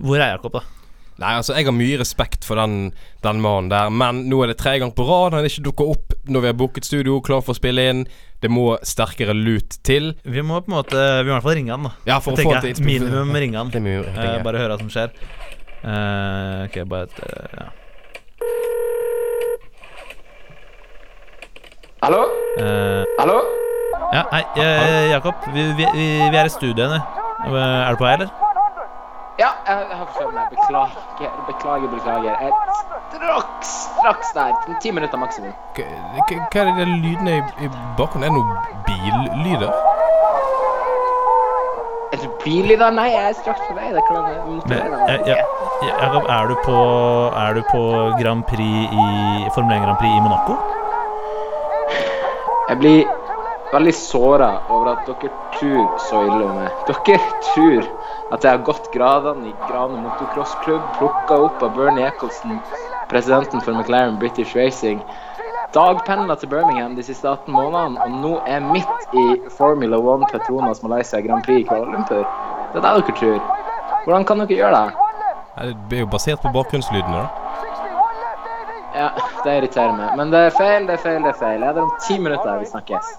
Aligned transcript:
Hvor 0.00 0.16
er 0.20 0.32
Jakob, 0.34 0.52
da? 0.58 0.62
Nei, 1.20 1.34
altså, 1.36 1.52
jeg 1.52 1.66
har 1.68 1.74
mye 1.76 1.98
respekt 2.00 2.46
for 2.48 2.56
den, 2.56 2.94
den 3.20 3.40
mannen 3.44 3.68
der, 3.68 3.90
men 3.92 4.22
nå 4.30 4.38
er 4.40 4.54
det 4.54 4.56
tre 4.62 4.78
ganger 4.80 4.94
på 4.96 5.04
rad 5.04 5.34
han 5.36 5.44
ikke 5.44 5.66
dukker 5.66 5.90
opp 5.92 6.14
når 6.32 6.44
vi 6.46 6.48
har 6.48 6.56
booket 6.56 6.86
studio, 6.88 7.18
klar 7.20 7.42
for 7.44 7.52
å 7.52 7.58
spille 7.58 7.84
inn. 7.92 8.00
Det 8.40 8.48
må 8.48 8.78
sterkere 8.88 9.34
lut 9.36 9.76
til. 9.84 10.14
Vi 10.24 10.40
må 10.40 10.62
på 10.64 10.72
en 10.72 10.78
måte 10.78 10.96
Vi 10.96 11.28
må 11.28 11.34
i 11.34 11.34
hvert 11.34 11.44
fall 11.44 11.58
ringe 11.58 11.74
han, 11.76 11.84
da. 11.90 11.92
Ja, 12.08 12.16
for 12.24 12.32
å 12.32 12.40
få 12.40 12.54
jeg. 12.64 12.80
Minimum 12.80 13.36
ringe 13.36 13.60
han. 13.60 13.68
Det 13.74 13.84
må 13.84 13.98
Eh, 14.00 14.40
bare 14.46 14.62
høre 14.62 14.78
hva 14.78 14.80
som 14.80 14.88
skjer. 14.88 15.12
Eh, 15.84 16.64
ok, 16.70 16.80
bare 16.88 17.10
et 17.10 17.20
eh, 17.28 17.60
ja. 17.60 17.68
Hallo? 22.00 22.22
Eh, 22.56 23.04
Hallo? 23.20 23.42
ja, 24.14 24.24
hei, 24.32 24.44
eh, 24.56 25.10
Jakob. 25.12 25.34
Vi, 25.52 25.66
vi, 25.76 25.84
vi, 25.84 26.36
er 26.40 26.48
i. 26.48 26.54
Eh, 26.64 27.52
Er 27.52 27.92
du 27.92 28.00
på 28.00 28.08
vei, 28.08 28.14
eller? 28.16 28.49
Ja, 29.40 29.48
jeg 29.66 29.76
jeg 29.90 29.96
har 29.96 30.06
forstått 30.06 30.34
meg. 30.36 30.48
Beklager, 30.52 31.30
beklager, 31.46 31.88
beklager. 31.88 32.32
Jeg 32.44 32.52
straks, 33.12 33.70
straks 33.98 34.32
der. 34.36 34.50
Ti 34.82 34.90
minutter 34.92 35.18
maksimum. 35.18 35.54
Hva 35.76 35.84
er 36.60 36.68
det 36.68 36.74
der 36.76 36.90
lydene 37.04 37.38
i, 37.38 37.64
i 37.64 37.70
bakgrunnen? 37.96 38.26
Er 38.26 38.30
det 38.30 38.36
noen 38.36 38.50
billyder? 38.84 39.72
Er 42.12 42.20
det 42.20 42.30
billyder? 42.44 42.92
Nei, 42.98 43.06
jeg 43.14 43.30
er 43.30 43.38
straks 43.40 43.64
på 43.64 43.78
vei. 43.78 43.88
Det 43.96 44.04
kan 44.10 44.18
være 44.18 44.44
Men, 44.74 44.98
ja, 45.08 45.16
ja, 45.32 45.38
ja, 45.88 46.20
er 46.36 46.52
du 46.52 46.54
på 46.66 46.76
Er 47.44 47.56
du 47.56 47.62
på 47.70 47.82
Grand 48.20 48.44
Prix 48.44 48.92
i 48.92 49.48
Formel 49.56 49.76
1 49.78 49.86
Grand 49.86 49.98
Prix 50.02 50.12
i 50.18 50.20
Monaco? 50.26 50.58
Jeg 52.68 52.78
blir 52.78 53.00
veldig 53.72 53.94
såra 53.94 54.52
over 54.68 54.92
at 54.92 55.08
dere 55.08 55.32
tror 55.56 55.98
så 56.10 56.26
ille 56.28 56.44
om 56.44 56.60
meg. 56.60 56.88
Dere 56.90 57.18
tror 57.54 57.88
at 58.30 58.44
jeg 58.44 58.50
har 58.50 58.62
gått 58.66 58.92
gradene 58.94 59.50
i 59.50 59.54
Grane 59.66 59.98
motocrossklubb, 60.04 60.82
plukka 60.98 61.38
opp 61.48 61.62
av 61.66 61.74
Bernie 61.76 62.06
Eccleston, 62.06 62.60
presidenten 63.10 63.60
for 63.60 63.74
McLaren 63.74 64.18
British 64.22 64.54
Racing, 64.56 65.02
dagpendla 65.74 66.36
til 66.38 66.50
Birmingham 66.50 66.94
de 66.96 67.02
siste 67.06 67.28
18 67.28 67.52
månedene, 67.54 68.00
og 68.06 68.16
nå 68.22 68.32
er 68.46 68.62
midt 68.64 69.14
i 69.18 69.26
Formula 69.58 69.98
1 70.14 70.26
Petronas 70.32 70.82
Malaysia 70.82 71.20
Grand 71.26 71.44
Prix 71.46 71.64
i 71.64 71.68
Kuala 71.68 71.90
Lumpur. 71.90 72.26
Det 72.72 72.78
er 72.78 72.86
det 72.86 73.06
dere 73.06 73.16
tror. 73.18 73.40
Hvordan 74.04 74.26
kan 74.26 74.42
dere 74.44 74.58
gjøre 74.62 74.80
det? 74.80 75.06
Det 75.90 75.98
er 75.98 76.04
jo 76.06 76.10
basert 76.10 76.42
på 76.42 76.52
bakgrunnslydene, 76.54 77.22
da. 77.22 77.26
Ja, 78.94 79.08
det 79.44 79.56
irriterer 79.58 79.92
meg. 79.94 80.14
Men 80.18 80.32
det 80.32 80.40
er 80.48 80.54
feil, 80.54 80.86
det 80.86 80.96
er 80.98 81.02
feil, 81.02 81.20
det 81.22 81.34
er 81.34 81.38
feil. 81.38 81.62
Jeg 81.62 81.74
er 81.74 81.82
om 81.82 81.92
ti 82.06 82.18
minutter. 82.18 82.58
Vi 82.58 82.66
snakkes. 82.66 83.12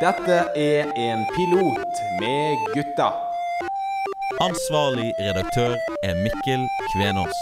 Dette 0.00 0.38
er 0.56 0.92
en 0.96 1.26
pilot 1.34 1.93
med 2.20 2.58
gutta. 2.74 3.08
Ansvarlig 4.42 5.10
redaktør 5.20 5.74
er 6.04 6.16
Mikkel 6.22 6.64
Kvenås. 6.92 7.40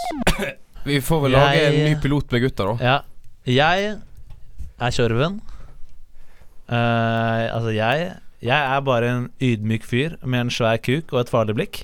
Vi 0.85 0.99
får 1.01 1.21
vel 1.23 1.31
lage 1.37 1.55
Jeg- 1.57 1.73
en 1.73 1.85
ny 1.89 1.95
pilot 2.01 2.31
med 2.31 2.41
gutta, 2.43 2.63
da. 2.65 2.75
Ja. 2.83 2.99
Jeg 3.45 3.97
er 4.79 4.91
Kjørven. 4.91 5.39
Uh, 6.69 7.43
altså, 7.55 7.73
jeg 7.75 8.13
Jeg 8.43 8.75
er 8.75 8.79
bare 8.81 9.07
en 9.09 9.29
ydmyk 9.39 9.83
fyr 9.87 10.15
med 10.25 10.39
en 10.41 10.49
svær 10.51 10.77
kuk 10.83 11.13
og 11.13 11.19
et 11.21 11.29
farlig 11.31 11.55
blikk. 11.55 11.83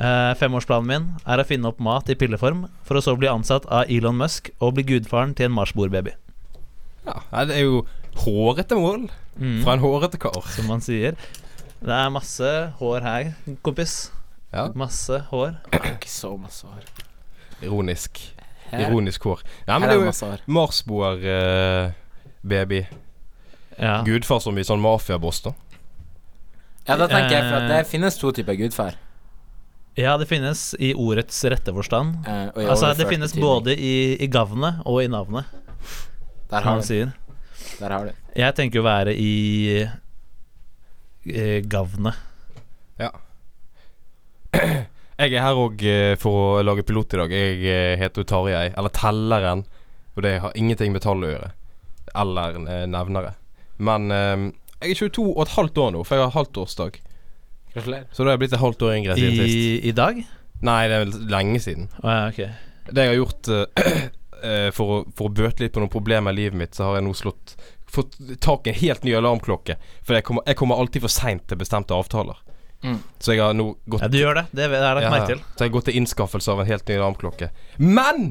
Uh, 0.00 0.32
femårsplanen 0.38 0.86
min 0.88 1.08
er 1.26 1.42
å 1.42 1.44
finne 1.46 1.68
opp 1.68 1.80
mat 1.82 2.08
i 2.08 2.14
pilleform, 2.14 2.68
for 2.86 2.96
å 2.96 3.02
så 3.04 3.16
bli 3.18 3.28
ansatt 3.28 3.66
av 3.68 3.84
Elon 3.90 4.16
Musk 4.16 4.48
og 4.60 4.74
bli 4.78 4.84
gudfaren 4.84 5.34
til 5.36 5.46
en 5.50 5.52
Marsboer-baby. 5.58 6.14
Ja, 7.04 7.44
det 7.44 7.56
er 7.58 7.64
jo 7.66 7.86
hårete 8.24 8.76
mål 8.78 9.10
Mm. 9.38 9.62
fra 9.62 9.72
en 9.74 9.80
hårete 9.80 10.18
kar. 10.18 10.40
Som 10.50 10.66
man 10.66 10.80
sier. 10.80 11.14
Det 11.80 11.94
er 11.94 12.08
masse 12.10 12.72
hår 12.80 13.00
her, 13.06 13.32
kompis. 13.62 14.10
Ja, 14.52 14.68
Masse 14.74 15.18
hår. 15.30 15.54
Ikke 15.72 16.08
så 16.08 16.32
masse 16.40 16.66
hår. 16.66 16.82
ironisk. 17.62 18.18
Her, 18.70 18.80
Ironisk 18.90 19.22
hår. 19.24 19.42
Ja, 19.68 19.78
men 19.78 19.88
det 19.88 19.94
er 19.96 20.00
jo 20.00 20.06
masse 20.08 20.26
hår. 20.26 20.38
Marsboer-baby. 21.48 22.80
Ja. 23.78 24.02
Gudfar 24.06 24.40
som 24.42 24.58
i 24.58 24.62
sånn 24.66 24.80
mafiaboss, 24.82 25.40
da. 25.44 25.52
Ja, 26.88 26.96
da 26.96 27.06
tenker 27.10 27.30
jeg 27.36 27.44
for 27.44 27.56
at 27.60 27.62
Eh. 27.62 27.68
det 27.76 27.86
finnes 27.86 28.16
to 28.18 28.32
typer 28.32 28.54
gudfar. 28.56 28.94
ja, 29.96 30.16
det 30.16 30.28
finnes 30.28 30.74
i 30.78 30.94
ordets 30.94 31.44
rette 31.44 31.72
forstand. 31.74 32.26
eh, 32.26 32.50
Altså, 32.68 32.94
det 32.96 33.06
finnes 33.08 33.32
betydning. 33.32 33.42
både 33.64 33.76
i, 33.78 34.16
i 34.22 34.26
gavnet 34.28 34.74
og 34.86 35.02
i 35.02 35.06
navnet, 35.08 35.44
Der 36.50 36.60
har 36.60 36.80
sier. 36.82 37.12
Der 37.78 37.88
har 37.90 38.04
du. 38.06 38.12
Jeg 38.36 38.54
tenker 38.54 38.80
å 38.80 38.82
være 38.84 39.14
i 39.14 39.88
eh, 41.32 41.58
Ja. 42.98 43.10
Jeg 45.18 45.34
er 45.34 45.42
her 45.42 45.58
òg 45.58 45.82
for 46.22 46.58
å 46.60 46.62
lage 46.62 46.84
pilot 46.86 47.16
i 47.16 47.18
dag. 47.18 47.32
Jeg 47.34 47.62
eh, 47.66 47.96
heter 47.98 48.22
Tarjei, 48.22 48.68
eller 48.78 48.92
Telleren. 48.94 49.64
Og 50.14 50.22
det 50.22 50.36
har 50.42 50.54
ingenting 50.58 50.94
med 50.94 51.02
tall 51.02 51.22
å 51.26 51.32
gjøre. 51.32 51.48
Eller 52.18 52.56
eh, 52.62 52.84
nevnere. 52.90 53.32
Men 53.82 54.10
eh, 54.14 54.46
jeg 54.78 54.94
er 54.94 55.00
22 55.10 55.24
og 55.32 55.42
et 55.42 55.54
halvt 55.56 55.78
år 55.82 55.92
nå, 55.94 56.04
for 56.06 56.18
jeg 56.18 56.26
har 56.26 56.34
halvtårsdag. 56.36 57.00
Gratulerer. 57.74 58.06
Så 58.12 58.22
da 58.22 58.30
har 58.30 58.36
jeg 58.36 58.42
blitt 58.44 58.54
et 58.54 58.62
halvt 58.62 58.84
år 58.86 58.94
yngre 58.96 59.16
siden 59.18 59.36
sist. 59.38 59.58
I, 59.58 59.90
I 59.90 59.94
dag? 59.94 60.20
Nei, 60.66 60.78
det 60.90 60.96
er 60.96 61.04
vel 61.04 61.16
lenge 61.30 61.60
siden. 61.62 61.88
Ah, 62.02 62.12
ja, 62.14 62.28
okay. 62.32 62.48
Det 62.88 63.04
jeg 63.04 63.12
har 63.12 63.18
gjort 63.18 63.50
eh, 63.54 63.90
eh, 64.50 64.68
for, 64.74 64.94
å, 64.94 65.00
for 65.18 65.30
å 65.30 65.34
bøte 65.38 65.64
litt 65.64 65.74
på 65.74 65.82
noen 65.82 65.92
problemer 65.92 66.34
i 66.34 66.40
livet 66.40 66.58
mitt, 66.62 66.78
så 66.78 66.88
har 66.88 66.98
jeg 66.98 67.06
nå 67.08 67.14
slått 67.18 67.56
fått 67.90 68.16
tak 68.44 68.66
i 68.66 68.70
en 68.70 68.76
helt 68.82 69.04
ny 69.04 69.14
alarmklokke. 69.18 69.76
For 70.04 70.14
jeg 70.18 70.24
kommer, 70.28 70.42
jeg 70.46 70.56
kommer 70.60 70.80
alltid 70.80 71.02
for 71.06 71.12
seint 71.12 71.46
til 71.48 71.58
bestemte 71.60 71.94
avtaler. 71.96 72.36
Mm. 72.84 72.98
Så 73.18 73.32
jeg 73.34 73.42
har 73.42 73.54
nå 73.58 73.72
gått 73.90 74.04
Ja, 74.04 74.08
du 74.12 74.18
gjør 74.20 74.34
det. 74.38 74.44
Det 74.54 74.66
har 74.68 74.74
jeg 74.76 74.98
lagt 75.00 75.10
merke 75.10 75.32
til. 75.32 75.40
Så 75.56 75.64
jeg 75.64 75.70
har 75.70 75.74
gått 75.78 75.88
til 75.90 75.96
innskaffelse 75.98 76.52
av 76.52 76.60
en 76.62 76.68
helt 76.68 76.88
ny 76.88 76.98
alarmklokke. 77.00 77.48
Men! 77.78 78.28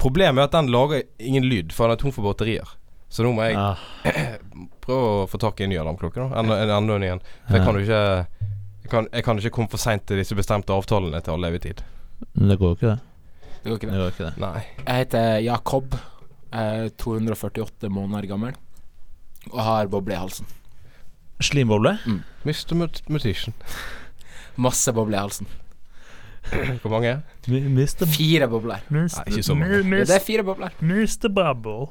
Problemet 0.00 0.40
er 0.42 0.48
at 0.48 0.54
den 0.56 0.70
lager 0.72 1.02
ingen 1.20 1.44
lyd, 1.48 1.72
for 1.76 1.88
den 1.88 1.96
er 1.98 2.00
tom 2.00 2.12
for 2.16 2.24
batterier. 2.24 2.68
Så 3.10 3.24
nå 3.26 3.32
må 3.36 3.42
jeg 3.48 3.56
Ah, 3.58 3.80
prøve 4.84 5.08
å 5.24 5.26
få 5.28 5.40
tak 5.42 5.60
i 5.60 5.64
en 5.66 5.72
ny 5.72 5.78
alarmklokke. 5.80 6.20
da 6.30 6.40
En, 6.40 6.50
en 6.54 6.90
en 6.94 7.02
igjen. 7.06 7.20
For 7.48 7.56
jeg 7.58 7.64
kan 7.66 7.74
jo 7.78 7.82
ikke 7.84 8.02
jeg 8.80 8.90
kan, 8.90 9.08
jeg 9.12 9.24
kan 9.26 9.38
ikke 9.38 9.52
komme 9.54 9.70
for 9.70 9.78
seint 9.82 10.06
til 10.08 10.18
disse 10.18 10.34
bestemte 10.34 10.72
avtalene 10.74 11.20
til 11.22 11.34
all 11.36 11.44
evig 11.46 11.60
tid. 11.62 11.82
men 12.34 12.48
det 12.48 12.58
går 12.58 12.72
jo 12.72 12.76
ikke, 12.78 12.94
det. 12.94 13.00
Det 13.62 13.70
går 13.70 13.76
ikke 13.76 13.86
Det 13.86 13.92
det. 13.92 14.00
går 14.00 14.14
ikke 14.14 14.24
det. 14.24 14.32
Nei. 14.40 14.62
Jeg 14.86 14.96
heter 15.04 15.38
Jakob. 15.44 15.94
Er 16.52 16.88
248 16.98 17.88
måneder 17.92 18.26
gammel. 18.30 18.54
Og 19.52 19.60
har 19.64 19.86
boble 19.92 20.12
i 20.16 20.18
halsen. 20.18 20.46
Slimboble? 21.40 21.94
Mr. 22.44 22.74
Mut 22.76 23.02
Mutation. 23.08 23.54
Masse 24.66 24.92
boble 24.92 25.16
i 25.16 25.20
halsen. 25.22 25.46
Hvor 26.82 26.90
mange? 26.90 27.14
Mister... 27.48 28.06
Fire 28.08 28.48
bobler. 28.50 28.80
Nei, 28.90 29.06
ikke 29.28 29.42
så 29.44 29.54
mange. 29.54 29.80
Ja, 29.84 30.04
det 30.08 30.14
er 30.16 30.24
fire 30.24 30.42
bobler. 30.44 30.72
Mr. 30.80 31.28
Bubble. 31.28 31.86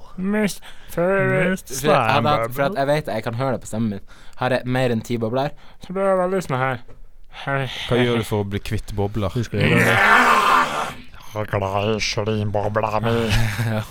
Hadde 0.95 2.33
hatt- 2.33 2.55
for 2.57 2.65
at 2.67 2.79
jeg 2.81 2.87
vet 2.89 3.11
jeg 3.13 3.23
kan 3.23 3.37
høre 3.39 3.55
det 3.55 3.61
på 3.63 3.69
stemmen 3.69 3.89
min. 3.95 4.15
Har 4.41 4.55
jeg 4.57 4.65
mer 4.65 4.91
enn 4.95 5.01
ti 5.05 5.17
bobler, 5.21 5.53
så 5.85 5.93
blir 5.93 6.09
jeg 6.09 6.19
veldig 6.23 6.41
sånn 6.47 6.59
her 6.59 6.81
Hva 7.45 7.99
gjør 8.01 8.17
du 8.19 8.25
for 8.27 8.43
å 8.43 8.49
bli 8.49 8.59
kvitt 8.59 8.91
bobler? 8.97 9.29
Husker 11.29 11.45
glad 11.59 11.89
i 11.95 11.99
slimbobla 12.01 12.99
mi. 13.05 13.11
Ja. 13.69 13.81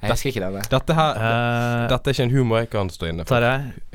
Jeg 0.00 0.10
husker 0.10 0.28
ikke 0.30 0.50
det. 0.54 0.62
Dette 0.70 0.94
her 0.94 1.18
uh, 1.18 1.88
Dette 1.90 2.10
er 2.10 2.14
ikke 2.14 2.26
en 2.28 2.34
humor 2.34 2.62
jeg 2.62 2.70
kan 2.72 2.90
stå 2.92 3.08
inne 3.10 3.26
for. 3.28 3.46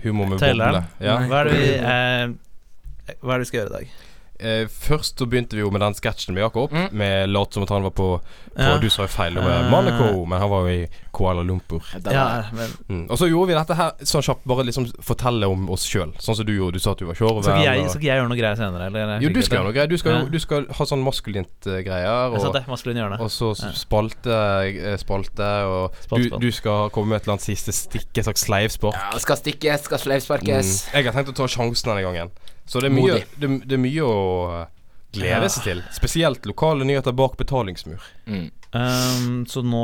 Humor 0.03 0.33
med 0.33 0.41
boble. 0.43 0.83
Ja. 1.03 1.15
hva 1.29 1.43
er 1.45 1.49
vi 1.53 1.63
eh, 1.75 3.15
Hva 3.21 3.35
er 3.35 3.39
det 3.39 3.45
vi 3.45 3.49
skal 3.49 3.59
gjøre 3.61 3.71
i 3.71 3.75
dag? 3.77 3.95
Eh, 4.39 4.65
først 4.67 5.17
så 5.17 5.25
begynte 5.25 5.55
vi 5.55 5.61
jo 5.61 5.69
med 5.71 5.79
den 5.81 5.93
sketsjen 5.93 6.33
med 6.35 6.41
Jakob, 6.43 6.71
Mm. 6.71 6.91
med 6.93 7.29
låt 7.29 7.53
som 7.53 7.63
at 7.63 7.69
han 7.69 7.83
var 7.83 7.91
på, 7.91 8.19
på 8.55 8.59
Ja. 8.59 8.77
Du 8.79 8.89
sa 8.89 9.03
jo 9.03 9.07
feil, 9.07 9.33
det 9.33 9.43
var 9.43 9.63
Eh. 9.63 9.69
Monaco, 9.71 10.25
men 10.25 10.39
han 10.41 10.49
var 10.49 10.67
jo 10.67 10.83
i 10.83 10.87
Kuala 11.13 11.41
Lumpur. 11.43 11.81
Ja, 12.11 12.43
men 12.53 12.69
Mm. 12.89 13.09
Og 13.09 13.17
så 13.17 13.29
gjorde 13.29 13.47
vi 13.47 13.53
dette 13.53 13.75
her 13.75 13.91
sånn 14.03 14.21
kjapt, 14.21 14.43
bare 14.45 14.63
liksom 14.65 14.91
fortelle 15.01 15.47
om 15.47 15.69
oss 15.69 15.85
sjøl. 15.87 16.11
Sånn 16.19 16.35
som 16.35 16.45
du 16.45 16.51
gjorde. 16.57 16.73
Du 16.73 16.79
sa 16.79 16.91
at 16.91 16.97
du 16.97 17.05
var 17.05 17.15
skal 17.15 17.27
jeg, 17.27 17.79
og- 17.79 17.89
skal 17.89 18.01
ikke 18.01 18.05
jeg 18.05 18.19
gjøre 18.19 18.27
noe 18.29 18.37
greier 18.37 18.55
senere? 18.55 18.85
Eller? 18.87 19.19
Jo, 19.21 19.29
du 19.29 19.41
skal 19.41 19.57
gjøre 19.59 19.63
noe 19.63 19.73
greier. 19.73 19.87
Du 19.87 19.97
skal, 19.97 20.11
Ja. 20.11 20.25
du 20.25 20.39
skal 20.39 20.65
ha 20.69 20.83
sånn 20.85 21.03
maskulint 21.03 21.67
uh, 21.67 21.81
greier. 21.81 22.31
Og, 22.35 22.53
det, 22.53 22.67
maskulin 22.67 22.97
hjørne. 22.97 23.19
og 23.19 23.29
så 23.29 23.55
spalte, 23.73 24.27
eh, 24.31 24.97
spalte 24.97 25.47
og 25.65 25.93
Spalt, 26.01 26.21
du, 26.21 26.27
spalt. 26.29 26.41
du 26.41 26.51
skal 26.51 26.89
komme 26.89 27.07
med 27.09 27.15
et 27.21 27.23
eller 27.23 27.33
annet 27.35 27.41
siste 27.47 27.71
stikk, 27.71 28.17
et 28.17 28.25
slags 28.25 28.43
sleivspark. 28.45 28.93
Ja, 29.13 29.17
skal 29.17 29.37
stikkes, 29.37 29.83
skal 29.83 29.97
sleivsparkes. 29.99 30.89
Mm. 30.89 30.93
Jeg 30.93 31.05
har 31.05 31.13
tenkt 31.13 31.29
å 31.31 31.35
ta 31.35 31.47
sjansen 31.47 31.85
denne 31.95 32.03
gangen. 32.03 32.31
Så 32.65 32.79
det 32.81 32.87
er 32.89 32.93
mye, 32.95 33.19
det, 33.37 33.47
det 33.69 33.75
er 33.77 33.81
mye 33.83 34.01
å 34.05 34.15
eh, 34.61 34.67
glede 35.13 35.45
Ja. 35.45 35.49
seg 35.53 35.63
til. 35.67 35.83
Spesielt 35.93 36.45
lokale 36.49 36.85
nyheter 36.87 37.13
bak 37.15 37.35
betalingsmur. 37.37 38.01
Mm. 38.25 38.47
Um, 38.75 39.45
så 39.47 39.61
nå 39.63 39.83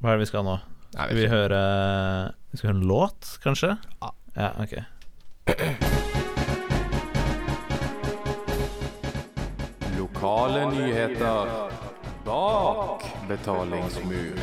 Hva 0.00 0.08
er 0.12 0.16
det 0.16 0.22
vi 0.24 0.28
skal 0.30 0.44
nå? 0.46 0.54
Nei, 0.94 1.06
Skal 1.08 1.16
vi 1.18 1.26
høre 1.28 1.58
Vi 2.52 2.56
skal 2.60 2.68
høre 2.70 2.78
en 2.78 2.86
låt, 2.88 3.20
kanskje? 3.44 3.74
Ja, 4.36 4.48
ok. 4.62 4.74
Lokale 9.98 10.70
nyheter 10.70 11.46
bak 12.24 13.02
betalingsmur. 13.28 14.38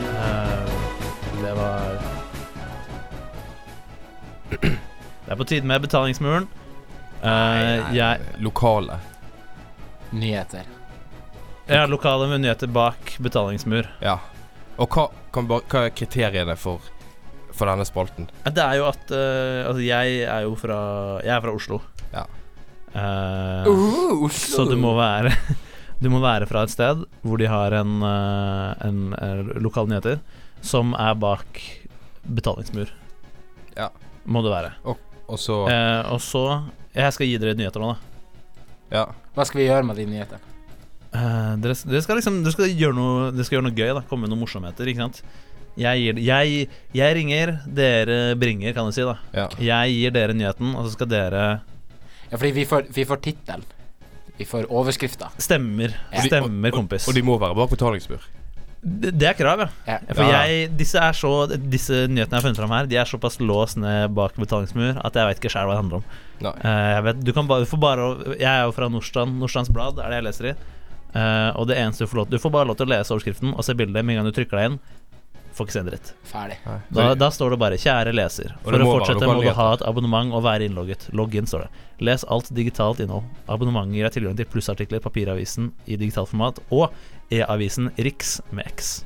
Uh, 0.00 0.68
det 1.42 1.54
var 1.54 1.98
Det 5.24 5.32
er 5.32 5.40
på 5.40 5.46
tide 5.48 5.64
med 5.68 5.80
betalingsmuren. 5.80 6.46
Nei, 7.24 7.96
jeg 7.96 8.40
Lokale. 8.44 8.98
Nyheter. 10.12 10.66
Ja, 11.64 11.86
lokale 11.88 12.26
lokale 12.26 12.38
nyheter 12.38 12.68
bak 12.68 13.16
betalingsmur. 13.24 13.88
Ja. 14.04 14.18
Og 14.76 14.90
hva, 14.92 15.06
kan, 15.32 15.48
hva 15.48 15.62
er 15.80 15.94
kriteriene 15.96 16.56
for, 16.60 16.84
for 17.56 17.70
denne 17.70 17.86
spalten? 17.88 18.28
Det 18.44 18.60
er 18.60 18.76
jo 18.80 18.88
at 18.90 19.04
uh, 19.14 19.64
Altså, 19.70 19.80
jeg 19.80 20.18
er 20.28 20.44
jo 20.44 20.56
fra 20.58 20.78
Jeg 21.24 21.32
er 21.36 21.44
fra 21.46 21.54
Oslo. 21.54 21.80
Ja. 22.12 22.26
Uh, 22.94 23.64
Uh, 23.64 24.28
så 24.30 24.68
du 24.68 24.76
må 24.78 24.92
være 24.94 25.32
Du 26.04 26.10
må 26.12 26.20
være 26.22 26.46
fra 26.46 26.66
et 26.66 26.70
sted 26.70 27.00
hvor 27.24 27.40
de 27.40 27.48
har 27.48 27.74
en, 27.74 28.02
en 28.04 28.98
eh, 29.16 29.40
lokale 29.62 29.88
nyheter 29.88 30.18
som 30.60 30.92
er 31.00 31.14
bak 31.16 31.60
betalingsmur. 32.24 32.90
Ja. 33.78 33.88
Må 34.24 34.42
det 34.44 34.52
være. 34.52 34.72
Og 34.84 35.00
så 35.40 35.62
Eh, 35.70 36.12
og 36.12 36.20
så 36.20 36.42
Jeg 36.94 37.12
skal 37.16 37.26
gi 37.26 37.38
dere 37.40 37.54
nyheter 37.58 37.80
nå, 37.82 37.94
da. 37.94 37.96
Ja. 38.94 39.04
Hva 39.34 39.46
skal 39.48 39.60
vi 39.62 39.66
gjøre 39.68 39.86
med 39.88 39.96
de 39.96 40.04
nyhetene? 40.06 40.40
Eh, 41.14 41.54
dere, 41.62 41.74
dere 41.88 42.02
skal 42.04 42.18
liksom 42.20 42.42
Dere 42.44 42.52
skal 42.54 42.70
gjøre 42.70 42.94
noe 42.98 43.30
Dere 43.34 43.46
skal 43.46 43.58
gjøre 43.58 43.68
noe 43.68 43.78
gøy, 43.78 43.90
da. 43.96 44.02
Komme 44.10 44.26
med 44.26 44.34
noen 44.34 44.42
morsomheter, 44.44 44.90
ikke 44.90 45.04
sant. 45.06 45.22
Jeg, 45.74 46.04
gir, 46.04 46.18
jeg, 46.22 46.68
jeg 46.94 47.14
ringer, 47.18 47.56
dere 47.66 48.18
bringer, 48.38 48.70
kan 48.76 48.86
du 48.86 48.94
si. 48.94 49.02
da 49.02 49.16
ja. 49.34 49.48
Jeg 49.58 49.96
gir 49.96 50.12
dere 50.14 50.36
nyheten, 50.36 50.74
og 50.78 50.86
så 50.86 50.92
skal 50.94 51.10
dere 51.10 51.44
Ja, 52.30 52.36
fordi 52.36 52.52
vi 52.60 52.64
får, 52.68 52.86
vi 52.94 53.04
får 53.08 53.22
tittelen. 53.24 53.64
Vi 54.38 54.46
får 54.46 54.66
overskrifta. 54.70 55.28
Stemmer. 55.38 55.92
Ja. 56.12 56.22
Stemmer, 56.26 56.70
kompis. 56.74 57.08
Og 57.10 57.14
de 57.14 57.22
må 57.26 57.36
være 57.38 57.54
bak 57.58 57.70
betalingsmur. 57.70 58.22
Det, 58.84 59.24
er 59.24 59.36
krav, 59.38 59.62
ja. 59.64 59.68
Ja. 59.88 59.96
For 60.12 60.28
jeg, 60.28 60.68
disse, 60.76 61.00
er 61.00 61.16
så, 61.16 61.32
disse 61.56 62.04
nyhetene 62.04 62.36
jeg 62.36 62.36
har 62.36 62.44
funnet 62.44 62.60
fram 62.60 62.74
her, 62.76 62.88
De 62.90 62.98
er 63.00 63.08
såpass 63.08 63.38
låst 63.40 63.78
ned 63.80 64.12
bak 64.16 64.36
betalingsmur 64.36 65.00
at 65.00 65.16
jeg 65.16 65.30
vet 65.30 65.40
ikke 65.40 65.52
sjæl 65.54 65.70
hva 65.70 65.76
det 65.76 65.80
handler 65.80 66.02
om. 66.02 66.06
Eh, 66.52 66.90
jeg, 66.92 67.04
vet, 67.08 67.22
du 67.24 67.32
kan 67.32 67.48
bare, 67.48 67.64
du 67.64 67.70
får 67.70 67.80
bare 67.80 68.08
Jeg 68.36 68.50
er 68.50 68.66
jo 68.66 68.74
fra 68.76 68.90
Nordstrand. 68.92 69.38
Nordstrands 69.40 69.72
Blad 69.72 70.02
er 70.02 70.12
det 70.12 70.20
jeg 70.20 70.26
leser 70.28 70.50
i. 70.52 70.54
Uh, 71.14 71.54
og 71.54 71.68
det 71.70 71.76
eneste 71.78 72.02
du 72.02 72.10
får 72.10 72.18
lov 72.18 72.30
Du 72.32 72.40
får 72.42 72.50
bare 72.50 72.66
lov 72.66 72.74
til 72.74 72.88
å 72.88 72.90
lese 72.90 73.12
overskriften 73.14 73.52
og 73.54 73.62
se 73.62 73.76
bildet 73.78 74.02
med 74.02 74.16
en 74.16 74.18
gang 74.18 74.28
du 74.28 74.34
trykker 74.34 74.58
deg 74.58 74.72
inn. 74.72 74.78
Får 75.54 75.68
ikke 75.68 75.74
se 75.76 75.82
en 75.84 75.86
dritt. 75.86 76.08
Ferdig. 76.26 76.56
Da, 76.90 77.04
da 77.14 77.28
står 77.30 77.54
det 77.54 77.58
bare 77.62 77.76
'Kjære 77.78 78.10
leser'. 78.14 78.54
For 78.64 78.74
å 78.74 78.88
fortsette 78.88 79.28
må 79.30 79.36
du 79.38 79.50
ha 79.54 79.66
et 79.76 79.84
abonnement 79.86 80.34
og 80.34 80.42
være 80.42 80.66
innlogget. 80.66 81.06
Logg 81.14 81.36
inn, 81.38 81.46
står 81.46 81.66
det. 81.66 81.84
Les 82.08 82.24
alt 82.26 82.50
digitalt 82.54 82.98
innhold. 83.04 83.28
Abonnementet 83.46 83.94
gir 83.94 84.08
deg 84.08 84.16
tilgang 84.16 84.36
til 84.40 84.48
plussartikler, 84.50 85.02
papiravisen 85.04 85.70
i 85.86 85.94
digitalt 86.00 86.32
format 86.32 86.58
og 86.74 86.90
e-avisen 87.30 87.92
Riks 87.98 88.40
med 88.50 88.66
X. 88.74 89.04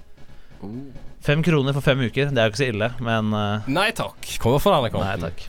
Uh. 0.62 0.88
Fem 1.20 1.42
kroner 1.44 1.74
for 1.76 1.84
fem 1.84 2.00
uker. 2.00 2.30
Det 2.32 2.40
er 2.40 2.48
jo 2.48 2.54
ikke 2.54 2.62
så 2.62 2.70
ille, 2.72 2.88
men 3.04 3.32
uh, 3.36 3.68
Nei 3.68 3.90
takk. 3.92 4.16
Kommer 4.40 4.62
fra 4.62 4.80
denne 4.86 5.04
Nei 5.04 5.16
takk. 5.28 5.44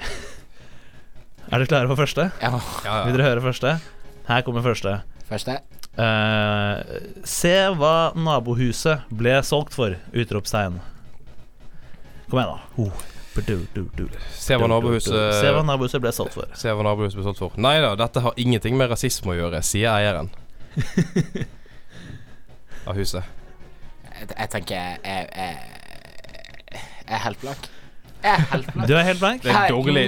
er 1.52 1.58
dere 1.60 1.68
klare 1.68 1.90
for 1.92 2.00
første? 2.00 2.30
Ja, 2.40 2.54
Ja, 2.84 3.04
Vil 3.04 3.12
ja. 3.12 3.16
dere 3.18 3.28
høre 3.28 3.44
første? 3.44 3.76
Her 4.28 4.40
kommer 4.46 4.64
første. 4.64 5.02
første. 5.28 5.58
Eh, 5.94 6.76
se 7.24 7.54
hva 7.78 8.12
nabohuset 8.18 8.98
ble 9.14 9.38
solgt 9.46 9.74
for! 9.76 9.94
Utropstegn. 10.12 10.80
Kom 12.30 12.38
igjen, 12.40 12.50
da. 12.54 12.58
Oh. 12.82 12.92
Du, 13.34 13.66
du, 13.74 13.82
du. 13.98 14.06
Se 14.30 14.54
hva 14.54 14.68
nabohuset 14.70 15.10
Se 15.40 15.48
hva 15.50 15.64
nabohuset 15.66 15.98
ble 16.02 16.12
solgt 16.14 16.34
for. 16.36 16.46
Se 16.58 16.70
hva 16.70 16.82
nabohuset 16.86 17.18
ble 17.18 17.24
solgt 17.26 17.40
for. 17.42 17.50
Nei 17.58 17.80
da, 17.82 17.94
dette 17.98 18.20
har 18.22 18.32
ingenting 18.38 18.76
med 18.78 18.86
rasisme 18.92 19.30
å 19.34 19.36
gjøre, 19.38 19.58
sier 19.66 19.90
eieren 19.90 20.28
av 22.88 22.94
huset. 22.98 23.22
Jeg, 24.14 24.24
jeg 24.30 24.48
tenker 24.52 24.74
jeg, 24.78 24.98
jeg, 25.02 25.22
jeg, 25.34 25.54
er 27.10 27.20
helt 27.26 27.40
blank. 27.42 27.62
Jeg 28.22 28.30
er 28.30 28.38
helt 28.52 28.68
blank. 28.70 28.86
Du 28.86 28.92
er 28.94 29.04
helt 29.08 29.22
blank? 29.22 29.40
Det 29.42 29.50
er 29.56 29.68
dårlig. 29.74 30.06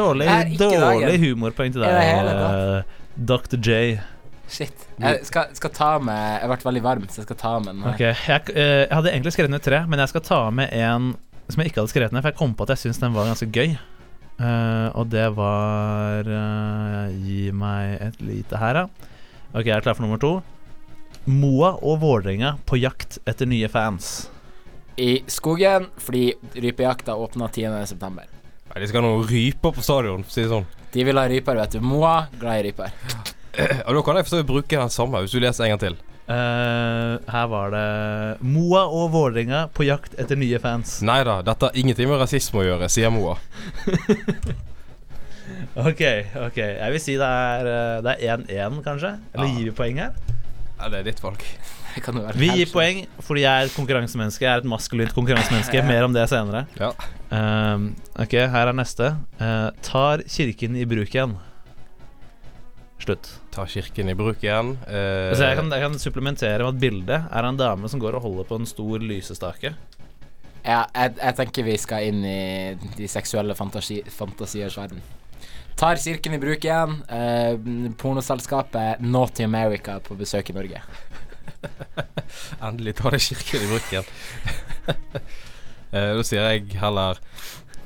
Dårlig, 0.00 0.26
dårlig 0.64 1.16
humorpoeng 1.26 1.72
til 1.76 1.82
deg, 1.84 1.92
eh, 1.92 2.80
Dr. 3.20 3.60
J. 3.60 4.00
Shit. 4.50 4.86
Jeg 4.98 5.20
skal, 5.28 5.52
skal 5.54 5.70
ta 5.70 5.90
med 6.02 6.40
Jeg 6.40 6.50
ble 6.50 6.56
veldig 6.66 6.82
varm, 6.82 7.04
så 7.06 7.20
jeg 7.20 7.28
skal 7.28 7.38
ta 7.38 7.52
med 7.62 7.76
den 7.76 7.84
her. 7.86 7.94
Ok, 7.94 8.02
jeg, 8.02 8.54
eh, 8.56 8.76
jeg 8.82 8.94
hadde 8.98 9.12
egentlig 9.12 9.34
skrevet 9.36 9.52
ned 9.54 9.62
tre, 9.62 9.84
men 9.86 10.02
jeg 10.02 10.10
skal 10.10 10.24
ta 10.26 10.40
med 10.54 10.74
en 10.74 11.12
som 11.50 11.62
jeg 11.62 11.70
ikke 11.70 11.82
hadde 11.82 11.92
skrevet 11.92 12.14
ned, 12.14 12.22
for 12.22 12.30
jeg 12.30 12.38
kom 12.38 12.54
på 12.54 12.66
at 12.66 12.74
jeg 12.74 12.84
syns 12.84 13.00
den 13.02 13.14
var 13.14 13.30
ganske 13.30 13.48
gøy. 13.50 13.74
Uh, 14.40 14.88
og 14.96 15.10
det 15.12 15.26
var 15.36 16.24
uh, 16.24 17.10
Gi 17.12 17.50
meg 17.52 17.98
et 18.00 18.22
lite 18.24 18.60
her, 18.60 18.78
da. 18.78 19.10
Ok, 19.52 19.66
jeg 19.66 19.74
er 19.76 19.84
klar 19.84 19.98
for 19.98 20.06
nummer 20.06 20.20
to. 20.22 20.38
Moa 21.28 21.74
og 21.84 22.00
Vålerenga 22.00 22.54
på 22.66 22.78
jakt 22.80 23.18
etter 23.28 23.50
nye 23.50 23.68
fans. 23.68 24.30
I 25.00 25.20
skogen, 25.30 25.90
fordi 26.00 26.30
rypejakta 26.54 27.16
åpna 27.18 27.50
10.9. 27.52 28.14
Nei, 28.70 28.80
de 28.80 28.88
skal 28.88 29.02
ha 29.02 29.06
noen 29.08 29.26
ryper 29.28 29.74
på 29.76 29.84
stadion, 29.84 30.24
for 30.24 30.32
å 30.32 30.36
si 30.38 30.46
det 30.46 30.52
sånn. 30.54 30.70
De 30.94 31.04
vil 31.06 31.20
ha 31.20 31.26
ryper, 31.30 31.60
vet 31.60 31.76
du. 31.76 31.84
Moa, 31.84 32.14
glad 32.40 32.62
i 32.62 32.70
ryper. 32.70 33.36
Og 33.86 33.98
da 33.98 34.02
kan 34.06 34.20
jeg 34.20 34.28
forstå 34.28 34.46
bruke 34.48 34.78
den 34.80 34.92
samme, 34.94 35.20
hvis 35.24 35.34
du 35.34 35.40
leser 35.42 35.66
en 35.66 35.74
gang 35.76 35.82
til. 35.82 35.98
Uh, 36.30 37.16
her 37.26 37.46
var 37.50 37.72
det 37.74 37.86
Moa 38.46 38.84
og 38.86 39.08
Vålerenga 39.10 39.64
på 39.74 39.82
jakt 39.88 40.14
etter 40.20 40.38
nye 40.38 40.60
fans. 40.62 41.00
Nei 41.02 41.24
da, 41.26 41.40
dette 41.42 41.66
har 41.70 41.78
ingenting 41.80 42.06
med 42.10 42.20
rasisme 42.22 42.62
å 42.62 42.66
gjøre, 42.68 42.90
sier 42.92 43.10
Moa. 43.14 43.34
Ok, 45.80 46.00
ok. 46.34 46.56
Jeg 46.58 46.92
vil 46.94 47.02
si 47.02 47.14
det 47.18 47.26
er 47.26 47.68
eh, 47.70 47.98
Det 48.04 48.14
er 48.26 48.40
1-1, 48.42 48.80
kanskje? 48.84 49.12
Eller 49.34 49.46
Ja. 49.46 49.52
gir 49.54 49.68
vi 49.70 49.74
poeng 49.76 50.00
her? 50.02 50.14
Ja, 50.80 50.88
det 50.88 50.98
er 51.00 51.04
ditt 51.10 51.22
valg. 51.22 51.42
Kan 52.04 52.18
være 52.22 52.38
Vi 52.38 52.48
gir 52.54 52.70
poeng 52.72 53.04
fordi 53.22 53.42
jeg 53.44 53.50
er 53.50 53.68
et 53.68 53.74
konkurransemenneske. 53.76 54.44
Jeg 54.46 54.52
er 54.52 54.62
et 54.64 54.70
maskulint 54.70 55.14
konkurransemenneske. 55.14 55.82
Mer 55.90 56.06
om 56.06 56.14
det 56.14 56.26
senere. 56.30 56.64
Ja. 56.78 56.90
Uh, 57.30 57.90
ok, 58.18 58.34
her 58.50 58.70
er 58.72 58.76
neste. 58.78 59.12
Uh, 59.40 59.70
tar 59.86 60.24
kirken 60.26 60.78
i 60.78 60.86
bruk 60.88 61.10
igjen. 61.14 61.36
Slutt. 63.00 63.30
Ta 63.54 63.64
kirken 63.66 64.10
i 64.12 64.14
bruk 64.14 64.42
igjen. 64.44 64.74
Eh, 64.86 65.30
Altså, 65.30 65.46
jeg, 65.46 65.56
kan, 65.56 65.70
jeg 65.72 65.84
kan 65.86 65.98
supplementere 66.02 66.58
med 66.64 66.74
at 66.74 66.80
bildet 66.82 67.30
er 67.30 67.48
en 67.48 67.60
dame 67.60 67.88
som 67.88 68.02
går 68.02 68.18
og 68.18 68.26
holder 68.26 68.48
på 68.48 68.60
en 68.60 68.68
stor 68.68 69.00
lysestake. 69.00 69.72
Ja, 70.60 70.82
jeg, 70.92 71.14
jeg 71.16 71.36
tenker 71.38 71.64
vi 71.64 71.76
skal 71.80 72.10
inn 72.10 72.20
i 72.28 72.40
de 72.98 73.08
seksuelle 73.08 73.56
fantasi, 73.56 74.02
fantasiers 74.12 74.76
verden. 74.76 75.00
Tar 75.80 75.96
kirken 75.96 76.36
i 76.36 76.40
bruk 76.42 76.64
igjen. 76.66 76.98
Eh, 77.08 77.56
pornoselskapet 77.96 79.00
Naughty 79.00 79.46
America 79.46 79.96
på 80.04 80.18
besøk 80.18 80.52
i 80.52 80.56
Norge. 80.58 80.82
Endelig 82.66 82.98
tar 83.00 83.16
de 83.16 83.22
kirken 83.30 83.64
i 83.64 83.70
bruk 83.70 83.88
igjen. 83.88 84.12
eh, 85.96 86.12
da 86.18 86.26
sier 86.26 86.50
jeg 86.52 86.76
heller 86.82 87.22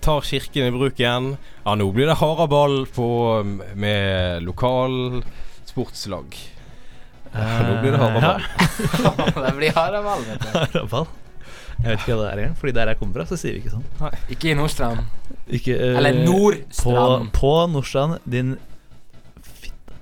Tar 0.04 0.20
kirken 0.20 0.66
i 0.68 0.72
bruk 0.74 0.98
igjen. 1.00 1.30
Ja, 1.64 1.74
nå 1.80 1.86
blir 1.96 2.10
det 2.10 2.18
haraball 2.20 2.82
med 3.74 4.42
lokal 4.44 5.22
sportslag. 5.64 6.36
Nå 7.32 7.78
blir 7.80 7.94
det 7.94 8.00
haraball. 8.02 8.42
det 9.46 9.52
blir 9.56 9.72
haraball, 9.72 10.26
vet 10.28 10.44
du. 10.44 10.50
Haraball. 10.58 11.06
Jeg 11.78 11.88
vet 11.88 12.04
ikke 12.04 12.14
hva 12.14 12.20
det 12.20 12.28
er 12.28 12.42
engang, 12.42 12.58
Fordi 12.60 12.74
der 12.76 12.90
jeg 12.92 12.98
kommer 13.00 13.18
fra, 13.18 13.26
så 13.28 13.38
sier 13.40 13.56
vi 13.56 13.62
ikke 13.62 13.72
sånn. 13.72 14.18
Ikke 14.32 14.50
i 14.52 14.58
Nordstrand. 14.58 15.00
Ikke, 15.48 15.78
uh, 15.80 15.96
Eller 15.98 16.20
Nordstrand. 16.20 17.32
på 17.34 17.54
Nordstrand, 17.72 18.18
din 18.28 18.54
fitte. 19.40 19.96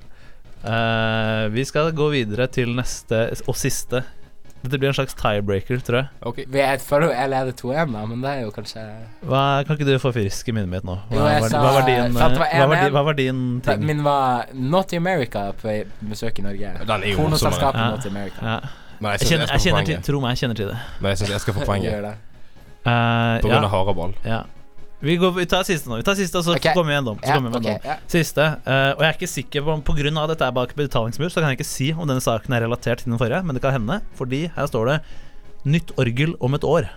Uh, 0.66 1.46
vi 1.54 1.64
skal 1.66 1.94
gå 1.96 2.10
videre 2.12 2.50
til 2.52 2.74
neste 2.76 3.24
og 3.46 3.58
siste. 3.58 4.02
Dette 4.62 4.78
blir 4.78 4.88
en 4.92 4.94
slags 4.94 5.14
tiebreaker, 5.18 5.80
tror 5.82 5.96
jeg. 5.98 6.08
Ok. 6.22 6.36
jeg 6.54 6.80
føler 6.80 7.08
jo, 7.08 7.12
jeg 7.18 7.30
leder 7.32 7.52
2-1, 7.58 7.92
da, 7.96 8.02
men 8.06 8.20
det 8.22 8.30
er 8.30 8.40
jo 8.44 8.50
kanskje 8.54 8.82
Hva, 9.26 9.40
kan 9.66 9.74
ikke 9.76 9.88
du 9.88 9.98
forfriske 9.98 10.54
minnet 10.54 10.70
mitt 10.70 10.84
nå? 10.86 10.94
Hva, 11.10 11.16
Jo, 11.18 11.24
jeg 11.26 11.42
var, 11.42 11.48
sa- 11.50 11.62
hva, 11.64 11.72
var, 11.74 11.86
din, 11.88 12.14
sa 12.14 12.26
at 12.28 12.36
det 12.36 12.38
var 12.38 12.52
hva, 12.52 12.68
var, 12.70 12.76
din, 12.84 12.92
hva 12.94 13.02
var 13.08 13.18
din 13.18 13.40
ting? 13.66 13.84
Min 13.90 14.04
var 14.06 14.46
Naughty 14.54 14.96
America 15.02 15.48
på 15.58 15.74
besøk 16.12 16.38
i 16.38 16.42
Norge. 16.46 16.70
Den 16.86 16.94
er 17.02 17.10
jo. 17.10 17.16
Pornoselskapet 17.18 17.80
Ja. 17.82 17.88
Naughty 17.90 18.08
America. 18.08 18.38
Ja. 18.46 18.58
Men 19.02 19.10
jeg 19.16 19.20
Jeg 19.20 19.28
kjenner, 19.32 19.46
jeg 19.46 19.58
jeg 19.58 19.60
kjenner 19.66 19.84
til, 19.90 20.02
tro 20.12 20.20
meg, 20.22 20.30
jeg 20.36 20.38
kjenner 20.44 20.54
til 20.62 20.68
det. 20.70 20.78
Men 21.00 21.08
jeg 21.10 21.18
syns 21.18 21.30
jeg 21.34 21.40
skal 21.40 21.54
få 21.54 21.60
Gjør 21.64 21.66
poenget. 21.72 22.02
det. 22.02 22.14
Eh, 22.86 23.40
På 23.42 23.48
grunn 23.50 23.58
ja, 23.58 23.64
av 23.66 23.70
haraball. 23.74 24.14
ja. 24.24 24.42
Vi, 25.02 25.16
går, 25.18 25.32
vi 25.34 25.44
tar 25.50 25.64
siste 25.66 25.90
nå. 25.90 25.96
Vi 25.98 26.06
tar 26.06 26.14
siste, 26.14 26.38
og 26.38 26.44
så 26.46 26.54
okay. 26.54 26.72
kommer 26.76 26.92
vi 26.92 26.96
gjennom. 26.96 27.18
Så 27.18 27.26
Ja, 27.26 27.34
kommer 27.40 27.50
vi 27.50 27.58
ok, 27.58 27.66
gjennom. 27.66 27.86
ja. 27.90 27.96
Siste. 28.12 28.44
Uh, 28.62 28.92
og 28.94 29.00
jeg 29.02 29.08
er 29.08 29.16
ikke 29.18 29.28
sikker 29.32 29.64
på 29.66 29.72
om 29.74 29.82
På 29.82 29.96
grunn 29.98 30.20
av 30.20 30.28
at 30.28 30.34
dette 30.36 30.46
er 30.46 30.54
bak 30.54 30.74
betalingsmur, 30.78 31.32
så 31.34 31.42
kan 31.42 31.50
jeg 31.50 31.58
ikke 31.58 31.66
si 31.66 31.88
om 31.92 32.06
denne 32.06 32.22
saken 32.22 32.54
er 32.54 32.62
relatert 32.66 33.02
til 33.02 33.10
den 33.10 33.18
forrige, 33.18 33.42
men 33.42 33.58
det 33.58 33.62
kan 33.64 33.74
hende, 33.74 33.98
fordi 34.18 34.44
her 34.54 34.66
står 34.70 34.92
det 34.92 34.98
'Nytt 35.64 35.92
orgel 35.98 36.34
om 36.40 36.54
et 36.54 36.62
år'. 36.66 36.88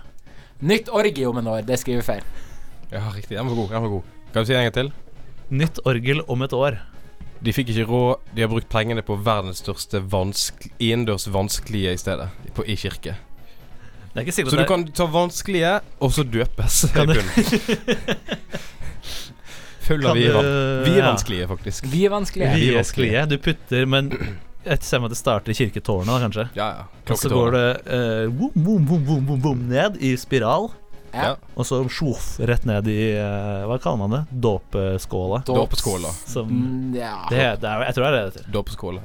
Nytt 0.62 0.88
orgel 0.88 1.26
om 1.28 1.38
et 1.38 1.46
år, 1.46 1.62
det 1.66 1.78
skriver 1.78 2.02
feil. 2.02 2.22
Ja, 2.92 3.02
riktig. 3.14 3.36
Den 3.36 3.46
var 3.46 3.54
god. 3.54 3.68
Den 3.70 3.82
var 3.82 3.88
god. 3.88 4.02
Kan 4.32 4.42
du 4.42 4.46
si 4.46 4.52
det 4.52 4.58
en 4.58 4.70
gang 4.70 4.74
til? 4.74 4.92
Nytt 5.50 5.78
orgel 5.84 6.22
om 6.28 6.42
et 6.42 6.52
år. 6.52 6.78
De 7.42 7.52
fikk 7.52 7.68
ikke 7.74 7.86
råd. 7.90 8.22
De 8.34 8.42
har 8.42 8.48
brukt 8.48 8.68
pengene 8.68 9.02
på 9.02 9.18
verdens 9.22 9.58
største 9.62 10.00
vansk 10.00 10.68
innendørs 10.78 11.26
vanskelige 11.30 11.92
i 11.92 11.96
stedet. 12.00 12.28
På, 12.54 12.64
I 12.66 12.74
kirke. 12.74 13.16
Så 14.24 14.56
du 14.56 14.64
kan 14.68 14.86
ta 14.96 15.06
vanskelige, 15.12 15.80
og 16.00 16.12
så 16.16 16.24
døpes. 16.24 16.78
Kan 16.94 17.06
du- 17.12 17.20
Full 19.86 20.02
av 20.06 20.14
Kan 20.14 20.18
vi 20.18 20.26
er, 20.98 21.02
vanskelige, 21.06 21.46
faktisk. 21.48 21.84
Vi 21.92 22.04
er 22.06 22.10
vanskelige. 22.10 22.54
Vi 22.58 22.70
vanskelige. 22.74 23.26
Du 23.30 23.36
putter 23.38 23.86
Men 23.86 24.08
jeg 24.66 24.82
ser 24.82 25.04
at 25.06 25.12
det 25.12 25.18
starter 25.20 25.52
i 25.52 25.54
kirketårnet, 25.54 26.08
da, 26.10 26.16
kanskje. 26.24 26.46
Ja, 26.58 26.66
ja. 26.80 26.86
Og 27.06 27.20
så 27.20 27.30
går 27.30 27.54
det 27.54 27.68
uh, 27.86 28.32
boom, 28.34 28.50
boom, 28.64 28.88
boom, 28.88 29.04
boom, 29.06 29.26
boom, 29.28 29.40
boom, 29.44 29.62
ned 29.70 30.00
i 30.02 30.16
spiral. 30.18 30.72
Ja. 31.16 31.30
og 31.56 31.64
så 31.64 31.78
sjoff 31.88 32.34
rett 32.44 32.66
ned 32.68 32.88
i 32.92 33.14
uh, 33.16 33.62
Hva 33.70 33.78
kaller 33.80 34.00
man 34.02 34.10
det? 34.12 34.18
Dåpeskåla. 34.42 35.38
Dåpeskåla. 35.48 36.10
Som 36.28 36.50
Mm, 36.50 36.90
ja. 36.98 37.14
det, 37.30 37.38
det 37.62 37.70
er, 37.70 37.84
Jeg 37.86 37.94
tror 37.96 38.04
det 38.04 38.08
er 38.10 38.16
det 38.16 38.18
det 38.18 38.34
heter. 38.34 38.50
Dåpeskåla. 38.52 39.00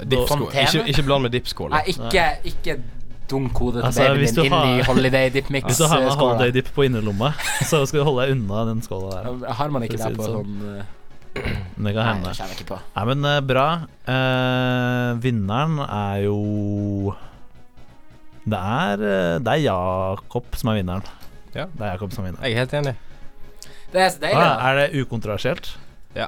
Ikke, 0.65 0.81
ikke 0.91 1.05
bland 1.07 1.23
med 1.23 1.31
dipskåla. 1.37 1.77
Nei, 1.77 1.93
ikke, 1.93 2.25
ikke 2.51 2.75
dunk 3.31 3.57
hodet 3.57 3.81
til 3.81 3.89
Altså, 3.89 4.07
hvis 4.19 4.33
babyen 4.35 4.45
din 4.45 4.55
har, 4.55 4.69
inn 4.69 4.79
i 4.81 4.87
holiday 4.87 5.29
dip 5.33 5.51
mix 5.53 5.69
Hvis 5.71 5.81
du 5.81 5.87
har 5.89 6.03
med 6.03 6.17
holiday 6.19 6.55
dip 6.59 6.71
på 6.75 6.85
innerlomma, 6.87 7.31
så 7.69 7.83
skal 7.89 8.01
du 8.01 8.09
holde 8.09 8.25
deg 8.27 8.35
unna 8.37 8.65
den 8.69 8.83
skåla 8.85 9.21
der. 9.21 9.53
Har 9.61 9.71
man 9.73 9.87
ikke 9.87 9.99
det 10.01 10.11
på 10.17 10.27
sånn, 10.27 10.57
sånn 10.57 10.73
eh, 10.75 10.89
det 11.31 11.93
kan 11.95 12.03
Nei, 12.03 12.07
hende. 12.11 12.31
det 12.59 12.65
på. 12.67 12.77
Nei, 12.95 13.03
men 13.07 13.23
uh, 13.23 13.37
bra. 13.39 13.67
Uh, 14.03 15.15
vinneren 15.23 15.79
er 15.85 16.25
jo 16.25 17.13
Det 18.43 18.59
er 18.59 18.99
uh, 19.05 19.37
Det 19.39 19.53
er 19.53 19.61
Jakob 19.63 20.59
som 20.59 20.73
er 20.73 20.81
vinneren. 20.81 21.07
Ja. 21.55 21.69
Det 21.71 21.87
er 21.87 21.95
Jakob 21.95 22.11
som 22.11 22.25
er 22.25 22.31
vinneren. 22.31 22.43
Jeg 22.45 22.57
er 22.57 22.65
helt 22.65 22.75
enig. 22.81 22.95
Det 23.91 24.01
er 24.01 24.09
så 24.11 24.23
deilig. 24.23 24.43
Ah, 24.43 24.67
er 24.69 24.79
det 24.81 25.03
ukontroversielt? 25.03 25.71
Ja. 26.15 26.27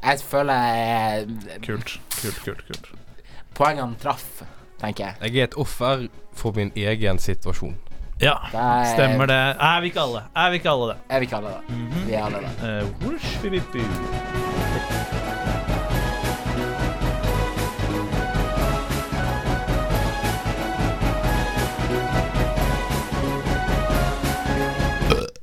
Jeg 0.00 0.22
føler 0.24 0.54
jeg, 0.54 1.26
Kult. 1.66 1.98
Kult, 2.20 2.42
kult, 2.44 2.62
kult. 2.66 2.90
poengene 3.54 3.98
traff, 4.00 4.42
tenker 4.80 5.04
jeg. 5.10 5.32
Jeg 5.32 5.40
er 5.40 5.48
et 5.50 5.56
offer 5.60 6.06
for 6.36 6.52
min 6.56 6.72
egen 6.76 7.18
situasjon. 7.18 7.76
Ja, 8.20 8.34
Det 8.52 8.60
er, 8.60 8.84
stemmer 8.94 9.26
det. 9.30 9.38
Er 9.60 9.80
vi 9.80 9.86
ikke 9.92 10.00
alle? 10.00 10.22
Er 10.36 10.50
vi 10.50 10.58
ikke 10.60 10.70
alle 10.70 10.88
det? 10.92 10.96
Er 11.08 11.18
vi 11.22 11.24
ikke 11.28 11.36
alle 11.36 11.48
det? 11.48 11.76
Mhm. 11.76 12.06
Vi 12.06 12.12
er 12.12 12.24
alle 12.24 12.42
det. 12.44 12.84
Uh, 12.84 13.04
whoosh. 13.04 14.40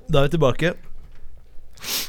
Da 0.08 0.20
er 0.20 0.24
vi 0.24 0.30
tilbake. 0.38 0.74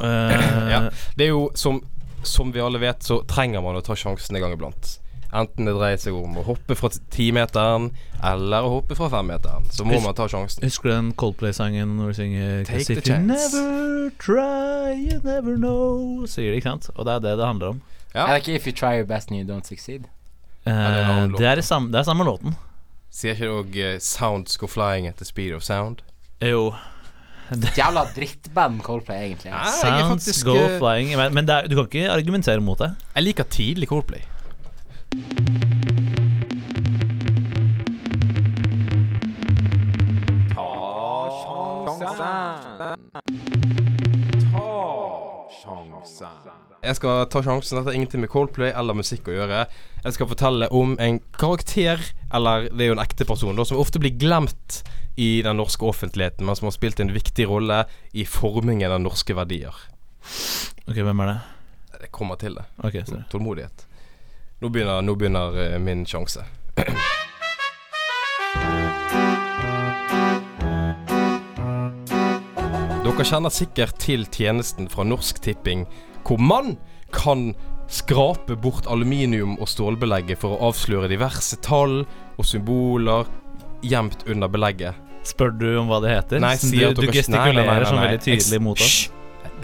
Uh, 0.00 0.70
Ja. 0.70 0.80
Det 1.16 1.24
er 1.26 1.28
jo 1.32 1.50
som, 1.54 1.80
som 2.22 2.52
vi 2.54 2.60
alle 2.62 2.78
vet, 2.80 3.02
så 3.02 3.20
trenger 3.28 3.62
man 3.64 3.76
å 3.78 3.82
ta 3.84 3.96
sjansen 3.98 4.36
en 4.38 4.42
gang 4.44 4.54
iblant. 4.54 4.97
Enten 5.28 5.68
det 5.68 5.74
dreier 5.76 5.98
seg 6.00 6.16
om 6.16 6.38
å 6.40 6.42
hoppe 6.46 6.72
fra 6.78 6.88
timeteren 7.12 7.90
eller 8.24 8.64
å 8.64 8.70
hoppe 8.78 8.96
fra 8.96 9.10
femmeteren. 9.12 9.66
Så 9.70 9.84
må 9.84 9.98
Husk, 9.98 10.06
man 10.06 10.16
ta 10.16 10.28
sjansen. 10.32 10.64
Husker 10.64 10.88
du 10.88 10.94
den 10.94 11.10
Coldplay-sangen 11.20 11.98
når 11.98 12.14
du 12.14 12.18
synger 12.22 12.64
Take 12.68 12.94
the 12.94 13.02
chance." 13.04 13.28
never 13.28 14.10
try, 14.16 14.94
you 14.96 15.20
never 15.24 15.56
know 15.60 16.24
Sier 16.24 16.54
det, 16.54 16.62
ikke 16.62 16.72
sant? 16.72 16.88
Og 16.96 17.04
det 17.04 17.18
er 17.18 17.26
det 17.26 17.34
det 17.42 17.46
handler 17.46 17.74
om. 17.76 17.82
Ja. 18.14 18.24
Er 18.24 18.38
det 18.38 18.46
ikke 18.46 18.54
'If 18.56 18.66
you 18.66 18.72
try 18.72 18.96
your 18.96 19.04
best 19.04 19.30
and 19.30 19.40
you 19.40 19.44
don't 19.44 19.68
succeed'? 19.68 20.08
Uh, 20.66 20.72
det 20.72 21.44
er 21.44 21.54
det, 21.54 21.58
er 21.58 21.60
samme, 21.60 21.92
det 21.92 22.00
er 22.00 22.08
samme 22.08 22.24
låten. 22.24 22.56
Sier 23.12 23.36
ikke 23.36 23.72
dere 23.72 23.94
uh, 23.94 24.00
'Sounds 24.00 24.56
go 24.56 24.66
flying 24.66 25.06
at 25.06 25.16
the 25.16 25.24
speed 25.24 25.52
of 25.52 25.62
sound'? 25.62 26.00
Jo. 26.40 26.72
Jævla 27.76 28.04
drittband 28.16 28.80
Coldplay, 28.80 29.16
egentlig. 29.16 29.52
Ja, 29.52 29.64
Sounds 29.80 30.08
faktisk, 30.08 30.46
go 30.46 30.56
eh, 30.56 30.78
flying. 30.78 31.16
Men, 31.16 31.34
men 31.34 31.46
det 31.48 31.54
er, 31.54 31.68
du 31.68 31.76
kan 31.76 31.84
ikke 31.84 32.10
argumentere 32.10 32.60
mot 32.60 32.78
det. 32.78 32.94
Jeg 33.14 33.22
liker 33.22 33.44
tidlig 33.44 33.88
Coldplay. 33.88 34.20
Jeg 46.82 46.96
skal 46.96 47.26
ta 47.32 47.42
sjansen. 47.42 47.78
Dette 47.78 47.90
har 47.90 47.96
ingenting 47.96 48.22
med 48.22 48.30
Coldplay 48.32 48.70
eller 48.70 48.96
musikk 48.96 49.28
å 49.28 49.34
gjøre. 49.34 49.64
Jeg 50.04 50.16
skal 50.16 50.30
fortelle 50.30 50.68
om 50.74 50.94
en 51.02 51.18
karakter, 51.36 52.02
eller 52.34 52.68
det 52.70 52.86
er 52.86 52.92
jo 52.92 52.96
en 52.96 53.02
ekte 53.02 53.26
person, 53.28 53.56
da, 53.58 53.66
som 53.66 53.80
ofte 53.82 54.00
blir 54.02 54.14
glemt 54.18 54.82
i 55.18 55.42
den 55.42 55.58
norske 55.58 55.84
offentligheten, 55.84 56.46
men 56.46 56.56
som 56.56 56.70
har 56.70 56.76
spilt 56.76 57.00
en 57.02 57.12
viktig 57.12 57.48
rolle 57.50 57.82
i 58.14 58.24
formingen 58.28 58.94
av 58.94 59.02
norske 59.02 59.34
verdier. 59.34 59.74
Ok, 60.86 60.96
hvem 61.02 61.24
er 61.24 61.32
det? 61.32 61.38
Det 61.98 62.12
kommer 62.14 62.38
til 62.38 62.54
det. 62.54 62.68
Okay. 62.78 63.02
Tålmodighet. 63.32 63.86
Nå 64.62 64.70
begynner, 64.70 65.02
nå 65.02 65.18
begynner 65.18 65.58
eh, 65.64 65.78
min 65.82 66.06
sjanse. 66.06 66.46
Dere 73.18 73.32
kjenner 73.32 73.50
sikkert 73.50 73.96
til 73.98 74.20
tjenesten 74.30 74.86
fra 74.92 75.02
Norsk 75.02 75.40
Tipping, 75.42 75.80
hvor 76.22 76.38
man 76.38 76.76
kan 77.10 77.48
skrape 77.90 78.54
bort 78.62 78.86
aluminium- 78.86 79.56
og 79.58 79.66
stålbelegget 79.66 80.38
for 80.38 80.54
å 80.54 80.68
avsløre 80.68 81.08
diverse 81.10 81.56
tall 81.66 82.04
og 82.38 82.46
symboler 82.46 83.26
gjemt 83.82 84.22
under 84.30 84.46
belegget. 84.46 84.94
Spør 85.26 85.50
du 85.58 85.66
om 85.80 85.90
hva 85.90 85.98
det 86.04 86.12
heter? 86.14 86.38
Nei, 86.44 86.52
sier 86.62 86.70
du, 86.78 86.86
at 86.92 86.94
du 87.00 87.02
dere- 87.08 87.16
gestikulerer 87.18 87.58
nei, 87.58 87.66
nei, 87.66 87.80
nei, 87.80 87.90
sånn 87.90 88.02
veldig 88.04 88.20
tydelig 88.22 88.52
Jeg- 88.54 88.62
mot 88.62 88.78
oss. 88.86 89.10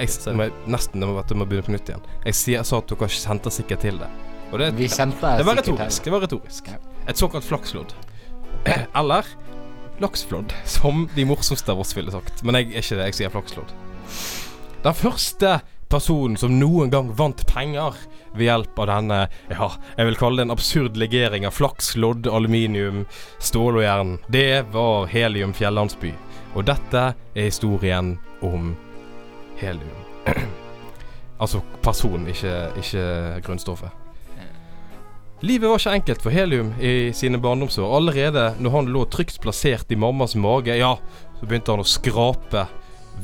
Hysj! 0.00 0.26
Jeg, 0.26 0.36
jeg, 0.40 0.52
nesten 0.66 1.00
det 1.00 1.06
må, 1.12 1.22
det 1.28 1.36
må 1.38 1.46
begynne 1.46 1.66
på 1.68 1.76
nytt 1.76 1.88
igjen. 1.94 2.02
Jeg, 2.24 2.34
sier, 2.34 2.56
jeg 2.58 2.66
sa 2.66 2.78
at 2.82 2.88
dere 2.90 3.08
sendte 3.08 3.50
sikkert 3.54 3.80
til 3.86 3.98
det. 4.02 4.08
Og 4.50 4.58
det, 4.58 4.72
Vi 4.74 4.88
kjente 4.88 5.36
det 5.38 5.46
var 5.46 5.54
retorisk. 5.62 6.02
Det 6.02 6.10
var 6.10 6.26
retorisk. 6.26 6.66
Ja. 6.74 6.78
Et 7.06 7.14
såkalt 7.16 7.44
flakslodd. 7.46 7.94
Eller 8.98 9.22
laksflodd, 10.02 10.52
som 10.64 11.06
de 11.14 11.26
morsomste 11.28 11.72
av 11.72 11.80
oss 11.84 11.94
ville 11.96 12.12
sagt. 12.14 12.42
Men 12.42 12.58
jeg 12.58 12.72
er 12.72 12.82
ikke 12.82 12.98
det. 12.98 13.06
Jeg 13.10 13.18
sier 13.20 13.34
flakslodd. 13.34 13.74
Den 14.84 14.96
første 14.98 15.58
personen 15.88 16.36
som 16.40 16.56
noen 16.58 16.90
gang 16.92 17.10
vant 17.16 17.44
penger 17.48 17.96
ved 18.34 18.48
hjelp 18.48 18.78
av 18.82 18.90
denne, 18.90 19.20
ja, 19.52 19.68
jeg 19.96 20.08
vil 20.10 20.18
kalle 20.18 20.40
det 20.40 20.48
en 20.48 20.54
absurd 20.54 20.98
legering 20.98 21.46
av 21.46 21.54
flaks, 21.54 21.94
lodd, 22.00 22.26
aluminium, 22.26 23.04
stål 23.38 23.80
og 23.80 23.86
jern, 23.86 24.14
det 24.32 24.64
var 24.74 25.06
Helium 25.12 25.54
fjellandsby. 25.56 26.12
Og 26.54 26.66
dette 26.66 27.06
er 27.14 27.48
historien 27.48 28.16
om 28.44 28.74
helium. 29.58 30.02
altså 31.42 31.62
personen, 31.82 32.28
ikke, 32.30 32.54
ikke 32.82 33.06
grunnstoffet. 33.46 34.03
Livet 35.40 35.70
var 35.70 35.80
ikke 35.80 35.94
enkelt 35.98 36.22
for 36.22 36.32
Helium 36.32 36.70
i 36.80 37.12
sine 37.12 37.38
barndomsår. 37.42 37.96
Allerede 37.96 38.44
når 38.62 38.70
han 38.70 38.92
lå 38.94 39.04
trygt 39.10 39.40
plassert 39.42 39.90
i 39.92 39.98
mammas 39.98 40.36
mage, 40.38 40.76
ja, 40.78 40.94
så 41.40 41.46
begynte 41.46 41.74
han 41.74 41.82
å 41.82 41.88
skrape 41.88 42.66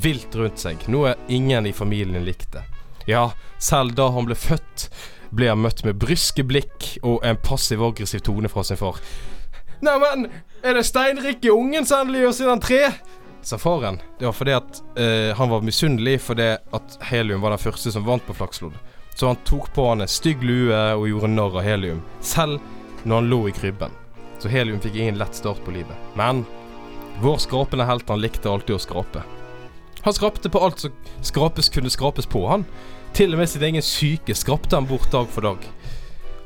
vilt 0.01 0.35
rundt 0.39 0.61
seg, 0.61 0.83
noe 0.91 1.15
ingen 1.29 1.67
i 1.67 1.73
familien 1.75 2.27
likte. 2.27 2.63
Ja, 3.09 3.31
selv 3.59 3.95
da 3.99 4.11
han 4.15 4.29
ble 4.29 4.37
født, 4.39 4.91
ble 5.35 5.49
han 5.51 5.63
møtt 5.63 5.85
med 5.87 5.99
bryske 6.03 6.45
blikk 6.47 6.93
og 7.01 7.25
en 7.27 7.39
passiv-aggressiv 7.41 8.23
tone 8.27 8.51
fra 8.53 8.67
sin 8.67 8.79
far. 8.81 9.01
Neimen, 9.81 10.29
er 10.61 10.77
det 10.77 10.85
steinrike 10.85 11.55
ungen 11.55 11.89
som 11.89 12.05
endelig 12.05 12.27
gjør 12.27 12.37
sin 12.37 12.53
entré? 12.53 12.83
sa 13.43 13.59
faren. 13.59 14.01
Det 14.19 14.27
var 14.27 14.33
fordi 14.37 14.53
at 14.53 14.83
uh, 14.99 15.37
han 15.37 15.49
var 15.49 15.65
misunnelig 15.65 16.19
fordi 16.21 16.51
at 16.61 16.99
Helium 17.09 17.41
var 17.41 17.55
den 17.55 17.63
første 17.63 17.93
som 17.93 18.05
vant 18.05 18.27
på 18.27 18.37
flakslodd. 18.37 18.77
Så 19.21 19.27
han 19.27 19.37
tok 19.37 19.75
på 19.75 19.89
han 19.89 20.01
en 20.01 20.09
stygg 20.09 20.41
lue 20.43 20.77
og 20.97 21.03
gjorde 21.05 21.29
narr 21.29 21.59
av 21.61 21.61
Helium, 21.67 21.99
selv 22.25 22.57
når 23.05 23.19
han 23.19 23.27
lå 23.29 23.41
i 23.51 23.53
krybben. 23.53 23.93
Så 24.41 24.49
Helium 24.49 24.79
fikk 24.81 24.95
ingen 24.97 25.19
lett 25.21 25.37
start 25.37 25.61
på 25.61 25.75
livet. 25.75 26.07
Men 26.17 26.47
vår 27.21 27.37
skrapende 27.45 27.85
helt 27.85 28.09
han 28.09 28.23
likte 28.23 28.49
alltid 28.49 28.79
å 28.79 28.81
skrape. 28.81 29.27
Han 30.07 30.17
skrapte 30.17 30.49
på 30.49 30.63
alt 30.65 30.81
som 30.81 30.97
skrapes 31.21 31.69
kunne 31.69 31.93
skrapes 31.93 32.31
på, 32.33 32.47
han. 32.49 32.65
Til 33.13 33.37
og 33.37 33.43
med 33.43 33.53
sitt 33.53 33.67
egen 33.69 33.85
syke 33.85 34.33
skrapte 34.33 34.81
han 34.81 34.89
bort 34.89 35.13
dag 35.13 35.29
for 35.29 35.51
dag. 35.51 35.69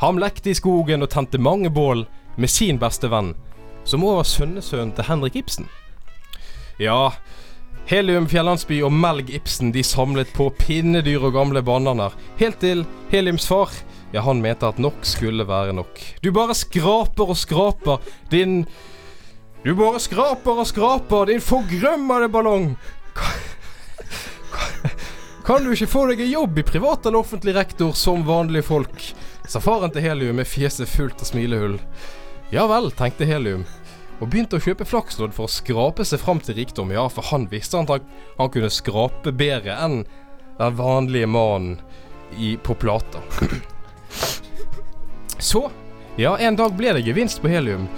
Han 0.02 0.18
lekte 0.18 0.50
i 0.50 0.58
skogen 0.58 1.06
og 1.06 1.12
tente 1.14 1.38
mange 1.38 1.70
bål 1.70 2.02
med 2.34 2.50
sin 2.50 2.82
beste 2.82 3.06
venn, 3.06 3.36
som 3.86 4.02
òg 4.02 4.18
var 4.18 4.30
sønnesønnen 4.32 4.96
til 4.98 5.12
Henrik 5.12 5.38
Ibsen. 5.44 5.70
Ja, 6.82 7.12
Helium 7.86 8.24
Fjellandsby 8.28 8.78
og 8.86 8.92
Melg 8.96 9.28
Ibsen 9.36 9.72
de 9.74 9.82
samlet 9.84 10.30
på 10.32 10.46
pinnedyr 10.56 11.26
og 11.28 11.34
gamle 11.36 11.60
bananer, 11.64 12.14
helt 12.40 12.56
til 12.62 12.86
Heliums 13.10 13.44
far 13.50 13.72
ja, 14.14 14.22
han 14.22 14.40
mente 14.40 14.68
at 14.68 14.78
nok 14.78 15.02
skulle 15.02 15.44
være 15.44 15.72
nok. 15.74 15.98
Du 16.22 16.30
bare 16.32 16.54
skraper 16.54 17.32
og 17.34 17.36
skraper, 17.36 17.98
din 18.30 18.62
Du 19.64 19.72
bare 19.74 19.98
skraper 19.98 20.60
og 20.60 20.68
skraper, 20.68 21.26
din 21.26 21.40
forgrømmede 21.40 22.28
ballong. 22.28 22.76
Kan 25.44 25.64
du 25.64 25.72
ikke 25.72 25.90
få 25.90 26.06
deg 26.08 26.20
en 26.22 26.30
jobb 26.30 26.60
i 26.60 26.66
privat 26.68 27.06
eller 27.06 27.24
offentlig 27.24 27.56
rektor 27.56 27.92
som 27.92 28.22
vanlige 28.28 28.68
folk? 28.68 29.14
sa 29.48 29.60
faren 29.60 29.92
til 29.92 30.04
Helium 30.04 30.38
med 30.38 30.48
fjeset 30.48 30.88
fullt 30.88 31.20
av 31.20 31.28
smilehull. 31.28 31.76
Ja 32.54 32.68
vel, 32.70 32.92
tenkte 32.94 33.26
Helium, 33.28 33.66
og 34.20 34.30
begynte 34.30 34.58
å 34.58 34.62
kjøpe 34.62 34.86
flakslodd 34.86 35.34
for 35.34 35.48
å 35.48 35.52
skrape 35.52 36.04
seg 36.06 36.22
fram 36.22 36.40
til 36.44 36.58
rikdom. 36.58 36.92
Ja, 36.94 37.08
for 37.10 37.26
han 37.32 37.48
visste 37.50 37.80
at 37.80 37.90
han, 37.90 38.04
han 38.38 38.52
kunne 38.54 38.70
skrape 38.72 39.34
bedre 39.34 39.76
enn 39.84 40.02
den 40.58 40.76
vanlige 40.78 41.30
mannen 41.30 41.80
i, 42.38 42.54
på 42.56 42.76
plata. 42.78 43.22
Så, 45.38 45.66
ja, 46.16 46.36
en 46.38 46.56
dag 46.56 46.76
ble 46.78 46.94
det 46.94 47.06
gevinst 47.06 47.42
på 47.42 47.50
Helium. 47.50 47.88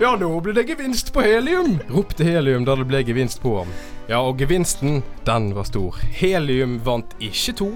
Ja, 0.00 0.14
nå 0.16 0.30
ble 0.40 0.54
det 0.54 0.68
gevinst 0.68 1.12
på 1.12 1.24
Helium! 1.26 1.76
ropte 1.90 2.24
Helium 2.24 2.64
da 2.64 2.76
det 2.78 2.86
ble 2.88 3.02
gevinst 3.04 3.42
på 3.42 3.58
ham. 3.58 3.72
Ja, 4.08 4.22
og 4.22 4.40
gevinsten, 4.40 5.02
den 5.26 5.50
var 5.56 5.66
stor. 5.68 5.98
Helium 6.16 6.78
vant 6.86 7.12
ikke 7.20 7.56
to, 7.58 7.72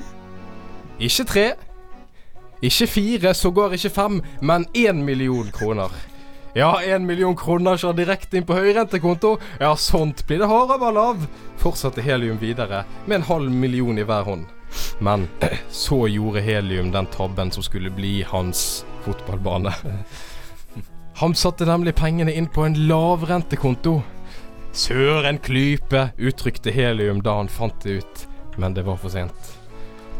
ikke 1.02 1.26
tre, 1.28 1.46
ikke 2.62 2.86
fire, 2.86 3.34
sågar 3.34 3.74
ikke 3.74 3.90
fem, 3.90 4.20
men 4.40 4.64
én 4.78 5.02
million 5.02 5.50
kroner. 5.52 5.90
Ja, 6.54 6.82
en 6.82 7.06
million 7.06 7.36
kroner 7.36 7.78
skjer 7.80 7.94
direkte 7.96 8.36
inn 8.36 8.44
på 8.44 8.56
høyrentekonto. 8.58 9.38
Ja, 9.60 9.72
sånt 9.76 10.26
blir 10.28 10.42
det 10.42 10.50
hardere 10.50 10.90
av. 11.00 11.22
Fortsatte 11.62 12.04
Helium 12.04 12.36
videre 12.42 12.82
med 13.06 13.22
en 13.22 13.28
halv 13.30 13.50
million 13.50 13.98
i 13.98 14.04
hver 14.04 14.26
hånd. 14.26 14.50
Men 15.00 15.28
så 15.70 16.04
gjorde 16.12 16.44
Helium 16.44 16.92
den 16.92 17.08
tabben 17.08 17.50
som 17.50 17.64
skulle 17.64 17.90
bli 17.90 18.20
hans 18.28 18.84
fotballbane. 19.06 19.72
Han 21.22 21.34
satte 21.34 21.64
nemlig 21.68 21.94
pengene 21.96 22.32
inn 22.32 22.48
på 22.52 22.66
en 22.66 22.76
lavrentekonto. 22.88 24.02
Søren 24.72 25.38
klype, 25.38 26.10
uttrykte 26.16 26.72
Helium 26.72 27.20
da 27.22 27.34
han 27.36 27.50
fant 27.52 27.84
det 27.84 27.98
ut, 28.00 28.22
men 28.56 28.72
det 28.74 28.86
var 28.86 28.96
for 28.96 29.12
sent. 29.12 29.50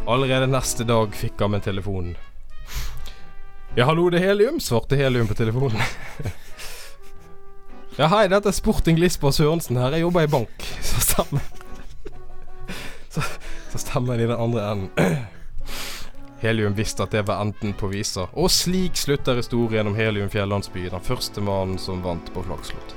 Allerede 0.04 0.50
neste 0.52 0.84
dag 0.84 1.16
fikk 1.16 1.40
han 1.40 1.56
en 1.56 1.64
telefon. 1.64 2.12
Ja, 3.72 3.86
hallo, 3.88 4.10
det 4.12 4.18
er 4.20 4.26
Helium, 4.26 4.58
svarte 4.60 4.98
Helium 5.00 5.24
på 5.24 5.32
telefonen. 5.32 5.80
ja, 8.00 8.04
hei, 8.12 8.26
dette 8.28 8.50
er 8.50 8.52
Sporting 8.52 8.98
Lisboa 9.00 9.32
Sørensen 9.32 9.78
her. 9.80 9.94
Jeg 9.96 10.04
jobber 10.04 10.26
i 10.26 10.28
bank. 10.28 10.66
Så 10.90 11.00
stemmer 11.00 11.40
Så, 13.08 13.24
så 13.72 13.80
stemmer 13.80 14.20
det 14.20 14.26
i 14.26 14.28
den 14.28 14.36
andre 14.36 14.66
enden. 14.74 14.92
Helium 16.44 16.76
visste 16.76 17.06
at 17.06 17.16
det 17.16 17.24
var 17.30 17.40
enden 17.46 17.72
på 17.72 17.88
visa, 17.88 18.26
og 18.36 18.52
slik 18.52 19.00
slutter 19.00 19.40
historien 19.40 19.88
om 19.88 19.96
Helium 19.96 20.28
fjellandsby, 20.28 20.90
den 20.92 21.08
første 21.08 21.40
mannen 21.40 21.80
som 21.80 22.04
vant 22.04 22.28
på 22.34 22.44
Flakslodd. 22.44 22.96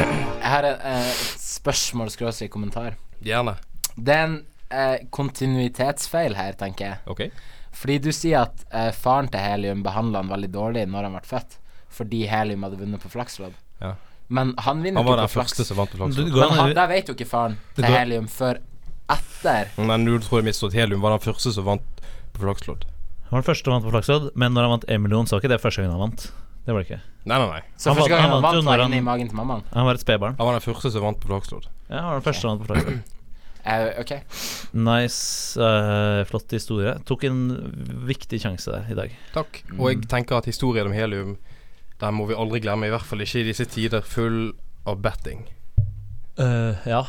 Jeg 0.00 0.50
har 0.50 0.66
et, 0.66 0.82
et 0.82 1.42
spørsmål 1.46 2.10
skråstrek 2.10 2.50
kommentar. 2.50 2.98
Gjerne. 3.22 3.54
Er 4.02 4.24
en 4.24 4.40
eh, 4.70 4.98
kontinuitetsfeil 5.10 6.34
her, 6.38 6.52
tenker 6.58 6.86
jeg. 6.86 6.98
Okay. 7.06 7.30
Fordi 7.72 7.98
du 8.02 8.10
sier 8.12 8.42
at 8.48 8.64
eh, 8.74 8.90
faren 8.92 9.28
til 9.30 9.40
Helium 9.40 9.82
behandla 9.86 10.22
han 10.22 10.30
veldig 10.32 10.50
dårlig 10.54 10.86
når 10.90 11.06
han 11.08 11.12
ble 11.18 11.26
født, 11.28 11.58
fordi 11.90 12.24
Helium 12.30 12.62
hadde 12.66 12.78
vunnet 12.80 13.02
på 13.02 13.10
Flakslodd. 13.12 13.54
Ja. 13.80 13.94
Men 14.30 14.52
han 14.62 14.82
vinner 14.82 15.02
Han 15.02 15.08
ikke 15.10 15.26
på 15.26 15.32
Flaks. 15.34 15.54
første 15.56 15.64
som 15.66 15.76
vant 15.80 15.90
på 15.90 15.98
Flakslodd. 15.98 16.32
Men 16.34 16.56
han, 16.58 16.74
der 16.74 16.86
vet 16.90 17.08
jo 17.10 17.14
ikke 17.18 17.26
faren 17.30 17.56
til 17.74 17.84
går- 17.84 17.96
Helium 17.98 18.28
før 18.30 18.60
etter. 19.10 19.70
Men 19.76 20.04
du 20.06 20.12
tror 20.22 20.40
jeg 20.40 20.46
mistet 20.50 20.74
Helium 20.78 21.00
var 21.02 21.16
den 21.16 21.24
første 21.24 21.52
som 21.54 21.64
vant 21.66 22.02
på 22.34 22.44
Flakslodd. 22.44 22.84
han 23.30 23.34
var 23.36 23.42
den 23.42 23.48
første 23.48 23.64
som 23.66 23.74
vant 23.74 23.84
på 23.88 23.90
Flakslodd, 23.94 24.30
men 24.38 24.54
når 24.54 24.62
han 24.68 24.70
vant 24.76 24.84
1 24.88 25.00
million, 25.02 25.26
så 25.26 25.34
var 25.36 25.42
ikke 25.44 25.54
det 25.56 25.60
første 25.62 25.82
gangen 25.82 25.96
han 25.98 26.04
vant. 26.10 26.28
Det 26.66 26.74
var 26.74 26.82
det 26.82 26.86
ikke. 26.90 27.00
Nei, 27.24 27.38
nei, 27.38 27.46
nei. 27.50 27.60
Så 27.80 27.90
Han 27.90 27.96
første 27.96 28.10
gang 28.10 28.20
han 28.22 28.30
han 28.30 28.42
vant 28.42 28.64
var 28.66 28.78
han- 28.84 29.04
magen 29.04 29.28
til 29.28 29.36
mammaen. 29.36 29.62
Han 29.72 29.84
var 29.86 29.94
et 29.94 30.00
spedbarn. 30.04 30.36
Han 30.38 30.46
var 30.46 30.52
den 30.58 30.64
første 30.66 30.90
som 30.92 31.02
vant 31.02 31.18
på 31.20 31.26
Flakslodd. 31.30 31.66
Ja, 31.88 31.96
han 32.02 32.10
var 32.12 32.20
den 32.20 32.26
første 32.28 32.40
som 32.42 32.50
vant 32.58 32.62
på 32.66 32.74
Flakslodd. 32.74 33.00
Eh, 33.64 34.00
ok. 34.00 34.12
Nice, 34.72 35.60
uh, 35.60 36.24
flott 36.28 36.52
historie. 36.54 36.94
Tok 37.08 37.24
en 37.28 37.40
viktig 38.08 38.40
sjanse 38.42 38.72
der 38.72 38.90
i 38.90 38.98
dag. 38.98 39.16
Takk. 39.34 39.62
Og 39.78 39.90
jeg 39.92 40.04
tenker 40.10 40.40
at 40.40 40.48
historien 40.50 40.90
om 40.90 40.96
helium, 40.96 41.36
den 42.00 42.16
må 42.16 42.28
vi 42.30 42.38
aldri 42.38 42.62
glemme. 42.64 42.88
I 42.88 42.94
hvert 42.94 43.06
fall 43.06 43.24
ikke 43.24 43.42
i 43.42 43.48
disse 43.50 43.68
tider 43.70 44.04
full 44.06 44.52
av 44.88 45.00
betting. 45.04 45.46
Uh, 46.40 46.76
ja. 46.88 47.04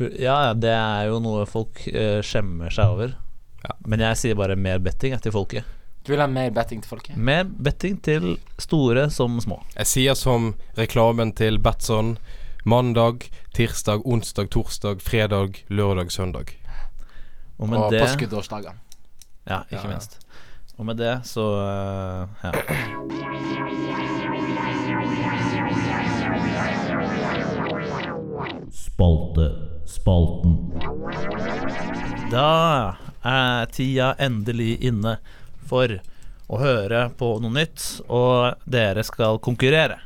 Ja, 0.00 0.54
det 0.56 0.72
er 0.72 1.10
jo 1.10 1.18
noe 1.20 1.44
folk 1.46 1.82
skjemmer 2.24 2.72
seg 2.72 2.94
over. 2.94 3.12
Ja. 3.62 3.74
Men 3.86 4.00
jeg 4.02 4.18
sier 4.18 4.38
bare 4.38 4.56
mer 4.56 4.80
betting 4.82 5.14
til 5.22 5.34
folket. 5.34 5.68
Du 6.02 6.10
vil 6.10 6.20
ha 6.22 6.26
mer 6.26 6.50
betting 6.50 6.80
til 6.82 6.90
folket? 6.90 7.16
Mer 7.16 7.44
betting 7.46 8.00
til 8.02 8.32
store 8.58 9.06
som 9.14 9.36
små. 9.42 9.60
Jeg 9.76 9.90
sier 9.90 10.16
som 10.18 10.52
reklamen 10.78 11.30
til 11.38 11.60
Batson. 11.62 12.16
Mandag, 12.64 13.30
tirsdag, 13.54 14.06
onsdag, 14.06 14.50
torsdag, 14.50 15.02
fredag, 15.02 15.64
lørdag, 15.66 16.12
søndag. 16.12 16.58
Og 17.58 17.68
med 17.68 17.78
Og 17.78 17.90
det 17.92 18.00
påskuddårsdagene. 18.00 18.78
Ja, 19.46 19.62
ikke 19.62 19.76
Ja, 19.76 19.82
ja. 19.82 19.88
minst. 19.88 20.18
Og 20.78 20.86
med 20.86 20.96
det 20.96 21.26
så 21.26 21.42
uh, 21.42 22.28
ja. 22.44 22.52
Spaltespalten. 29.22 30.72
Da 32.30 32.96
er 33.24 33.66
tida 33.70 34.14
endelig 34.18 34.80
inne 34.88 35.16
for 35.68 35.92
å 36.52 36.58
høre 36.60 37.06
på 37.18 37.28
noe 37.42 37.54
nytt, 37.54 37.84
og 38.08 38.58
dere 38.68 39.04
skal 39.06 39.38
konkurrere. 39.44 40.00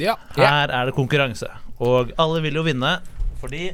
Ja. 0.00 0.16
Her 0.38 0.72
er 0.72 0.88
det 0.88 0.94
konkurranse, 0.96 1.50
og 1.82 2.12
alle 2.22 2.42
vil 2.44 2.58
jo 2.60 2.62
vinne 2.66 2.92
fordi 3.42 3.72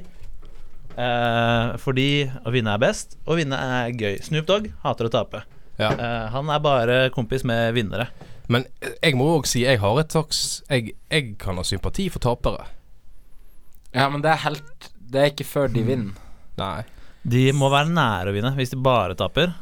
eh, 0.96 1.76
Fordi 1.82 2.08
å 2.48 2.52
vinne 2.54 2.72
er 2.74 2.80
best, 2.82 3.18
og 3.28 3.36
vinne 3.40 3.58
er 3.60 3.92
gøy. 3.92 4.16
Snoop 4.24 4.48
Dogg 4.48 4.70
hater 4.84 5.08
å 5.08 5.12
tape. 5.12 5.42
ja. 5.78 5.92
Eh, 5.92 6.24
han 6.32 6.50
er 6.50 6.62
bare 6.64 6.96
kompis 7.14 7.44
med 7.48 7.74
vinnere. 7.76 8.08
Men 8.48 8.64
jeg 9.04 9.12
må 9.20 9.26
òg 9.36 9.46
si 9.46 9.60
jeg 9.66 9.76
har 9.82 9.98
et 10.00 10.14
slags 10.14 10.62
jeg, 10.70 10.94
jeg 11.12 11.34
kan 11.40 11.60
ha 11.60 11.64
sympati 11.68 12.08
for 12.08 12.24
tapere. 12.24 12.64
Ja, 13.92 14.08
men 14.08 14.22
det 14.24 14.30
er 14.32 14.40
helt 14.46 14.88
Det 15.08 15.20
er 15.20 15.30
ikke 15.32 15.44
før 15.48 15.68
de 15.72 15.82
vinner. 15.84 16.16
Nei. 16.58 16.82
De 17.28 17.44
må 17.56 17.68
være 17.72 17.92
nære 17.92 18.32
å 18.32 18.34
vinne 18.36 18.54
hvis 18.56 18.72
de 18.72 18.80
bare 18.80 19.16
taper. 19.18 19.52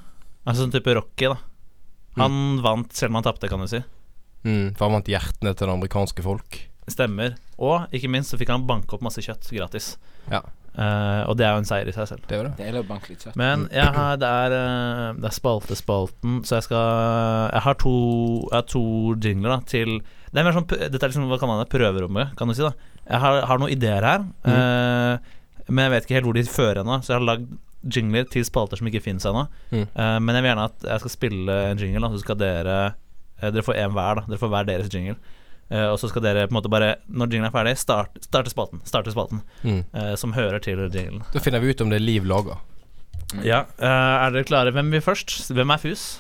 Altså 0.47 0.63
sånn 0.63 0.75
type 0.75 0.95
Rocky, 0.95 1.27
da. 1.33 1.37
Han 2.23 2.61
vant 2.65 2.95
selv 2.97 3.11
om 3.13 3.19
han 3.19 3.27
tapte, 3.27 3.51
kan 3.51 3.61
du 3.61 3.67
si. 3.71 3.83
Mm, 4.47 4.73
for 4.79 4.87
han 4.87 4.95
vant 5.01 5.11
hjertene 5.11 5.53
til 5.53 5.67
det 5.69 5.75
amerikanske 5.75 6.23
folk. 6.25 6.59
Stemmer. 6.91 7.35
Og 7.59 7.91
ikke 7.95 8.11
minst 8.13 8.31
så 8.33 8.39
fikk 8.39 8.53
han 8.55 8.67
banke 8.69 8.95
opp 8.95 9.05
masse 9.05 9.23
kjøtt 9.25 9.49
gratis. 9.51 9.95
Ja. 10.31 10.45
Uh, 10.77 11.25
og 11.31 11.39
det 11.41 11.47
er 11.47 11.55
jo 11.55 11.63
en 11.63 11.67
seier 11.69 11.89
i 11.89 11.93
seg 11.95 12.05
selv. 12.11 12.25
Det 12.29 12.37
er 12.37 12.51
det. 12.51 12.53
Det 12.59 12.67
er 12.69 12.85
bank 12.85 13.07
litt 13.09 13.23
kjøtt. 13.25 13.37
Men 13.41 13.65
jeg 13.73 13.89
har, 13.97 14.19
det 14.21 14.29
er, 14.29 14.55
uh, 14.55 15.17
det 15.17 15.31
er 15.31 15.33
spaltespalten, 15.33 16.43
så 16.45 16.59
jeg 16.59 16.67
skal 16.67 16.83
Jeg 17.55 17.63
har 17.65 17.79
to, 17.81 17.95
jeg 18.51 18.57
har 18.59 18.67
to 18.69 18.83
jingler 19.15 19.55
da 19.55 19.59
til 19.65 19.95
Det 20.03 20.43
er 20.43 20.45
mer 20.45 20.57
sånn 20.57 20.69
Dette 20.69 21.01
er 21.01 21.09
liksom, 21.09 21.31
hva 21.31 21.39
kan 21.41 21.49
man 21.49 21.63
det, 21.63 21.71
prøverommet, 21.73 22.35
kan 22.37 22.53
du 22.53 22.57
si. 22.59 22.67
da 22.67 22.75
Jeg 23.07 23.23
har, 23.23 23.39
har 23.49 23.63
noen 23.63 23.73
ideer 23.73 24.05
her, 24.05 24.27
eh, 24.51 25.33
men 25.71 25.87
jeg 25.87 25.93
vet 25.95 26.07
ikke 26.07 26.17
helt 26.19 26.29
hvor 26.29 26.37
de 26.37 26.45
fører 26.51 26.83
ennå, 26.83 26.99
så 27.01 27.15
jeg 27.15 27.21
har 27.21 27.27
lagd 27.31 27.49
jingler 27.97 28.29
til 28.31 28.45
spalter 28.45 28.79
som 28.79 28.89
ikke 28.91 29.03
fins 29.05 29.25
ennå. 29.31 29.47
Mm. 29.71 29.87
Uh, 29.95 30.19
men 30.21 30.35
jeg 30.35 30.43
vil 30.43 30.51
gjerne 30.51 30.69
at 30.69 30.87
jeg 30.91 31.05
skal 31.05 31.15
spille 31.15 31.57
en 31.71 31.81
jingle, 31.81 32.03
da, 32.05 32.13
så 32.13 32.23
skal 32.25 32.41
dere 32.43 32.79
Dere 33.37 33.65
får 33.65 33.77
én 33.77 33.93
hver, 33.93 34.19
da. 34.19 34.23
Dere 34.31 34.41
får 34.41 34.51
hver 34.53 34.69
deres 34.69 34.93
jingle. 34.93 35.17
Eh, 35.71 35.87
og 35.91 35.99
så 35.99 36.09
skal 36.09 36.23
dere 36.23 36.45
på 36.47 36.55
en 36.55 36.59
måte 36.61 36.71
bare, 36.71 36.93
når 37.11 37.33
jinglen 37.33 37.49
er 37.49 37.55
ferdig, 37.55 37.73
start, 37.81 38.21
starte 38.23 38.53
spalten. 38.53 38.81
Starte 38.87 39.11
spalten 39.11 39.41
Mm. 39.65 39.81
uh, 39.95 40.15
som 40.17 40.33
hører 40.37 40.61
til 40.63 40.79
jinglen. 40.89 41.25
Da 41.33 41.41
finner 41.43 41.59
vi 41.61 41.71
ut 41.75 41.81
om 41.83 41.91
det 41.91 41.97
er 42.01 42.05
liv 42.07 42.25
laga. 42.25 42.59
Ja, 43.43 43.65
Uh, 43.81 44.27
Er 44.27 44.31
dere 44.31 44.45
klare? 44.47 44.71
Hvem 44.73 44.91
blir 44.91 45.03
først? 45.03 45.51
Hvem 45.51 45.71
er 45.75 45.79
fus? 45.83 46.19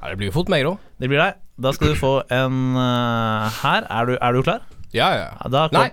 Ja, 0.00 0.08
det 0.08 0.16
blir 0.18 0.30
jo 0.32 0.32
fort 0.40 0.48
meg, 0.48 0.64
da. 0.64 0.76
Det 0.98 1.08
blir 1.12 1.20
deg. 1.20 1.34
Da 1.60 1.70
skal 1.76 1.92
du 1.92 1.94
få 2.00 2.22
en 2.32 2.74
her. 2.74 3.84
Er 3.90 4.06
du, 4.08 4.16
er 4.20 4.32
du 4.32 4.42
klar? 4.42 4.60
Ja, 4.92 5.10
ja. 5.14 5.28
Ja, 5.44 5.48
Da 5.52 5.68
kom, 5.68 5.78
Nei. 5.78 5.90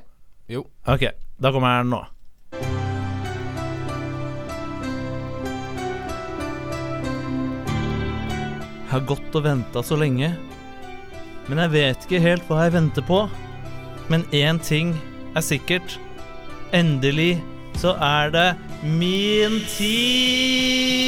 Jo. 0.50 0.64
Ok, 0.88 1.04
da 1.40 1.52
kommer 1.52 1.84
den 1.84 1.92
nå. 1.92 2.06
Jeg 8.90 8.96
har 8.96 9.04
gått 9.06 9.36
og 9.38 9.44
venta 9.46 9.84
så 9.86 9.98
lenge, 10.02 10.32
men 11.50 11.58
jeg 11.64 11.72
vet 11.74 12.04
ikke 12.06 12.20
helt 12.22 12.46
hva 12.46 12.64
jeg 12.68 12.76
venter 12.78 13.02
på. 13.06 13.24
Men 14.10 14.22
én 14.34 14.60
ting 14.62 14.94
er 15.34 15.42
sikkert. 15.46 15.98
Endelig 16.74 17.42
så 17.82 17.96
er 17.98 18.30
det 18.34 18.56
min 18.86 19.60
tid! 19.74 21.00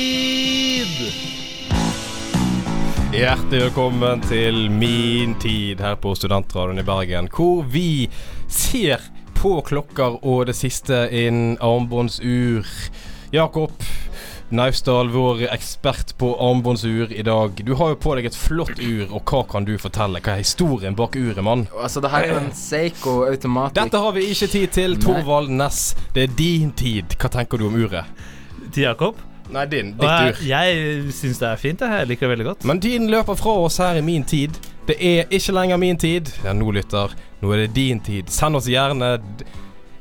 Hjertelig 3.12 3.65
velkommen 3.67 4.21
til 4.23 4.71
Min 4.71 5.36
tid 5.43 5.82
her 5.84 5.97
på 5.99 6.15
Studentradioen 6.15 6.80
i 6.80 6.86
Bergen, 6.88 7.27
hvor 7.27 7.62
vi 7.67 8.10
ser 8.47 9.04
på 9.36 9.60
klokker 9.67 10.15
og 10.23 10.45
det 10.47 10.56
siste 10.56 11.10
innen 11.12 11.58
armbåndsur. 11.62 12.65
Jakob 13.36 13.71
Naustdal, 14.51 15.07
vår 15.13 15.45
ekspert 15.53 16.11
på 16.19 16.33
armbåndsur 16.43 17.11
i 17.15 17.23
dag. 17.23 17.61
Du 17.63 17.73
har 17.79 17.93
jo 17.93 17.97
på 18.03 18.15
deg 18.17 18.27
et 18.27 18.35
flott 18.35 18.81
ur, 18.83 19.05
og 19.07 19.23
hva 19.31 19.45
kan 19.47 19.63
du 19.67 19.77
fortelle? 19.79 20.19
Hva 20.19 20.33
er 20.35 20.41
historien 20.43 20.97
bak 20.97 21.15
uret, 21.15 21.39
mann? 21.45 21.65
Altså, 21.79 22.03
det 22.03 22.11
her 22.11 22.27
er 22.27 22.33
jo 22.33 22.39
en 22.41 22.51
Seiko 22.57 23.13
automatic. 23.29 23.77
Dette 23.79 24.01
har 24.03 24.15
vi 24.17 24.25
ikke 24.33 24.49
tid 24.51 24.75
til. 24.75 24.97
Torvald 24.99 25.53
Næss, 25.55 25.95
det 26.15 26.27
er 26.27 26.35
din 26.35 26.73
tid. 26.75 27.15
Hva 27.15 27.31
tenker 27.31 27.61
du 27.61 27.69
om 27.69 27.79
uret? 27.79 28.27
Til 28.73 28.89
Jakob. 28.89 29.23
Nei, 29.51 29.65
din. 29.71 29.95
Ditt 29.99 30.07
jeg, 30.07 30.35
ur. 30.35 30.43
jeg 30.47 31.15
syns 31.15 31.39
det 31.39 31.47
er 31.47 31.63
fint. 31.63 31.81
jeg. 31.81 32.03
Jeg 32.03 32.11
liker 32.11 32.27
det 32.27 32.33
veldig 32.35 32.49
godt. 32.51 32.67
Men 32.67 32.83
tiden 32.83 33.09
løper 33.11 33.39
fra 33.39 33.55
oss 33.65 33.79
her 33.83 33.99
i 33.99 34.03
min 34.05 34.27
tid. 34.27 34.59
Det 34.87 34.99
er 34.99 35.31
ikke 35.31 35.55
lenger 35.55 35.79
min 35.79 35.99
tid. 35.99 36.31
Ja, 36.43 36.53
nå 36.55 36.71
lytter. 36.75 37.15
Nå 37.41 37.51
er 37.55 37.65
det 37.65 37.73
din 37.75 37.99
tid. 38.03 38.31
Send 38.31 38.59
oss 38.59 38.69
gjerne 38.71 39.17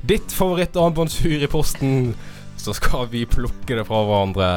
ditt 0.07 0.33
favorittarmbåndsur 0.33 1.43
i 1.45 1.49
posten, 1.51 2.15
så 2.61 2.75
skal 2.77 3.09
vi 3.13 3.25
plukke 3.29 3.79
det 3.79 3.87
fra 3.89 4.03
hverandre. 4.07 4.51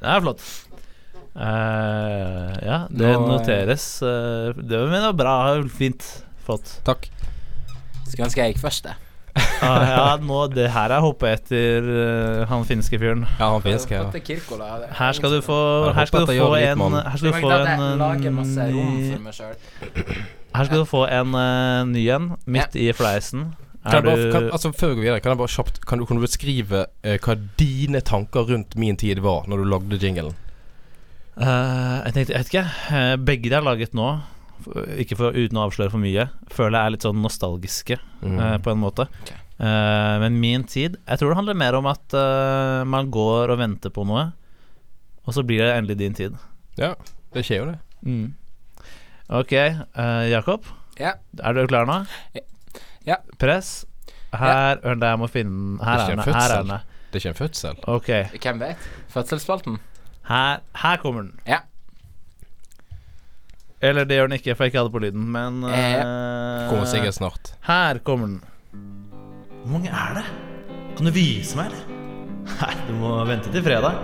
Det 0.00 0.08
er 0.08 0.24
flott. 0.24 0.42
Uh, 1.30 2.50
ja, 2.60 2.78
det 2.90 3.06
Nå, 3.06 3.12
eh, 3.12 3.28
noteres. 3.28 3.84
Uh, 4.02 4.50
det 4.56 4.80
men 4.90 4.98
det 4.98 5.06
var 5.12 5.18
bra. 5.20 5.36
Fint. 5.72 6.02
Flott. 6.44 6.80
Takk. 6.84 7.06
Skulle 8.08 8.26
ønske 8.26 8.42
jeg 8.42 8.54
gikk 8.54 8.64
først, 8.64 8.90
jeg. 8.90 8.98
Ah, 9.60 9.82
ja, 9.84 10.04
nå, 10.24 10.38
det 10.50 10.70
her 10.72 10.90
er 10.90 11.02
hoppe 11.04 11.28
etter 11.28 11.84
uh, 11.84 12.48
han 12.48 12.64
finske 12.66 12.98
fyren. 12.98 13.26
Ja, 13.38 13.50
han 13.52 13.62
finske. 13.62 13.94
Ja. 13.94 14.08
Det 14.10 14.24
er 14.24 14.94
Her 14.96 15.12
skal 15.12 15.36
du 15.36 15.40
få 15.44 15.58
Her 15.94 16.08
skal 16.08 16.24
du 16.24 16.32
få 16.32 16.54
en 16.56 16.96
Her 16.96 17.16
skal 17.20 17.28
du 17.28 17.36
få 17.36 17.50
en. 17.52 17.80
Her 20.56 20.64
skal 20.64 20.78
du 20.80 20.88
få 20.88 21.04
en 21.06 21.36
ny 21.92 22.08
en, 22.10 22.32
midt 22.46 22.74
i 22.74 22.90
fleisen. 22.96 23.52
Kan 23.80 24.04
bare, 24.04 24.30
kan, 24.32 24.48
altså 24.52 24.70
Før 24.76 24.90
vi 24.90 24.96
går 24.98 25.04
videre, 25.06 25.20
kan 25.24 25.32
jeg 25.32 25.38
bare 25.40 25.52
kjapt 25.54 25.78
Kan 25.88 25.98
du, 25.98 26.04
kan 26.04 26.18
du 26.18 26.24
beskrive 26.26 26.82
eh, 27.02 27.16
hva 27.24 27.34
dine 27.56 28.02
tanker 28.04 28.44
rundt 28.50 28.74
min 28.76 28.98
tid 29.00 29.22
var 29.24 29.46
når 29.48 29.62
du 29.62 29.68
lagde 29.72 29.96
jinglen? 30.02 30.34
Uh, 31.40 32.02
Jeg 32.04 32.12
tenkte, 32.16 32.34
jeg 32.34 32.42
vet 32.42 32.50
ikke 32.52 32.64
eh, 32.98 33.14
Begge 33.24 33.48
de 33.48 33.54
har 33.56 33.64
laget 33.64 33.94
nå 33.96 34.08
Ikke 35.00 35.16
for, 35.16 35.32
uten 35.32 35.56
å 35.56 35.62
avsløre 35.70 35.92
for 35.94 36.02
mye 36.02 36.26
Føler 36.52 36.76
jeg 36.76 36.82
er 36.90 36.94
litt 36.96 37.06
sånn 37.08 37.22
nostalgiske 37.24 38.00
Mm. 38.20 38.34
uh, 38.36 38.58
På 38.60 38.74
en 38.74 38.82
måte 38.82 39.06
Okay. 39.22 39.38
Uh, 39.56 40.18
Men 40.20 40.34
min 40.42 40.66
tid 40.68 40.98
Jeg 41.08 41.16
tror 41.22 41.30
det 41.32 41.38
handler 41.38 41.56
mer 41.56 41.76
om 41.78 41.86
at 41.88 42.12
eh, 42.16 42.82
Man 42.84 43.08
går 43.12 43.48
og 43.54 43.58
venter 43.62 43.92
på 43.96 44.04
noe 44.08 44.26
Og 45.24 45.32
så 45.36 45.40
blir 45.48 45.62
det 45.64 45.70
endelig 45.78 45.96
din 46.02 46.16
tid 46.18 46.36
Ja, 46.76 46.90
det 47.32 47.46
skjer 47.48 47.62
jo 47.62 47.70
det. 47.70 47.78
mm. 48.04 48.28
Ok, 49.40 49.52
eh, 49.56 50.26
Jakob 50.34 50.68
Ja. 51.00 51.14
Er 51.40 51.56
du 51.56 51.62
klar 51.70 51.88
nå? 51.88 51.98
Ja. 53.10 53.16
Press 53.42 53.84
Her, 54.30 54.78
vent, 54.84 55.02
jeg 55.02 55.18
må 55.18 55.26
finne 55.30 55.80
Her 55.82 56.04
er 56.04 56.12
den, 56.14 56.20
her 56.22 56.54
er 56.54 56.62
den 56.62 56.74
Det 57.10 57.18
er 57.18 57.22
ikke 57.24 57.32
en 57.32 57.38
fødsel. 57.40 57.80
Ok, 57.90 58.10
Hvem 58.38 58.60
vet? 58.62 58.90
Fødselsspalten? 59.10 59.80
her, 60.30 60.60
her 60.84 60.96
kommer 61.02 61.24
den 61.26 61.32
Ja. 61.48 61.58
Eller 63.82 64.04
det 64.04 64.18
gjør 64.18 64.28
den 64.28 64.36
ikke, 64.38 64.54
for 64.54 64.64
jeg 64.64 64.70
ikke 64.74 64.78
hadde 64.82 64.92
på 64.94 65.00
lyden 65.02 65.24
Men 65.32 65.64
eh, 65.64 66.68
Kommer 66.70 66.84
sikkert 66.86 67.16
snart. 67.16 67.54
Her 67.66 67.98
kommer 68.04 68.26
den. 68.26 68.40
Hvor 69.64 69.72
mange 69.72 69.88
er 69.90 70.14
det? 70.20 70.24
Kan 70.96 71.08
du 71.08 71.12
vise 71.16 71.56
meg, 71.58 71.72
eller? 71.72 71.84
Nei, 72.60 72.74
du 72.88 72.92
må 73.00 73.14
vente 73.28 73.50
til 73.52 73.62
fredag. 73.64 73.96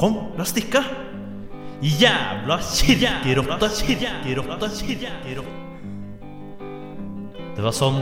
Kom, 0.00 0.14
la 0.36 0.44
oss 0.44 0.52
stikke. 0.54 0.80
Jævla 1.82 2.56
kirkerotte, 2.62 3.68
kirkerotte, 3.84 4.68
kirkerotte. 4.80 5.58
Det 7.56 7.64
var 7.66 7.74
sånn 7.76 7.98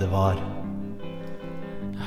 det 0.00 0.08
var. 0.08 0.38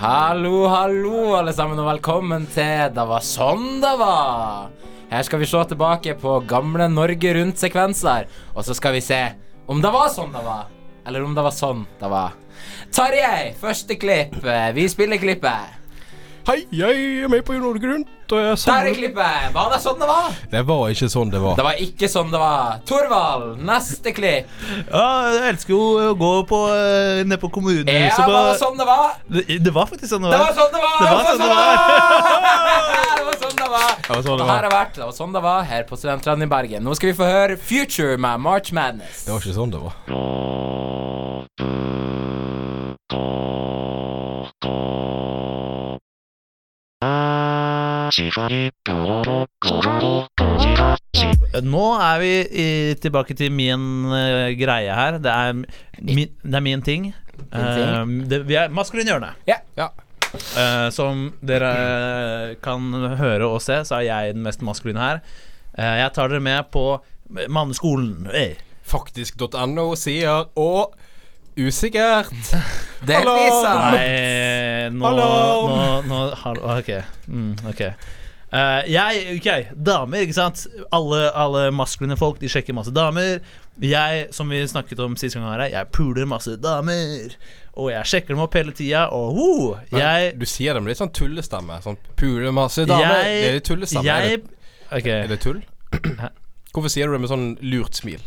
Hallo, 0.01 0.65
hallo, 0.67 1.35
alle 1.37 1.53
sammen, 1.53 1.77
og 1.79 1.85
velkommen 1.91 2.47
til 2.51 2.89
Det 2.95 3.03
var 3.07 3.21
sånn 3.23 3.77
det 3.83 3.91
var. 3.99 4.71
Her 5.11 5.25
skal 5.27 5.43
vi 5.43 5.49
se 5.49 5.61
tilbake 5.69 6.15
på 6.17 6.39
gamle 6.49 6.87
Norge 6.89 7.35
Rundt-sekvenser, 7.37 8.25
og 8.55 8.65
så 8.65 8.73
skal 8.73 8.97
vi 8.97 9.03
se 9.05 9.21
om 9.69 9.83
det 9.83 9.91
var 9.93 10.09
sånn 10.11 10.33
det 10.33 10.41
var, 10.43 10.71
eller 11.05 11.27
om 11.27 11.37
det 11.37 11.45
var 11.45 11.53
sånn 11.53 11.85
det 12.01 12.09
var. 12.09 12.33
Tarjei, 12.93 13.53
første 13.61 13.97
klipp. 14.01 14.39
Vi 14.73 14.89
spiller 14.89 15.21
klippet. 15.21 15.82
Hei, 16.43 16.65
jeg 16.75 17.03
er 17.23 17.29
med 17.31 17.39
på 17.47 17.53
jeg 17.55 18.57
Der 18.67 18.87
er 18.89 18.95
klippet. 18.97 19.53
Var 19.55 19.69
det 19.71 19.77
sånn 19.79 19.95
det 20.01 20.07
var? 20.09 20.25
Det 20.51 20.63
var 20.67 20.89
ikke 20.91 21.07
sånn 21.13 21.29
det 21.31 21.39
var. 21.39 21.53
Det 21.55 21.63
var 21.63 21.77
ikke 21.85 22.09
sånn 22.11 22.33
det 22.33 22.41
var. 22.41 22.81
Torvald, 22.89 23.61
neste 23.63 24.11
klipp. 24.11 24.49
Ja, 24.89 25.05
jeg 25.31 25.53
elsker 25.53 25.71
jo 25.71 25.85
å 26.09 26.17
gå 26.19 26.31
på, 26.49 26.59
eh, 26.75 27.21
ned 27.23 27.39
på 27.39 27.47
Ja, 27.47 27.53
kommunehuset. 27.55 28.27
var 28.27 28.49
det 28.51 28.59
sånn 28.59 28.75
det 28.75 28.87
var? 28.89 29.15
det, 29.31 29.45
det 29.63 29.71
var 29.71 29.87
faktisk 29.87 30.11
sånn 30.11 30.27
det 30.27 30.33
var. 30.33 30.37
Det 30.37 30.43
var. 30.43 30.51
var 30.51 30.57
sånn 30.59 30.73
det 30.75 30.81
var! 30.83 30.99
Det 30.99 31.07
var 31.15 31.23
sånn 31.23 31.39
det 31.39 31.47
Det 33.15 33.23
var 33.23 33.35
sånn 33.39 33.55
det 33.63 33.69
var. 33.71 33.91
Det 34.03 34.11
var 34.11 34.23
sånn 34.27 34.39
her 34.51 34.63
har 34.67 34.71
vært 34.75 34.93
Det 34.99 35.05
var 35.07 35.15
sånn 35.15 35.33
det 35.33 35.43
var 35.47 35.63
her 35.63 35.83
på 35.87 35.95
Studentlandet 35.95 36.43
i 36.43 36.51
Bergen. 36.57 36.83
Nå 36.83 36.91
skal 36.99 37.13
vi 37.13 37.17
få 37.23 37.29
høre 37.31 37.55
Future 37.55 38.17
med 38.17 38.43
March 38.43 38.73
Madness. 38.75 39.23
Det 39.23 39.31
var 39.31 39.39
ikke 39.39 39.55
sånn 39.55 39.71
det 39.71 39.79
var. 39.79 39.93
Nå 51.63 51.83
er 51.97 52.21
vi 52.21 52.31
i, 52.49 52.67
tilbake 53.01 53.35
til 53.37 53.51
min 53.53 54.07
uh, 54.09 54.49
greie 54.59 54.93
her. 54.93 55.19
Det 55.21 55.33
er 55.33 55.53
min, 55.57 56.31
det 56.43 56.55
er 56.55 56.65
min 56.65 56.81
ting. 56.85 57.11
Uh, 57.53 58.05
det, 58.29 58.43
vi 58.47 58.57
er 58.59 58.73
maskulin 58.73 59.09
hjørne. 59.11 59.35
Ja. 59.49 59.59
Ja. 59.77 59.91
Eh, 60.33 60.89
som 60.89 61.27
dere 61.45 62.55
kan 62.63 62.89
høre 63.19 63.45
og 63.45 63.61
se, 63.61 63.83
så 63.85 63.99
er 63.99 64.07
jeg 64.07 64.35
den 64.37 64.45
mest 64.45 64.63
maskuline 64.65 65.01
her. 65.01 65.21
Eh, 65.77 65.97
jeg 66.01 66.13
tar 66.15 66.31
dere 66.31 66.43
med 66.43 66.69
på 66.73 66.85
manneskolen. 67.49 68.29
Hey. 68.33 68.55
Faktisk.no 68.83 69.93
sier 69.99 70.49
og 70.59 70.95
usikkert. 71.57 72.33
Det 73.07 73.17
Hallo! 73.19 73.33
Nei, 73.91 74.89
nå, 74.95 75.03
Hallo! 75.03 75.31
nå, 75.67 75.87
nå 76.07 76.19
hallo, 76.39 76.77
Ok. 76.77 76.91
Mm, 77.27 77.55
ok. 77.67 77.81
Uh, 78.53 78.85
jeg, 78.85 79.23
ok, 79.39 79.73
damer, 79.85 80.23
ikke 80.23 80.35
sant. 80.37 80.67
Alle, 80.93 81.23
alle 81.33 81.63
maskuline 81.73 82.13
folk 82.19 82.37
De 82.39 82.47
sjekker 82.51 82.75
masse 82.77 82.93
damer. 82.93 83.41
Jeg, 83.81 84.27
som 84.35 84.51
vi 84.53 84.59
snakket 84.69 85.01
om 85.01 85.15
sist 85.17 85.35
gang 85.35 85.47
her, 85.49 85.65
jeg 85.73 85.89
puler 85.91 86.27
masse 86.29 86.53
damer. 86.61 87.33
Og 87.73 87.89
jeg 87.89 88.05
sjekker 88.11 88.35
dem 88.35 88.43
opp 88.45 88.53
hele 88.55 88.71
tida, 88.77 89.07
og 89.09 89.79
jeg 89.91 90.35
du 90.37 90.45
sier 90.45 90.77
det 90.77 90.83
med 90.85 90.93
litt 90.93 91.01
sånn 91.01 91.11
tullestemme. 91.17 91.79
Sånn 91.81 91.97
puler 92.19 92.53
masse 92.53 92.85
damer. 92.85 93.23
Jeg- 93.25 93.41
det 93.41 93.49
er 93.49 93.57
litt 93.57 93.67
tullestemme. 93.71 94.05
Jeg 94.05 94.33
er, 94.37 94.37
det, 94.37 94.77
okay. 94.91 95.19
er 95.25 95.33
det 95.33 95.39
tull? 95.41 95.63
Hvorfor 96.73 96.89
sier 96.93 97.09
du 97.09 97.17
det 97.17 97.23
med 97.25 97.33
sånn 97.33 97.47
lurt 97.65 97.97
smil? 97.97 98.21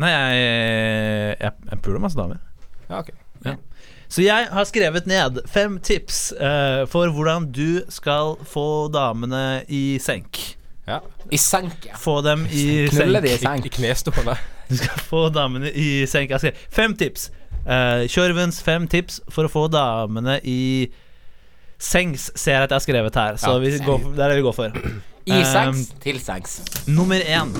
Nei, 0.00 0.08
jeg, 0.08 1.36
jeg, 1.44 1.52
jeg 1.68 1.82
puler 1.84 2.00
masse 2.00 2.16
damer. 2.16 2.40
Ja, 2.90 3.00
ok. 3.04 3.10
Så 4.10 4.24
jeg 4.24 4.48
har 4.50 4.64
skrevet 4.66 5.06
ned 5.06 5.36
fem 5.46 5.76
tips 5.86 6.32
eh, 6.34 6.80
for 6.90 7.12
hvordan 7.14 7.44
du 7.54 7.84
skal 7.94 8.32
få 8.42 8.88
damene 8.90 9.62
i 9.70 10.00
senk. 10.02 10.40
Ja. 10.88 10.96
I 11.30 11.38
senk, 11.38 11.86
ja. 11.86 11.94
Få 12.00 12.16
dem 12.26 12.42
i 12.50 12.88
Knulle 12.90 13.20
senk. 13.20 13.28
de 13.28 13.30
i 13.30 13.36
I, 13.36 13.42
senk. 13.44 13.68
I 13.68 13.74
knestående. 13.78 14.34
Du 14.70 14.76
skal 14.78 15.02
få 15.02 15.20
damene 15.34 15.70
i 15.74 16.06
senk. 16.10 16.30
Jeg 16.30 16.54
fem 16.70 16.92
tips. 16.98 17.28
Uh, 17.66 18.06
Kjørvens 18.10 18.60
fem 18.62 18.86
tips 18.90 19.20
for 19.30 19.46
å 19.46 19.50
få 19.50 19.64
damene 19.70 20.38
i 20.46 20.90
sengs, 21.80 22.28
ser 22.38 22.56
jeg 22.58 22.66
at 22.68 22.70
jeg 22.70 22.78
har 22.78 22.84
skrevet 22.86 23.18
her. 23.18 23.38
Så 23.38 23.54
Ja, 23.54 23.62
vi 23.62 23.72
går, 23.86 24.10
der 24.14 24.24
er 24.26 24.34
det 24.34 24.40
vi 24.42 24.46
går 24.46 24.58
for. 24.58 24.82
I 25.30 25.38
Um, 25.40 25.44
sengs 25.46 25.88
til 26.02 26.18
sengs. 26.22 26.58
Nummer 26.88 27.18
én. 27.20 27.54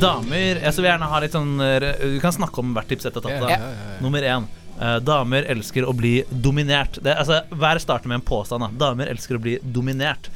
Damer 0.00 0.60
Jeg 0.60 0.74
vil 0.76 0.88
gjerne 0.90 1.08
ha 1.10 1.20
litt 1.24 1.34
sånn 1.36 1.52
Du 1.58 1.86
Vi 2.16 2.20
kan 2.22 2.34
snakke 2.34 2.60
om 2.62 2.74
hvert 2.76 2.88
tips 2.90 3.06
etter 3.08 3.22
tatt. 3.24 3.36
da. 3.40 3.48
Ja, 3.50 3.58
ja, 3.58 3.68
ja, 3.72 3.92
ja. 3.94 4.00
Nummer 4.04 4.22
én. 4.22 4.48
eh, 4.80 4.96
damer 5.00 5.46
elsker 5.48 5.86
å 5.88 5.94
bli 5.96 6.18
dominert. 6.30 6.98
Det, 7.02 7.14
altså, 7.16 7.42
Hver 7.50 7.80
starter 7.80 8.08
med 8.12 8.20
en 8.20 8.26
påstand. 8.28 8.60
Da. 8.66 8.88
Damer 8.88 9.08
elsker 9.12 9.38
å 9.38 9.40
bli 9.40 9.58
dominert. 9.62 10.28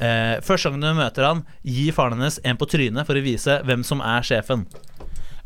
Eh, 0.00 0.38
første 0.46 0.70
gang 0.70 0.80
du 0.80 0.92
møter 0.96 1.26
han, 1.26 1.42
gi 1.66 1.90
faren 1.92 2.16
hennes 2.20 2.38
en 2.44 2.56
på 2.56 2.68
trynet 2.70 3.04
for 3.08 3.18
å 3.18 3.24
vise 3.24 3.58
hvem 3.66 3.82
som 3.84 4.00
er 4.00 4.22
sjefen. 4.24 4.62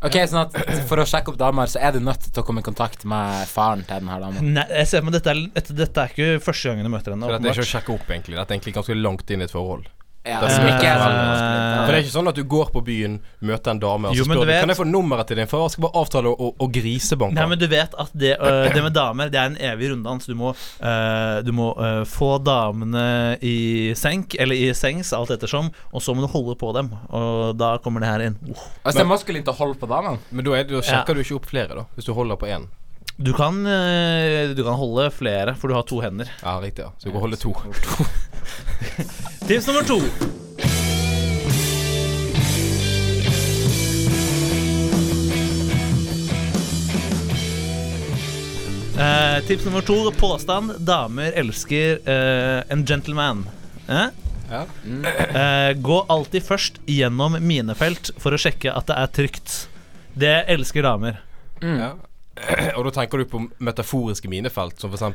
Ok, 0.05 0.13
sånn 0.29 0.43
at 0.45 0.53
For 0.85 1.01
å 1.01 1.05
sjekke 1.07 1.31
opp 1.33 1.37
damer, 1.39 1.65
så 1.71 1.79
er 1.81 1.95
du 1.95 1.99
nødt 2.03 2.27
til 2.29 2.43
å 2.43 2.45
komme 2.45 2.61
i 2.61 2.65
kontakt 2.67 3.03
med 3.09 3.47
faren 3.49 3.81
til 3.87 3.97
denne 3.97 4.19
dama. 4.21 4.41
Nei, 4.45 4.65
jeg 4.83 4.87
ser, 4.91 5.01
men 5.07 5.15
dette 5.15 5.31
er, 5.33 5.39
dette, 5.55 5.73
dette 5.73 6.03
er 6.03 6.11
ikke 6.13 6.43
første 6.45 6.69
gangen 6.69 6.85
du 6.85 6.91
møter 6.93 7.15
henne. 7.15 7.25
Dette 7.31 7.49
er 7.49 7.55
ikke 7.57 7.65
å 7.65 7.71
sjekke 7.73 7.93
opp, 7.95 8.05
egentlig. 8.13 8.37
Dette 8.37 8.53
er 8.53 8.59
egentlig 8.59 8.75
ganske 8.77 8.97
langt 8.99 9.33
inn 9.33 9.41
i 9.41 9.47
et 9.47 9.55
forhold. 9.55 9.89
Ja, 10.25 10.39
Det 10.41 10.49
er 10.49 10.55
som 10.55 10.65
ikke 10.65 10.89
er 10.89 11.01
sånn 11.01 11.19
Eh. 11.75 11.85
For 11.85 11.93
det 11.93 11.97
er 11.99 12.05
ikke 12.05 12.13
sånn 12.15 12.29
at 12.31 12.37
du 12.39 12.43
går 12.49 12.69
på 12.73 12.81
byen, 12.85 13.17
møter 13.45 13.73
en 13.75 13.81
dame, 13.81 14.09
og 14.09 14.17
Jo, 14.17 14.23
så 14.23 14.29
spør 14.31 14.41
du 14.41 14.49
vet- 14.49 14.59
Kan 14.63 14.69
jeg 14.69 14.77
få 14.79 14.87
nummeret 14.89 15.27
til 15.27 15.37
din 15.37 15.47
far? 15.47 15.61
Jeg 15.65 15.71
skal 15.75 15.85
bare 15.85 16.01
avtale 16.01 16.27
å, 16.33 16.47
å 16.57 16.67
grisebanke 16.71 17.35
Nei, 17.35 17.45
men 17.45 17.59
du 17.59 17.67
vet 17.67 17.93
at 17.97 18.11
det, 18.13 18.37
øh, 18.39 18.73
det 18.73 18.83
med 18.83 18.93
damer 18.93 19.29
Det 19.29 19.39
er 19.39 19.45
en 19.45 19.57
evig 19.57 19.91
runddans. 19.91 20.25
Du 20.25 20.35
må, 20.35 20.55
øh, 20.81 21.43
du 21.45 21.51
må 21.51 21.73
øh, 21.77 22.05
få 22.05 22.43
damene 22.43 23.37
i 23.41 23.93
senk, 23.95 24.35
eller 24.39 24.55
i 24.55 24.73
sengs, 24.73 25.13
alt 25.13 25.29
ettersom, 25.29 25.71
og 25.93 26.01
så 26.01 26.15
må 26.15 26.25
du 26.25 26.27
holde 26.27 26.55
på 26.55 26.73
dem. 26.73 26.91
Og 27.09 27.57
da 27.57 27.77
kommer 27.77 27.99
det 28.01 28.09
her 28.09 28.25
inn. 28.29 28.39
Oh. 28.49 28.63
Altså, 28.83 28.99
det 28.99 29.05
er 29.05 29.11
maskulint 29.11 29.47
å 29.47 29.55
holde 29.55 29.77
på 29.79 29.89
damene. 29.89 30.19
Men 30.31 30.45
da, 30.45 30.63
sjekker 30.81 31.13
ja. 31.13 31.13
du 31.13 31.21
ikke 31.21 31.35
opp 31.35 31.45
flere, 31.51 31.75
da. 31.75 31.85
Hvis 31.95 32.09
du 32.09 32.13
holder 32.13 32.39
på 32.39 32.49
én. 32.49 32.67
Du 33.17 33.31
kan, 33.33 33.65
øh, 33.65 34.57
du 34.57 34.63
kan 34.63 34.73
holde 34.75 35.11
flere, 35.11 35.55
for 35.55 35.67
du 35.67 35.73
har 35.73 35.81
to 35.87 36.01
hender. 36.03 36.27
Ja, 36.41 36.59
riktig. 36.59 36.83
ja 36.83 36.89
Så 36.99 37.07
du 37.07 37.11
kan 37.11 37.21
holde 37.21 37.37
to. 37.37 37.53
Tips 39.47 39.67
nummer 39.67 39.83
to. 39.87 39.99
Eh, 48.99 49.43
tips 49.47 49.65
nummer 49.65 49.81
to. 49.81 50.11
Påstand. 50.11 50.71
Damer 50.79 51.31
elsker 51.31 52.09
eh, 52.09 52.63
en 52.69 52.85
gentleman. 52.85 53.49
Eh? 53.87 54.07
Ja. 54.49 54.65
Eh, 55.39 55.77
gå 55.77 56.05
alltid 56.09 56.43
først 56.43 56.81
gjennom 56.85 57.39
minefelt 57.39 58.11
for 58.17 58.35
å 58.35 58.39
sjekke 58.39 58.75
at 58.75 58.91
det 58.91 58.99
er 58.99 59.07
trygt. 59.07 59.55
Det 60.13 60.35
elsker 60.51 60.83
damer. 60.83 61.21
Mm. 61.63 61.79
Ja. 61.79 61.93
Og 62.75 62.83
da 62.87 62.91
tenker 62.97 63.21
du 63.21 63.27
på 63.31 63.39
metaforiske 63.63 64.29
minefelt, 64.31 64.79
som 64.81 64.91
f.eks. 64.91 65.05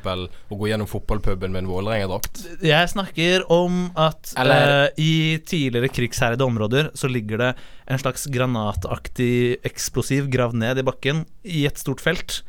å 0.49 0.57
gå 0.57 0.71
gjennom 0.71 0.89
fotballpuben 0.89 1.53
med 1.53 1.65
en 1.65 1.71
Vålerenga-drakt? 1.71 2.43
Jeg 2.65 2.93
snakker 2.95 3.45
om 3.53 3.91
at 4.01 4.33
Eller- 4.41 4.89
uh, 4.89 5.01
i 5.01 5.39
tidligere 5.45 5.93
krigsherjede 5.93 6.47
områder 6.47 6.91
så 6.97 7.11
ligger 7.13 7.45
det 7.45 7.51
en 7.91 8.01
slags 8.01 8.25
granataktig 8.33 9.61
eksplosiv 9.67 10.31
gravd 10.33 10.61
ned 10.63 10.81
i 10.81 10.87
bakken 10.87 11.27
i 11.45 11.67
et 11.69 11.81
stort 11.81 12.01
felt. 12.01 12.41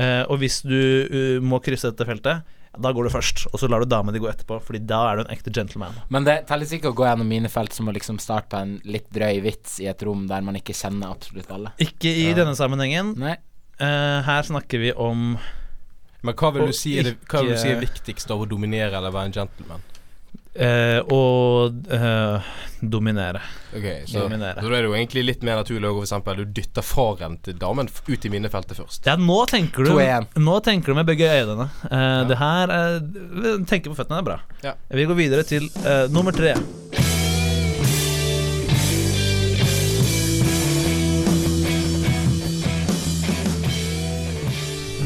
Uh, 0.00 0.24
og 0.28 0.40
hvis 0.40 0.62
du 0.64 0.76
uh, 0.76 1.40
må 1.44 1.60
krysse 1.64 1.92
dette 1.92 2.08
feltet, 2.08 2.56
da 2.76 2.92
går 2.92 3.08
du 3.08 3.12
først. 3.12 3.46
Og 3.52 3.60
så 3.60 3.68
lar 3.72 3.80
du 3.80 3.88
damene 3.88 4.12
de 4.16 4.20
gå 4.20 4.28
etterpå, 4.28 4.58
Fordi 4.64 4.82
da 4.84 4.98
er 5.10 5.16
du 5.16 5.24
en 5.24 5.32
ekte 5.32 5.52
gentleman. 5.52 5.96
Men 6.12 6.26
det 6.28 6.42
telles 6.50 6.72
ikke 6.76 6.92
å 6.92 6.96
gå 6.96 7.06
gjennom 7.08 7.28
minefelt 7.28 7.72
som 7.76 7.88
å 7.88 7.94
liksom 7.96 8.20
starte 8.22 8.60
en 8.60 8.78
litt 8.84 9.08
drøy 9.14 9.40
vits 9.44 9.78
i 9.80 9.88
et 9.88 10.02
rom 10.06 10.26
der 10.28 10.44
man 10.44 10.58
ikke 10.60 10.76
kjenner 10.76 11.16
absolutt 11.16 11.52
alle. 11.52 11.72
Ikke 11.82 12.12
i 12.12 12.32
denne 12.36 12.56
sammenhengen. 12.58 13.14
Nei. 13.20 13.36
Eh, 13.78 14.20
her 14.26 14.46
snakker 14.48 14.80
vi 14.80 14.92
om 14.92 15.36
Men 16.24 16.34
hva 16.34 16.52
vil 16.54 16.70
du 16.70 16.76
si 16.76 16.94
er, 16.98 17.10
det, 17.10 17.18
hva 17.28 17.42
vil 17.44 17.52
du 17.52 17.60
si 17.60 17.68
er 17.74 17.82
viktigst 17.82 18.30
av 18.32 18.40
å 18.42 18.48
dominere 18.48 18.96
eller 18.96 19.14
være 19.14 19.30
en 19.30 19.36
gentleman? 19.36 19.84
Uh, 20.56 21.02
å 21.12 21.20
uh, 21.68 22.46
dominere. 22.80 23.42
Okay, 23.76 24.06
så, 24.06 24.22
Dominere. 24.24 24.62
så 24.62 24.70
da 24.70 24.76
er 24.78 24.86
det 24.86 24.88
jo 24.88 24.94
egentlig 24.96 25.24
litt 25.26 25.42
mer 25.44 25.58
naturlig 25.60 25.90
å 25.90 25.98
gå 25.98 26.06
for 26.08 26.40
du 26.40 26.44
dytter 26.56 26.86
faren 26.86 27.36
til 27.44 27.58
damen 27.60 27.90
ut 28.08 28.24
i 28.24 28.32
minnefeltet 28.32 28.78
først. 28.78 29.04
Ja, 29.04 29.18
nå 29.20 29.42
tenker 29.50 29.84
du 29.84 30.40
Nå 30.40 30.60
tenker 30.64 30.92
du 30.92 31.00
med 31.00 31.08
begge 31.08 31.28
øynene. 31.28 31.68
Eh, 31.90 32.22
Det 32.30 32.38
her 32.40 32.72
eh, 32.72 33.60
Tenker 33.68 33.92
på 33.92 33.98
føttene 34.00 34.22
er 34.22 34.30
bra. 34.30 34.40
Ja. 34.64 34.72
Vi 34.88 35.04
går 35.04 35.20
videre 35.20 35.44
til 35.44 35.68
eh, 35.84 36.06
nummer 36.08 36.32
tre. 36.32 36.56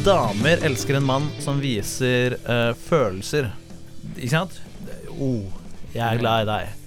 Damer 0.05 0.63
elsker 0.65 0.97
en 0.97 1.05
mann 1.05 1.27
som 1.43 1.59
viser 1.61 2.33
eh, 2.49 2.71
følelser. 2.77 3.51
Ikke 4.15 4.31
sant? 4.33 4.55
Oh, 5.21 5.43
jeg 5.93 6.01
er 6.01 6.21
glad 6.21 6.45
i 6.45 6.49
deg. 6.49 6.77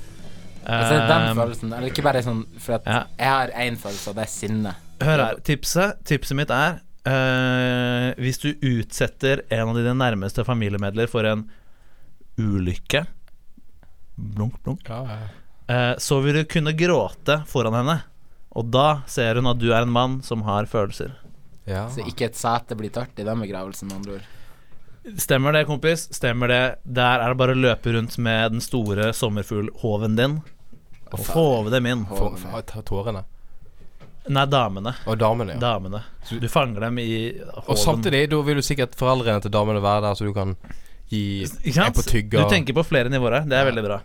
Altså, 0.65 0.97
den 0.97 1.27
Eh, 1.29 1.35
følelsen 1.37 1.73
Eller 1.77 1.91
ikke 1.91 2.03
bare 2.07 2.23
sånn 2.25 2.39
For 2.57 2.79
at 2.79 2.87
ja. 2.89 3.01
jeg 3.21 3.29
har 3.29 3.51
én 3.67 3.75
følelse, 3.77 4.07
og 4.11 4.17
det 4.17 4.23
er 4.25 4.31
sinne. 4.33 4.71
Hør 5.05 5.21
her. 5.21 5.41
Tipset, 5.45 5.99
tipset 6.09 6.39
mitt 6.39 6.49
er 6.57 6.79
eh, 7.05 8.15
Hvis 8.17 8.41
du 8.41 8.49
utsetter 8.65 9.43
en 9.53 9.69
av 9.75 9.77
dine 9.77 9.93
nærmeste 10.01 10.41
familiemedler 10.49 11.11
for 11.13 11.29
en 11.29 11.45
ulykke 12.41 13.05
Blunk, 14.17 14.57
blunk. 14.65 14.89
eh, 14.89 15.95
så 16.01 16.21
vil 16.25 16.41
du 16.41 16.45
kunne 16.49 16.73
gråte 16.79 17.41
foran 17.51 17.75
henne. 17.77 17.99
Og 18.57 18.69
da 18.73 19.03
ser 19.11 19.37
hun 19.37 19.51
at 19.53 19.59
du 19.61 19.69
er 19.75 19.83
en 19.85 19.91
mann 19.93 20.21
som 20.23 20.47
har 20.47 20.65
følelser. 20.71 21.13
Ja. 21.67 21.87
Så 21.89 22.05
ikke 22.05 22.27
et 22.29 22.37
sete 22.37 22.77
blir 22.77 22.91
tørt 22.93 23.19
i 23.19 23.25
den 23.27 23.41
begravelsen, 23.41 23.89
med 23.89 23.97
andre 24.03 24.19
ord. 24.19 24.33
Stemmer 25.21 25.53
det, 25.53 25.67
kompis? 25.69 26.07
Stemmer 26.17 26.49
det? 26.49 26.63
Der 26.85 27.21
er 27.21 27.29
det 27.35 27.37
bare 27.41 27.53
å 27.57 27.61
løpe 27.61 27.93
rundt 27.93 28.17
med 28.25 28.53
den 28.57 28.63
store 28.65 29.11
sommerfuglhoven 29.17 30.17
din 30.17 30.39
og 31.15 31.27
håve 31.35 31.71
dem 31.71 31.87
inn. 31.87 32.05
Ta 32.09 32.81
tårene. 32.83 33.25
Nei, 34.33 34.47
damene. 34.49 34.95
Og 35.07 35.19
damene, 35.21 35.53
ja. 35.53 35.61
Damene. 35.61 36.01
Du 36.41 36.47
fanger 36.49 36.87
dem 36.87 36.99
i 37.03 37.11
Og 37.69 37.77
samtidig, 37.77 38.23
da 38.33 38.39
vil 38.47 38.57
jo 38.57 38.65
sikkert 38.65 38.97
foreldrene 38.97 39.45
til 39.45 39.53
damene 39.53 39.83
være 39.85 40.07
der, 40.07 40.17
så 40.17 40.25
du 40.25 40.33
kan 40.33 40.57
gi 41.13 41.45
Ikke 41.45 41.75
sant? 41.77 41.93
en 41.93 41.99
på 42.01 42.07
tygga. 42.09 42.41
Du 42.47 42.55
tenker 42.57 42.73
på 42.81 42.87
flere 42.89 43.13
nivåer 43.13 43.43
her. 43.43 43.49
Det 43.53 43.61
er 43.61 43.69
veldig 43.69 43.85
bra. 43.85 44.01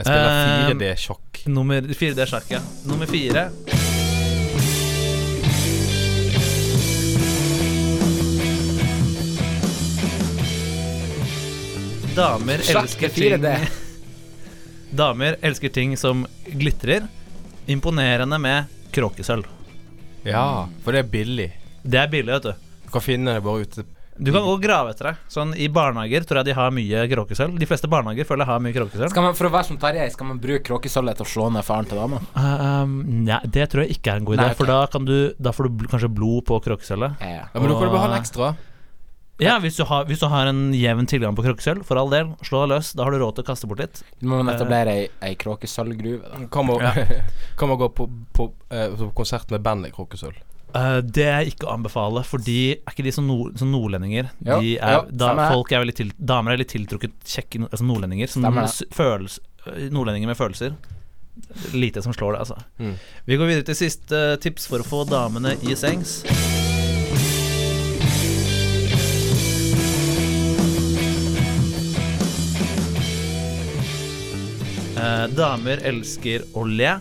Jeg 0.00 0.06
spiller 0.08 0.30
Eh, 0.34 0.74
4D-sjakk. 0.74 1.46
Nummer 1.46 1.80
fire, 1.94 2.14
det 2.18 2.26
er 2.26 2.34
sjakk, 2.34 2.50
ja. 2.50 2.60
Nummer 2.90 3.06
fire 3.06 3.50
Damer 12.16 12.58
elsker 12.64 13.06
er 13.08 13.14
4D. 13.14 13.52
ting 13.54 13.68
Damer 15.00 15.36
elsker 15.46 15.70
ting 15.72 15.96
som 15.98 16.24
glitrer. 16.50 17.06
Imponerende 17.70 18.38
med 18.42 18.64
kråkesølv. 18.92 19.46
Ja, 20.26 20.66
for 20.84 20.92
det 20.96 21.04
er 21.04 21.12
billig. 21.12 21.48
Det 21.86 22.00
er 22.02 22.10
billig, 22.10 22.32
vet 22.34 22.48
du. 22.50 22.68
Du 22.88 22.92
kan 22.96 23.04
finne 23.04 23.36
det 23.38 23.44
bare 23.46 23.62
ute. 23.62 23.84
Du 24.20 24.28
kan 24.34 24.42
gå 24.44 24.50
og 24.52 24.60
grave 24.60 24.90
etter 24.92 25.06
det. 25.08 25.12
Sånn 25.32 25.54
I 25.56 25.70
barnehager 25.72 26.26
tror 26.28 26.40
jeg 26.42 26.50
de 26.50 26.56
har 26.58 26.74
mye 26.76 27.04
kråkesølv. 27.08 27.54
De 27.62 27.68
fleste 27.70 27.88
barnehager 27.88 28.26
føler 28.28 28.44
jeg 28.44 28.50
har 28.50 28.64
mye 28.66 28.74
kråkesølv. 28.74 29.12
Skal 29.14 29.24
man, 29.24 29.36
for 29.38 29.48
å 29.48 29.52
være 29.54 29.68
som 29.70 29.78
Tarjei, 29.80 30.08
skal 30.12 30.28
man 30.28 30.40
bruke 30.42 30.64
kråkesølvet 30.66 31.20
til 31.22 31.24
å 31.24 31.30
slå 31.30 31.46
ned 31.54 31.64
faren 31.64 31.88
til 31.88 32.02
dama? 32.02 32.18
Um, 32.34 32.98
nei, 33.30 33.38
det 33.54 33.70
tror 33.72 33.86
jeg 33.86 33.96
ikke 33.96 34.12
er 34.12 34.20
en 34.20 34.26
god 34.28 34.36
idé, 34.36 34.42
Nei, 34.42 34.50
ok. 34.52 34.58
for 34.60 34.72
da, 34.74 34.80
kan 34.92 35.06
du, 35.08 35.14
da 35.40 35.54
får 35.56 35.70
du 35.70 35.78
bl 35.80 35.88
kanskje 35.94 36.10
blod 36.18 36.44
på 36.50 36.58
kråkesølvet. 36.66 37.22
Ja, 37.22 37.30
ja. 37.38 37.46
Ja, 37.46 37.62
Men 37.62 37.70
da 37.72 37.78
kan 37.78 37.86
du 37.88 37.94
bare 37.94 38.02
ha 38.04 38.10
en 38.10 38.18
ekstra. 38.18 38.50
Ja, 39.40 39.56
hvis 39.62 39.76
du, 39.80 39.84
har, 39.88 40.04
hvis 40.08 40.20
du 40.20 40.26
har 40.28 40.50
en 40.50 40.74
jevn 40.76 41.06
tilgang 41.08 41.36
på 41.36 41.44
kråkesølv, 41.46 41.84
for 41.88 41.96
all 42.00 42.10
del, 42.12 42.34
slå 42.46 42.62
deg 42.64 42.74
løs. 42.74 42.92
Da 42.96 43.06
har 43.06 43.14
du 43.14 43.18
råd 43.22 43.38
til 43.38 43.44
å 43.46 43.48
kaste 43.48 43.68
bort 43.70 43.80
litt. 43.80 44.02
Du 44.20 44.26
må 44.28 44.42
etablere 44.52 44.92
ei, 44.98 45.08
ei 45.24 45.34
kråkesølvgruve. 45.40 46.46
Kan 46.52 46.68
man, 46.68 46.84
kan 47.56 47.72
man 47.72 47.80
gå 47.80 47.88
på, 47.96 48.06
på, 48.36 48.50
eh, 48.70 48.92
på 49.00 49.10
konsert 49.16 49.50
med 49.54 49.64
bandet 49.64 49.94
Kråkesølv? 49.96 50.38
Uh, 50.70 51.00
det 51.02 51.24
er 51.26 51.48
ikke 51.50 51.66
å 51.66 51.72
anbefale, 51.74 52.22
fordi 52.22 52.58
er 52.76 52.92
ikke 52.92 53.02
de 53.08 53.10
som, 53.16 53.26
nord, 53.26 53.56
som 53.58 53.72
nordlendinger 53.72 54.28
Jo, 54.38 54.60
de 54.62 54.76
er, 54.78 54.92
jo, 55.00 55.16
da, 55.18 55.32
folk 55.50 55.72
er 55.74 55.88
til, 55.98 56.12
Damer 56.14 56.54
er 56.54 56.60
litt 56.62 56.70
tiltrukket 56.70 57.16
kjekke 57.26 57.64
altså 57.66 57.88
nordlendinger. 57.88 58.30
Som 58.30 58.44
Stemmer 58.46 58.68
det. 58.68 58.70
s- 58.76 58.86
følels, 58.94 59.40
øh, 59.66 59.88
nordlendinger 59.90 60.30
med 60.30 60.38
følelser. 60.38 60.76
Lite 61.74 62.02
som 62.06 62.14
slår 62.14 62.36
det, 62.36 62.44
altså. 62.44 62.60
Mm. 62.78 62.94
Vi 63.26 63.40
går 63.40 63.50
videre 63.50 63.66
til 63.72 63.80
siste 63.82 64.24
eh, 64.34 64.38
tips 64.44 64.68
for 64.70 64.84
å 64.84 64.86
få 64.86 65.02
damene 65.10 65.56
i 65.66 65.74
sengs. 65.74 66.20
Eh, 75.00 75.24
damer 75.32 75.80
elsker 75.88 76.44
å 76.58 76.66
le. 76.68 76.98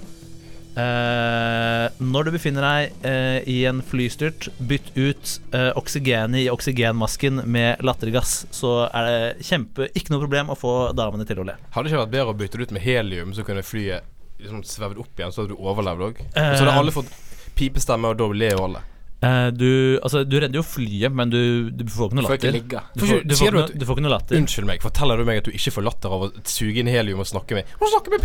Eh, 0.80 1.86
når 2.00 2.28
du 2.28 2.32
befinner 2.32 2.64
deg 2.64 3.06
eh, 3.08 3.40
i 3.50 3.58
en 3.68 3.82
flystyrt, 3.84 4.48
bytt 4.70 4.92
ut 4.96 5.34
eh, 5.56 5.72
oksygenet 5.80 6.46
i 6.46 6.52
oksygenmasken 6.54 7.42
med 7.50 7.82
lattergass, 7.84 8.46
så 8.56 8.86
er 8.88 9.10
det 9.10 9.48
kjempe 9.50 9.90
ikke 9.92 10.14
noe 10.14 10.24
problem 10.24 10.54
å 10.54 10.58
få 10.60 10.76
damene 10.98 11.28
til 11.28 11.42
å 11.42 11.48
le. 11.50 11.58
Hadde 11.74 11.90
det 11.90 11.94
ikke 11.94 12.04
vært 12.06 12.16
bedre 12.16 12.36
å 12.36 12.38
bytte 12.44 12.62
det 12.62 12.70
ut 12.70 12.78
med 12.78 12.86
helium, 12.86 13.34
så 13.36 13.46
kunne 13.48 13.66
flyet 13.66 14.08
liksom 14.40 14.64
svevd 14.68 15.02
opp 15.04 15.20
igjen, 15.20 15.34
så 15.36 15.44
hadde 15.44 15.58
du 15.58 15.60
overlevd 15.60 16.06
òg? 16.12 16.24
Eh. 16.30 16.54
så 16.56 16.64
hadde 16.64 16.78
alle 16.80 16.96
fått 16.96 17.12
pipestemme, 17.60 18.14
og 18.14 18.22
da 18.22 18.30
ler 18.32 18.56
jo 18.56 18.70
alle. 18.70 18.86
Eh, 19.22 19.50
du, 19.52 20.00
altså, 20.00 20.22
du 20.24 20.38
redder 20.40 20.56
jo 20.56 20.64
flyet, 20.64 21.12
men 21.12 21.28
du, 21.34 21.40
du 21.76 21.82
får 21.92 22.08
ikke 22.08 22.16
noe 22.22 22.28
Får 22.30 22.38
ikke 22.40 22.52
latter. 22.56 22.86
Du 22.96 23.02
får, 23.04 23.24
du, 23.28 23.34
får 23.36 23.52
du 23.52 23.58
at- 23.60 23.70
noe, 23.74 23.80
du 23.82 23.86
får 23.86 23.98
ikke 23.98 24.06
noe 24.06 24.14
latter. 24.14 24.38
Unnskyld 24.40 24.68
meg, 24.70 24.82
forteller 24.86 25.20
du 25.20 25.26
meg 25.28 25.42
at 25.42 25.50
du 25.50 25.52
ikke 25.52 25.74
får 25.76 25.84
latter 25.90 26.16
av 26.16 26.24
å 26.24 26.30
suge 26.48 26.80
inn 26.80 26.88
helium 26.88 27.20
og 27.20 27.28
snakke 27.28 27.58
med 27.60 27.66
Å 27.84 27.90
snakke 27.92 28.14
med 28.16 28.24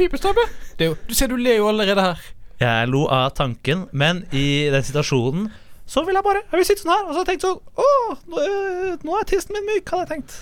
jo, 0.79 0.95
du 1.09 1.15
ser 1.19 1.29
du 1.29 1.37
ler 1.37 1.59
jo 1.59 1.67
allerede 1.73 2.01
her. 2.07 2.23
Jeg 2.63 2.89
lo 2.93 3.09
av 3.11 3.33
tanken, 3.35 3.89
men 3.93 4.23
i 4.31 4.71
den 4.71 4.83
situasjonen 4.87 5.51
så 5.85 6.01
vil 6.07 6.15
jeg 6.17 6.25
bare 6.25 6.41
Jeg 6.47 6.57
vil 6.61 6.65
sitte 6.65 6.81
sånn 6.87 6.95
her, 6.95 7.03
og 7.05 7.13
så 7.13 7.19
har 7.19 7.27
jeg 7.27 7.33
tenkt 7.35 7.45
sånn 7.45 7.59
Å, 7.77 7.89
nå, 8.31 8.39
er- 8.47 9.03
nå 9.05 9.19
er 9.19 9.27
tissen 9.29 9.53
min 9.53 9.67
myk, 9.67 9.91
hadde 9.91 10.07
jeg 10.07 10.13
tenkt. 10.15 10.37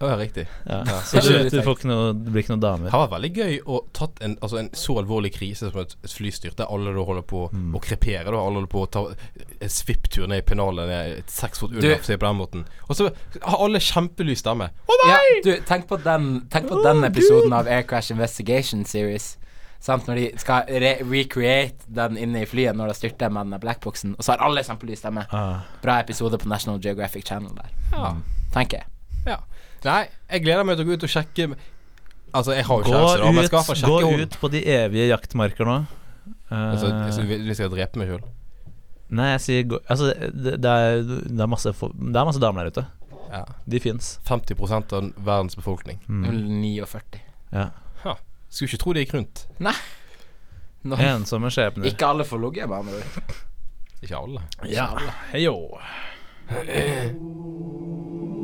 Å 0.00 0.08
ja, 0.08 0.14
riktig. 0.16 0.46
Ja. 0.64 0.78
Ja. 0.88 0.98
Så 1.04 1.20
du, 1.20 1.34
du 1.52 1.58
får 1.60 1.74
ikke 1.76 1.88
noe, 1.90 2.12
det 2.16 2.32
blir 2.32 2.40
ikke 2.44 2.54
noen 2.54 2.62
damer. 2.64 2.88
Det 2.88 3.00
vært 3.02 3.12
veldig 3.12 3.30
gøy 3.36 3.56
å 3.68 3.80
tatt 3.96 4.22
en, 4.24 4.36
altså 4.40 4.60
en 4.62 4.70
så 4.80 4.94
alvorlig 4.96 5.32
krise 5.34 5.68
som 5.68 5.80
et, 5.82 5.92
et 6.06 6.14
flystyrt, 6.16 6.56
der 6.56 6.70
alle 6.72 6.94
da 6.96 7.04
holder 7.04 7.26
på 7.28 7.42
å 7.50 7.82
krepere. 7.84 8.24
Da 8.30 8.38
Alle 8.40 8.62
holder 8.62 8.70
på 8.72 8.84
å 8.86 8.88
ta 8.96 9.02
en 9.12 9.74
svipptur 9.74 10.24
ned 10.30 10.40
i 10.40 10.46
pennalet 10.48 10.88
ned 10.88 11.18
et 11.18 11.34
seks 11.34 11.60
fot 11.60 11.74
under 11.76 12.00
seg 12.06 12.16
på 12.22 12.26
den 12.30 12.38
måten. 12.40 12.64
Og 12.88 12.96
så 12.96 13.10
har 13.44 13.60
alle 13.66 13.82
kjempelys 13.84 14.40
stemme. 14.40 14.70
Å 14.88 14.98
Ja, 15.10 15.18
du, 15.44 15.52
tenk 15.68 15.86
på 15.88 15.96
den 16.00 16.30
Tenk 16.52 16.66
på 16.68 16.80
den 16.84 17.04
episoden 17.08 17.52
av 17.56 17.68
Air 17.68 17.84
Crash 17.88 18.12
Investigation 18.14 18.86
Series. 18.88 19.34
Sant, 19.80 20.08
når 20.08 20.18
de 20.18 20.24
skal 20.40 20.66
re 20.82 20.90
recreate 21.08 21.86
den 21.96 22.18
inne 22.20 22.42
i 22.44 22.48
flyet 22.48 22.76
når 22.76 22.90
det 22.92 22.96
styrter 22.98 23.30
med 23.32 23.48
den 23.48 23.60
blackboxen, 23.62 24.12
og 24.18 24.24
så 24.26 24.34
har 24.34 24.42
alle 24.44 24.60
kjempelys 24.66 25.00
stemme. 25.00 25.24
Ah. 25.32 25.62
Bra 25.80 25.94
episode 26.02 26.36
på 26.40 26.48
National 26.52 26.80
Geographic 26.84 27.24
Channel 27.28 27.54
der, 27.56 27.70
Ja. 27.94 28.10
tenker 28.52 28.82
jeg. 28.82 28.86
ja. 29.26 29.38
Nei, 29.86 30.02
jeg 30.30 30.44
gleder 30.44 30.66
meg 30.66 30.78
til 30.78 30.86
å 30.86 30.90
gå 30.90 30.98
ut 30.98 31.06
og 31.06 31.12
sjekke 31.12 31.46
Altså, 32.30 32.52
jeg 32.54 32.66
har 32.68 32.82
jo 32.82 32.86
kjæreste, 32.86 33.18
da, 33.18 33.30
men 33.30 33.40
jeg 33.40 33.50
skal 33.50 33.64
fall 33.66 34.04
gå 34.04 34.10
ut 34.20 34.36
på 34.38 34.50
de 34.52 34.60
evige 34.70 35.08
jaktmarker 35.10 35.66
nå. 35.66 35.78
Uh, 36.50 36.54
Altså, 36.72 36.90
altså, 36.92 37.24
hvis 37.26 37.48
jeg 37.48 37.58
skal 37.58 37.72
drepe 37.72 37.98
meg 37.98 38.12
sjøl. 38.12 38.22
nei, 39.10 39.32
jeg 39.32 39.42
sier 39.46 39.66
gå 39.72 39.80
Altså, 39.90 40.12
det, 40.14 40.56
det, 40.62 40.70
er, 40.70 41.02
det, 41.02 41.40
er 41.40 41.50
masse, 41.50 41.72
det 41.74 42.20
er 42.22 42.28
masse 42.28 42.42
damer 42.42 42.68
der 42.68 42.70
ute. 42.76 42.86
Ja. 43.30 43.44
De 43.66 43.80
fins. 43.82 44.18
50% 44.28 44.94
av 44.94 45.10
verdens 45.16 45.58
befolkning. 45.58 45.98
Mm. 46.06 46.26
49. 46.62 47.22
Ja. 47.54 47.70
Skulle 48.50 48.68
ikke 48.68 48.82
tro 48.82 48.94
det 48.94 49.04
gikk 49.04 49.14
rundt. 49.14 49.44
Nå, 49.60 50.96
Ensomme 50.96 51.50
skjebner. 51.54 51.86
ikke 51.86 52.06
alle 52.08 52.24
får 52.26 52.38
ligget, 52.42 52.70
med 52.70 52.76
andre. 52.78 53.02
Ikke 54.02 54.16
alle. 54.16 54.42
Ja. 54.66 54.88
Heyo. 55.30 55.78
Sånn, 56.50 58.39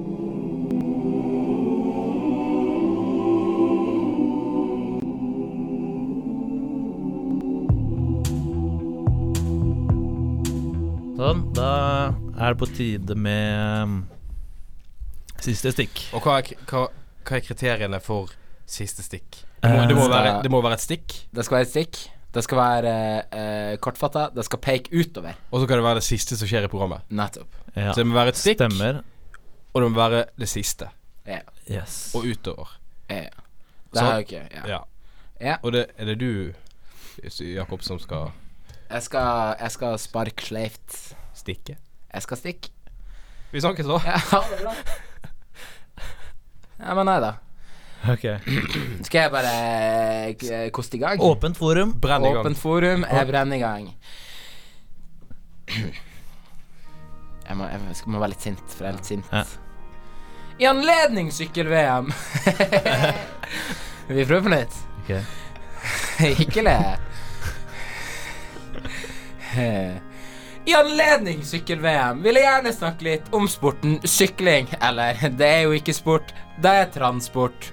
er 12.39 12.53
det 12.55 12.59
på 12.61 12.67
tide 12.77 13.15
med 13.17 13.83
um, 13.83 13.97
siste 15.43 15.73
stikk. 15.75 16.03
Og 16.17 16.25
hva 16.25 16.39
er, 16.41 16.53
hva, 16.69 16.87
hva 17.27 17.39
er 17.39 17.45
kriteriene 17.45 18.01
for 18.05 18.33
siste 18.67 19.05
stikk? 19.07 19.43
Det 19.63 19.71
må, 19.73 19.87
det 19.89 19.97
må, 19.97 20.05
Eh, 20.07 20.13
være, 20.13 20.35
det 20.45 20.51
må 20.53 20.61
være 20.63 20.77
et 20.79 20.85
stikk, 20.85 21.15
Det 21.35 21.45
skal 21.45 21.57
være 21.59 21.67
et 21.67 21.73
stikk. 21.73 21.99
Det 22.37 22.43
skal 22.45 22.59
være 22.61 22.91
uh, 23.33 23.77
kortfatta. 23.81 24.27
Det 24.37 24.45
skal 24.45 24.61
peke 24.61 24.93
utover. 24.93 25.39
og 25.51 25.61
så 25.63 25.67
kan 25.67 25.79
det 25.81 25.85
være 25.87 25.95
det 26.03 26.05
siste 26.05 26.37
som 26.37 26.49
skjer 26.51 26.67
i 26.67 26.69
programmet. 26.69 27.01
Nettopp. 27.09 27.55
Ja. 27.75 27.93
Så 27.93 28.03
det 28.03 28.07
må 28.07 28.15
være 28.19 28.35
et 28.35 28.37
stikk, 28.41 28.59
Stemmer. 28.61 28.99
og 29.73 29.83
det 29.83 29.89
må 29.91 29.97
være 29.97 30.25
det 30.39 30.49
siste. 30.49 30.91
Ja. 31.27 31.41
Yes. 31.71 32.13
Og 32.15 32.25
utover. 32.29 32.77
ja. 33.11 33.29
Det 33.93 34.03
er 34.03 34.05
har 34.05 34.19
jeg 34.19 34.27
ikke. 34.27 34.43
Ja. 34.53 34.63
Ja. 34.69 34.79
Ja. 35.41 35.57
Og 35.63 35.73
det, 35.73 35.87
er 35.97 36.05
det 36.05 36.19
du, 36.21 36.53
Jakob, 37.41 37.83
som 37.83 37.99
skal 37.99 38.31
Jeg 38.91 39.03
skal, 39.03 39.55
jeg 39.61 39.71
skal 39.71 39.99
sparke 39.99 40.43
sleivt. 40.45 41.17
stikke? 41.35 41.77
Jeg 42.17 42.25
skal 42.25 42.39
stikke. 42.41 42.71
Vi 43.53 43.61
snakkes 43.63 43.87
da. 43.89 43.99
Ja, 44.09 44.17
ha 44.33 44.41
det 44.51 44.61
bra. 44.63 44.73
Ja, 46.81 46.95
men 46.99 47.07
nei 47.09 47.19
da. 47.25 47.33
Ok. 48.13 48.25
Skal 49.07 49.19
jeg 49.23 49.31
bare 49.33 49.53
eh, 50.31 50.67
koste 50.77 50.99
i 50.99 51.01
gang? 51.03 51.21
Åpent 51.25 51.57
forum. 51.59 51.95
Brenn 52.01 52.25
i 52.27 52.31
gang. 52.33 52.43
Åpent 52.45 52.59
forum. 52.61 53.07
Jeg 53.09 53.29
brenner 53.31 53.57
i 53.57 53.63
gang. 53.63 53.87
Jeg 57.47 57.57
må, 57.59 57.65
jeg 57.71 57.97
skal- 57.99 58.13
må 58.15 58.21
være 58.23 58.33
litt 58.35 58.45
sint, 58.47 58.63
for 58.71 58.85
jeg 58.85 58.93
er 58.93 58.99
litt 58.99 59.09
sint. 59.13 59.33
Ja. 59.33 59.45
I 60.57 60.65
anledning 60.71 61.29
sykkel-VM 61.37 62.07
Vi 64.09 64.25
prøver 64.25 64.45
på 64.47 64.53
nytt. 64.55 64.77
Ok. 65.03 65.11
Ikke 66.47 66.63
le. 66.65 66.77
I 70.67 70.75
anledning 70.75 71.45
sykkel-VM 71.47 72.25
vil 72.25 72.41
jeg 72.41 72.43
gjerne 72.43 72.71
snakke 72.75 73.07
litt 73.07 73.27
om 73.37 73.45
sporten 73.47 74.01
sykling. 74.03 74.67
Eller, 74.83 75.21
det 75.39 75.47
er 75.47 75.61
jo 75.69 75.77
ikke 75.77 75.95
sport, 75.95 76.33
det 76.59 76.73
er 76.81 76.89
transport. 76.91 77.69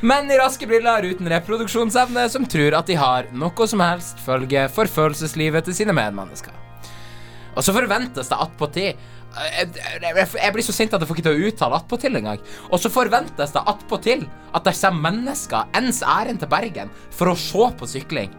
Menn 0.00 0.30
i 0.32 0.38
raske 0.40 0.64
briller 0.66 1.04
uten 1.04 1.28
reproduksjonsevne 1.28 2.24
som 2.32 2.46
tror 2.48 2.78
at 2.78 2.88
de 2.88 2.96
har 2.96 3.28
noe 3.36 3.66
som 3.68 3.82
helst 3.84 4.22
følge 4.24 4.64
for 4.72 4.88
følelseslivet 4.88 5.68
til 5.68 5.76
sine 5.76 5.94
medmennesker. 5.94 6.56
Og 7.52 7.60
så 7.66 7.74
forventes 7.76 8.32
det 8.32 8.38
attpåtil 8.40 8.94
jeg, 9.32 9.68
jeg, 10.00 10.26
jeg 10.36 10.52
blir 10.52 10.64
så 10.64 10.74
sint 10.76 10.92
at 10.92 11.00
jeg 11.00 11.08
får 11.08 11.18
ikke 11.18 11.26
til 11.28 11.36
å 11.36 11.50
uttale 11.50 11.76
attpåtil 11.78 12.16
engang. 12.20 12.40
Og 12.68 12.80
så 12.80 12.92
forventes 12.92 13.52
det 13.54 13.66
attpåtil 13.74 14.24
at 14.52 14.64
det 14.64 14.74
kommer 14.80 15.12
mennesker 15.12 15.76
ens 15.76 16.00
ærend 16.04 16.40
til 16.40 16.50
Bergen 16.52 16.92
for 17.12 17.32
å 17.32 17.36
se 17.38 17.68
på 17.76 17.88
sykling. 17.88 18.32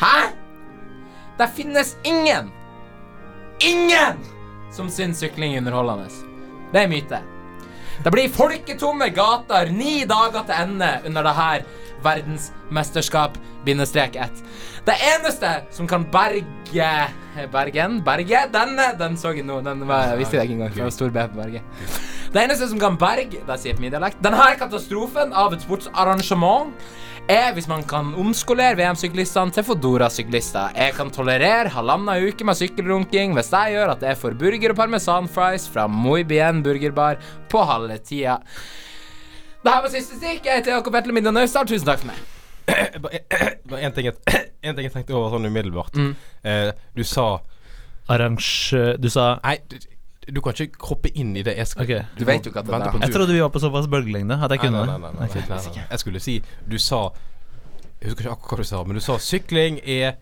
Hæ? 0.00 0.30
Det 1.38 1.50
finnes 1.56 1.94
ingen, 2.06 2.50
ingen 3.60 4.18
som 4.72 4.90
syns 4.90 5.20
sykling 5.20 5.54
er 5.54 5.62
underholdende. 5.62 6.08
Det 6.72 6.82
er 6.84 6.90
myte. 6.90 7.20
Det 8.00 8.12
blir 8.14 8.32
folketomme 8.32 9.10
gater 9.12 9.68
ni 9.74 10.04
dager 10.08 10.46
til 10.48 10.56
ende 10.56 10.90
under 11.06 11.26
det 11.26 11.34
her 11.36 11.64
verdensmesterskap 12.04 13.36
bindestrek 13.66 14.16
1. 14.16 14.44
Det 14.86 14.94
eneste 15.14 15.50
som 15.76 15.88
kan 15.88 16.06
berge 16.12 16.92
Bergen? 17.52 18.00
Berge? 18.04 18.40
Denne, 18.52 18.86
den 18.98 19.16
så 19.16 19.34
jeg 19.36 19.44
nå. 19.46 19.60
Den 19.62 19.84
var, 19.88 20.08
jeg 20.10 20.18
visste 20.18 20.36
jeg 20.36 20.48
ikke 20.48 20.54
engang. 20.54 20.72
Det 20.74 20.82
var 20.84 20.94
stor 20.94 21.12
B 21.14 21.26
på 21.30 21.42
Berge. 21.42 21.62
Det 22.30 22.42
eneste 22.44 22.68
som 22.70 22.78
kan 22.78 22.96
berge 22.98 23.42
Det 23.46 23.56
sier 23.58 23.74
på 23.74 23.82
min 23.82 23.92
dialekt. 23.92 24.20
Denne 24.22 24.48
katastrofen 24.58 25.32
av 25.34 25.54
et 25.54 25.62
sportsarrangement 25.64 26.72
er 27.28 27.52
hvis 27.54 27.68
man 27.70 27.82
kan 27.86 28.12
omskolere 28.18 28.76
VM-syklistene 28.78 29.52
til 29.54 29.64
Fodora-syklister. 29.66 30.72
Jeg 30.76 30.94
kan 30.96 31.10
tolerere 31.14 31.70
halvannen 31.74 32.26
uke 32.28 32.46
med 32.46 32.58
sykkelrunking 32.58 33.34
hvis 33.36 33.52
jeg 33.54 33.76
gjør 33.76 33.92
at 33.94 34.02
jeg 34.06 34.18
får 34.18 34.36
burger 34.40 34.72
og 34.74 34.78
parmesanfries 34.80 35.68
fra 35.70 35.86
Muy 35.90 36.24
Bien 36.26 36.62
burgerbar 36.64 37.20
på 37.52 37.62
halve 37.68 37.98
tida. 38.02 38.38
Det 39.60 39.72
her 39.74 39.82
var 39.84 39.92
siste 39.92 40.16
stikk. 40.16 40.46
Jeg 40.48 40.62
heter 40.62 40.76
Jakob 40.78 40.94
Etle 40.96 41.12
Middag 41.14 41.34
Naustdal. 41.36 41.68
Tusen 41.68 41.86
takk 41.86 42.00
for 42.02 42.10
meg. 42.10 42.20
Bare 43.70 43.82
en 43.84 43.92
ting, 43.96 44.08
jeg- 44.08 44.44
en 44.64 44.74
ting 44.78 44.86
jeg 44.88 44.94
tenkte 44.94 45.14
over 45.18 45.34
sånn 45.36 45.46
umiddelbart. 45.50 45.98
Mm. 46.00 46.12
Eh, 46.46 46.70
du 46.96 47.04
sa 47.06 47.28
Arrange... 48.10 48.96
Du 48.98 49.10
sa 49.12 49.34
Nei, 49.44 49.58
du, 50.34 50.40
kan 50.44 50.54
ikke 50.54 50.86
hoppe 50.90 51.10
inn 51.14 51.32
i 51.36 51.42
det 51.46 51.56
jeg 51.58 51.70
skal 51.70 51.86
okay. 51.86 52.04
Du 52.18 52.24
vet 52.28 52.46
jo 52.46 52.52
ikke 52.52 52.62
at 52.62 52.68
det 52.68 52.78
er 52.78 52.98
Jeg 53.06 53.14
trodde 53.14 53.34
vi 53.34 53.40
var 53.42 53.50
på 53.54 53.62
såpass 53.62 53.88
bølgelengde 53.90 54.38
at 54.40 54.54
jeg 54.54 54.62
kunne 54.64 54.84
det. 54.86 55.80
Jeg 55.90 56.02
skulle 56.02 56.20
si 56.20 56.38
Du 56.68 56.78
sa 56.78 57.08
Jeg 58.00 58.10
husker 58.10 58.26
ikke 58.26 58.36
akkurat 58.36 58.60
hva 58.60 58.64
du 58.64 58.70
sa, 58.70 58.84
men 58.84 58.96
du 58.96 59.04
sa 59.04 59.18
sykling 59.20 59.80
er 59.84 60.14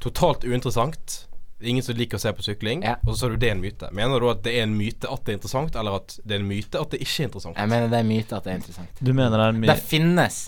totalt 0.00 0.44
uinteressant. 0.46 1.24
Er 1.58 1.72
Ingen 1.72 1.82
som 1.82 1.96
liker 1.98 2.20
å 2.20 2.22
se 2.22 2.30
på 2.30 2.44
sykling. 2.46 2.84
Ja. 2.86 2.94
Og 3.02 3.16
så 3.16 3.24
sa 3.24 3.30
du 3.32 3.34
det 3.42 3.48
er 3.50 3.56
en 3.56 3.62
myte. 3.64 3.88
Mener 3.90 4.22
du 4.22 4.28
at 4.30 4.44
det 4.44 4.52
er 4.54 4.68
en 4.68 4.76
myte 4.78 5.10
at 5.10 5.24
det 5.26 5.32
er 5.32 5.38
interessant, 5.40 5.74
eller 5.74 5.98
at 5.98 6.14
det 6.22 6.36
er 6.36 6.44
en 6.44 6.46
myte 6.46 6.78
at 6.78 6.94
det 6.94 7.00
ikke 7.02 7.24
er 7.24 7.28
interessant? 7.32 7.58
Jeg 7.58 7.72
mener 7.72 7.90
det 7.90 7.98
er 7.98 8.06
en 8.06 8.12
myte 8.12 8.38
at 8.38 8.46
det 8.46 8.52
er 8.52 8.60
interessant. 8.60 9.02
Du 9.02 9.10
mener 9.10 9.34
det 9.34 9.42
er 9.48 9.56
en 9.56 9.60
myte 9.64 9.74
Det 9.74 9.86
finnes 9.90 10.38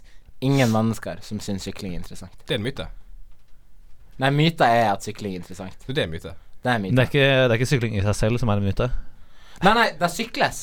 ingen 0.46 0.70
mennesker 0.70 1.24
som 1.26 1.42
syns 1.42 1.66
sykling 1.66 1.96
er 1.96 2.04
interessant. 2.04 2.46
Det 2.46 2.54
er 2.54 2.62
en 2.62 2.68
myte. 2.68 2.86
Nei, 4.20 4.30
myta 4.36 4.70
er 4.70 4.92
at 4.92 5.02
sykling 5.02 5.34
er 5.34 5.42
interessant. 5.42 5.88
Det 5.88 5.98
er 5.98 6.06
en 6.06 6.14
myte. 6.14 6.36
Det 6.60 6.68
er 6.74 6.82
det, 6.84 6.98
er 6.98 7.08
ikke, 7.08 7.24
det 7.24 7.50
er 7.50 7.56
ikke 7.56 7.70
sykling 7.70 7.94
i 7.96 8.02
seg 8.04 8.14
selv 8.18 8.40
som 8.42 8.50
er 8.52 8.60
en 8.60 8.66
myte. 8.68 8.90
Nei, 9.64 9.72
nei, 9.76 9.86
det 9.96 10.04
er 10.06 10.12
sykles. 10.12 10.58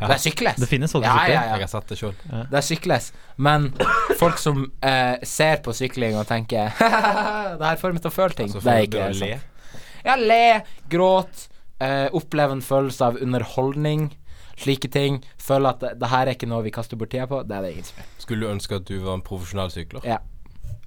Ja. 0.00 0.08
Det 0.10 0.16
sykles. 0.22 0.56
Det 0.58 0.66
finnes 0.70 0.90
folk 0.92 1.04
som 1.04 1.14
sykler. 1.18 1.34
ja, 1.34 1.42
Jeg 1.42 1.60
ja. 1.60 1.66
har 1.66 1.70
sett 1.70 1.92
det 1.92 1.98
sjøl. 2.00 2.14
Det 2.50 2.62
sykles. 2.66 3.10
Men 3.36 3.68
folk 4.18 4.40
som 4.40 4.64
eh, 4.82 5.20
ser 5.28 5.60
på 5.62 5.74
sykling 5.76 6.16
og 6.18 6.24
tenker 6.26 6.72
Det 7.60 7.68
her 7.68 7.78
får 7.78 7.94
meg 7.94 8.02
til 8.02 8.10
å 8.10 8.14
føle 8.16 8.34
ting. 8.38 8.48
Altså, 8.50 8.64
det 8.64 8.74
er 8.74 8.88
ikke 8.88 9.04
sant. 9.12 9.22
le. 9.22 9.78
Ja, 10.02 10.16
le, 10.18 10.40
gråt, 10.90 11.44
eh, 11.84 12.08
oppleve 12.18 12.56
en 12.58 12.64
følelse 12.66 13.12
av 13.12 13.20
underholdning. 13.22 14.08
Slike 14.58 14.88
ting. 14.92 15.20
Føle 15.40 15.70
at 15.76 15.84
det, 15.84 15.92
det 16.02 16.10
her 16.10 16.26
er 16.26 16.34
ikke 16.34 16.48
noe 16.50 16.64
vi 16.66 16.72
kaster 16.74 16.98
bort 16.98 17.12
tida 17.14 17.28
på. 17.30 17.44
Det 17.46 17.56
er 17.60 17.68
det 17.68 17.74
ingen 17.76 17.86
som 17.92 18.00
gjør. 18.02 18.10
Skulle 18.24 18.46
du 18.48 18.52
ønske 18.56 18.80
at 18.80 18.88
du 18.90 18.96
var 19.04 19.20
en 19.20 19.24
profesjonell 19.28 19.70
sykler? 19.74 20.04
Ja. 20.08 20.18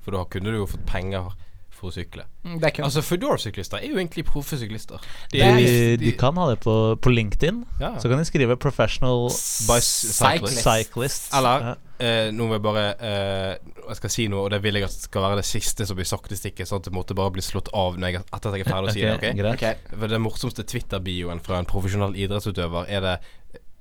For 0.03 0.17
da 0.17 0.25
kunne 0.29 0.51
du 0.51 0.59
jo 0.59 0.67
fått 0.69 0.83
penger 0.89 1.31
for 1.75 1.89
å 1.91 1.93
sykle. 1.93 2.23
Mm, 2.45 2.59
Det 2.61 2.69
er 2.79 2.83
Altså, 2.87 3.01
Foodor-syklister 3.03 3.77
er 3.83 3.87
jo 3.91 3.97
egentlig 3.99 4.23
proffe 4.25 4.57
syklister. 4.57 4.97
De, 5.31 5.39
De, 5.39 5.97
de 6.01 6.11
kan 6.17 6.35
ha 6.39 6.47
det 6.53 6.59
på, 6.63 6.95
på 7.01 7.09
LinkedIn. 7.13 7.65
ja. 7.81 7.93
Så 7.99 8.09
kan 8.09 8.17
de 8.17 8.25
skrive 8.25 8.55
'professional 8.57 9.29
cyclist. 9.29 10.63
cyclist'. 10.65 11.29
Eller 11.37 11.59
Ja. 11.65 11.75
eh, 11.99 12.31
Nå 12.31 12.43
vil 12.47 12.53
jeg 12.59 12.61
bare 12.61 12.95
eh, 12.99 13.55
Jeg 13.87 13.95
skal 13.95 14.09
si 14.09 14.27
noe, 14.27 14.39
og 14.45 14.49
det 14.51 14.61
vil 14.63 14.73
jeg 14.75 14.83
at 14.83 14.91
skal 14.91 15.21
være 15.21 15.35
det 15.37 15.45
siste 15.45 15.85
som 15.85 15.95
blir 15.95 16.05
sagt 16.05 16.31
i 16.31 16.35
stikket, 16.35 16.67
sånn 16.67 16.77
at 16.81 16.85
det 16.89 16.93
måtte 16.93 17.13
bare 17.15 17.31
bli 17.31 17.41
slått 17.41 17.69
av 17.73 17.95
når 17.97 18.07
jeg, 18.11 18.21
etter 18.33 18.49
at 18.49 18.55
jeg 18.57 18.65
er 18.67 18.71
ferdig 18.71 18.89
å 18.89 18.93
si 18.93 19.01
det. 19.01 19.15
Ok, 19.15 19.23
Okay. 19.55 19.75
For 19.99 20.07
Den 20.07 20.21
morsomste 20.21 20.63
Twitter-bioen 20.63 21.39
fra 21.43 21.57
en 21.59 21.65
profesjonell 21.65 22.13
idrettsutøver 22.15 22.85
er 22.89 23.01
det 23.01 23.19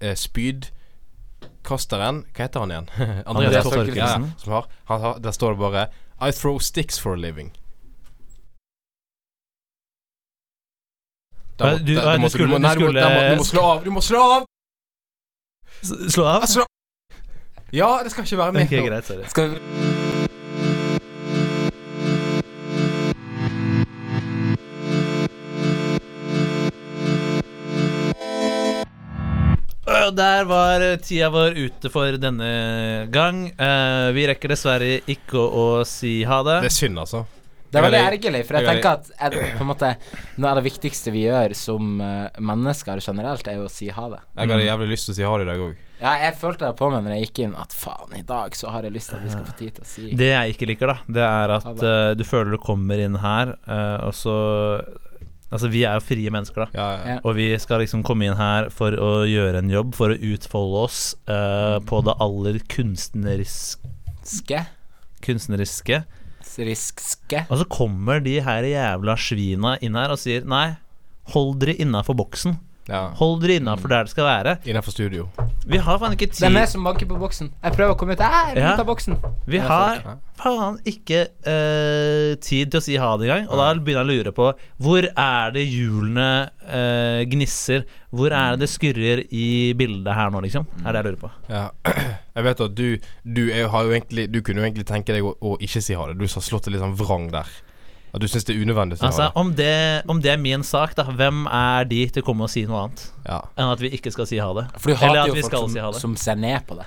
eh, 0.00 0.14
spydkasteren 0.14 2.24
Hva 2.34 2.42
heter 2.46 2.60
han 2.60 2.70
igjen? 2.70 2.88
Andreas 3.26 3.64
Torkelsen. 3.64 3.96
Ja, 3.96 4.18
som 4.38 4.52
har, 4.52 4.64
har, 4.90 5.18
der 5.18 5.30
står 5.32 5.50
det 5.56 5.60
bare 5.64 5.86
I 6.20 6.30
throw 6.32 6.58
sticks 6.58 6.98
for 6.98 7.12
a 7.14 7.16
living. 7.16 7.50
Da 11.58 11.76
du- 11.78 11.92
ja, 11.94 12.16
du 12.16 12.28
skulle- 12.28 12.58
du 12.58 12.68
skulle- 12.68 13.00
Du 13.30 13.36
må 13.36 13.44
slå 13.44 13.62
av! 13.62 13.84
Du 13.84 13.90
må 13.90 14.00
slå 14.02 14.20
av! 14.36 14.46
Slå 15.84 16.24
av? 16.24 16.42
Slå 16.46 16.64
Ja, 17.72 18.00
det 18.02 18.10
skal 18.12 18.24
ikke 18.24 18.38
være 18.38 18.52
med. 18.52 18.62
Ok, 18.64 18.88
greit. 18.88 19.04
Sorry. 19.04 19.24
Skal 19.28 19.58
Øh, 29.88 30.10
Der 30.16 30.44
var 30.48 30.96
tida 31.04 31.28
vår 31.32 31.56
ute 31.66 31.90
for 31.92 32.16
denne 32.20 33.06
gang. 33.12 33.46
Eh, 33.52 34.08
vi 34.16 34.24
rekker 34.30 34.54
dessverre 34.54 35.00
ikke 35.10 35.42
å 35.44 35.66
si 35.88 36.22
ha 36.24 36.40
det. 36.46 36.60
Det 36.64 36.70
er 36.72 36.76
synd, 36.78 36.98
altså. 37.02 37.24
Det 37.74 37.80
er 37.80 37.86
veldig 37.88 37.98
Jeg 37.98 38.06
er- 38.06 38.16
ergerlig, 38.16 38.42
for 38.46 38.54
jeg 38.56 38.64
jeg 38.64 38.70
er- 38.70 38.82
tenker 38.82 38.90
at 38.94 39.10
er, 39.18 39.56
på 39.58 39.64
en 39.64 39.70
måte 39.72 39.88
noe 40.38 40.50
av 40.50 40.60
det 40.60 40.64
viktigste 40.68 41.12
vi 41.14 41.24
gjør 41.26 41.54
som 41.58 42.00
uh, 42.00 42.28
mennesker 42.38 43.02
generelt, 43.02 43.48
er 43.50 43.58
jo 43.58 43.64
å 43.66 43.72
si 43.72 43.88
ha 43.90 44.08
det. 44.14 44.20
Jeg 44.38 44.48
hadde 44.54 44.68
jævlig 44.70 44.88
lyst 44.94 45.08
til 45.10 45.14
å 45.14 45.18
si 45.18 45.26
ha 45.26 45.34
det 45.38 45.48
i 45.48 45.50
dag 45.50 45.64
òg. 45.66 45.74
Ja, 46.04 46.12
jeg 46.20 46.34
følte 46.36 46.66
det 46.68 46.76
på 46.76 46.88
meg 46.92 47.04
når 47.04 47.14
jeg 47.16 47.26
gikk 47.28 47.38
inn, 47.44 47.54
at 47.56 47.72
faen, 47.72 48.10
i 48.18 48.22
dag 48.26 48.56
så 48.58 48.68
har 48.74 48.82
jeg 48.86 48.92
lyst 48.92 49.10
til 49.10 49.16
at 49.18 49.24
vi 49.24 49.30
skal 49.30 49.44
få 49.46 49.56
tid 49.58 49.74
til 49.74 49.84
å 49.84 49.86
si 49.88 50.08
Det 50.18 50.26
jeg 50.32 50.54
ikke 50.54 50.66
liker, 50.68 50.86
da, 50.90 50.96
det 51.08 51.22
er 51.24 51.54
at 51.54 51.66
uh, 51.82 52.14
du 52.18 52.24
føler 52.28 52.50
du 52.56 52.58
kommer 52.58 52.98
inn 53.02 53.16
her, 53.22 53.54
uh, 53.68 54.06
og 54.08 54.14
så 54.14 54.36
Altså, 55.54 55.68
vi 55.70 55.84
er 55.86 55.94
jo 55.94 56.02
frie 56.02 56.30
mennesker, 56.34 56.64
da. 56.64 56.66
Ja, 56.74 56.86
ja. 56.90 57.10
Ja. 57.14 57.18
Og 57.22 57.36
vi 57.36 57.44
skal 57.62 57.78
liksom 57.84 58.00
komme 58.02 58.26
inn 58.26 58.34
her 58.34 58.70
for 58.74 58.90
å 58.98 59.10
gjøre 59.22 59.60
en 59.62 59.68
jobb, 59.70 59.92
for 59.94 60.10
å 60.10 60.16
utfolde 60.18 60.80
oss 60.82 61.14
eh, 61.30 61.76
på 61.86 62.00
det 62.02 62.14
aller 62.24 62.58
kunstneriske 62.74 63.92
Ske? 64.26 64.64
kunstneriske. 65.22 66.00
Risk-ske? 66.58 67.44
Og 67.48 67.60
så 67.60 67.66
kommer 67.70 68.22
de 68.24 68.38
her 68.44 68.66
jævla 68.68 69.16
svina 69.20 69.74
inn 69.84 69.98
her 69.98 70.14
og 70.14 70.20
sier 70.22 70.46
nei, 70.48 70.76
hold 71.34 71.58
dere 71.62 71.76
innafor 71.80 72.16
boksen. 72.18 72.58
Ja. 72.88 73.06
Hold 73.16 73.40
dere 73.42 73.56
innafor 73.60 73.88
der 73.88 74.04
det 74.04 74.12
skal 74.12 74.26
være. 74.28 74.56
Innenfor 74.68 74.92
studio. 74.92 75.28
Vi 75.64 75.78
har 75.80 75.96
faen 76.02 76.12
ikke 76.12 76.26
tid 76.28 76.42
Det 76.42 76.48
er 76.50 76.52
meg 76.52 76.68
som 76.68 76.84
banker 76.84 77.08
på 77.08 77.16
boksen. 77.16 77.48
Jeg 77.64 77.72
prøver 77.78 77.94
å 77.94 77.96
komme 77.96 78.12
ut. 78.12 78.20
Jeg 78.20 78.50
er 78.52 78.60
Ja. 78.60 78.74
ut 78.74 78.80
av 78.82 78.86
boksen. 78.90 79.16
Vi 79.48 79.58
har 79.58 80.02
faen 80.36 80.76
ikke 80.84 81.22
uh, 81.46 82.34
tid 82.44 82.70
til 82.74 82.78
å 82.80 82.82
si 82.84 82.96
ha 83.00 83.10
det 83.16 83.30
engang. 83.30 83.46
Og 83.48 83.56
da 83.60 83.70
begynner 83.78 84.04
jeg 84.04 84.04
å 84.04 84.10
lure 84.12 84.32
på 84.36 84.50
hvor 84.84 85.06
er 85.08 85.54
det 85.56 85.64
hjulene 85.64 86.28
uh, 86.68 87.22
gnisser? 87.32 87.86
Hvor 88.14 88.30
er 88.36 88.54
det 88.54 88.66
det 88.66 88.70
skurrer 88.74 89.24
i 89.34 89.72
bildet 89.78 90.14
her 90.14 90.30
nå, 90.30 90.44
liksom? 90.44 90.68
Er 90.84 90.92
det 90.92 91.00
jeg 91.00 91.08
lurer 91.08 91.22
på. 91.24 91.32
Ja. 91.48 91.64
Jeg 92.34 92.42
vet 92.48 92.60
at 92.64 92.72
du 92.74 92.86
Du, 93.22 93.42
er, 93.52 93.60
jo- 93.62 93.68
har 93.70 93.84
jo 93.86 93.92
egentlig, 93.94 94.24
du 94.32 94.40
kunne 94.42 94.58
jo 94.58 94.64
egentlig 94.66 94.84
tenke 94.88 95.14
deg 95.14 95.22
å, 95.22 95.36
å 95.38 95.52
ikke 95.62 95.80
si 95.80 95.94
ha 95.94 96.08
det. 96.10 96.16
Du 96.18 96.24
har 96.26 96.42
slått 96.42 96.64
det 96.66 96.72
litt 96.74 96.82
sånn 96.82 96.96
vrang 96.98 97.28
der. 97.30 97.46
At 98.14 98.22
du 98.22 98.28
syns 98.30 98.44
det 98.46 98.54
er 98.54 98.60
unødvendig 98.62 99.00
Altså, 99.02 99.24
det. 99.26 99.32
om 99.40 99.48
det, 99.58 100.02
om 100.08 100.20
det 100.22 100.30
er 100.30 100.36
min 100.38 100.62
sak, 100.62 100.94
da, 100.94 101.02
hvem 101.10 101.46
er 101.50 101.84
de 101.90 102.04
til 102.14 102.22
å 102.22 102.26
komme 102.28 102.46
og 102.46 102.50
si 102.52 102.62
noe 102.68 102.84
annet 102.86 103.08
Ja. 103.26 103.40
enn 103.58 103.72
at 103.72 103.80
vi 103.82 103.90
ikke 103.96 104.12
skal 104.14 104.28
si 104.30 104.38
ha 104.38 104.52
det? 104.54 104.68
For 104.78 104.94
du 104.94 105.00
hater 105.00 105.32
jo 105.32 105.34
folk 105.42 105.56
som, 105.58 105.74
si 105.94 106.00
som 106.00 106.14
ser 106.16 106.36
ned 106.38 106.62
på 106.68 106.76
det. 106.78 106.86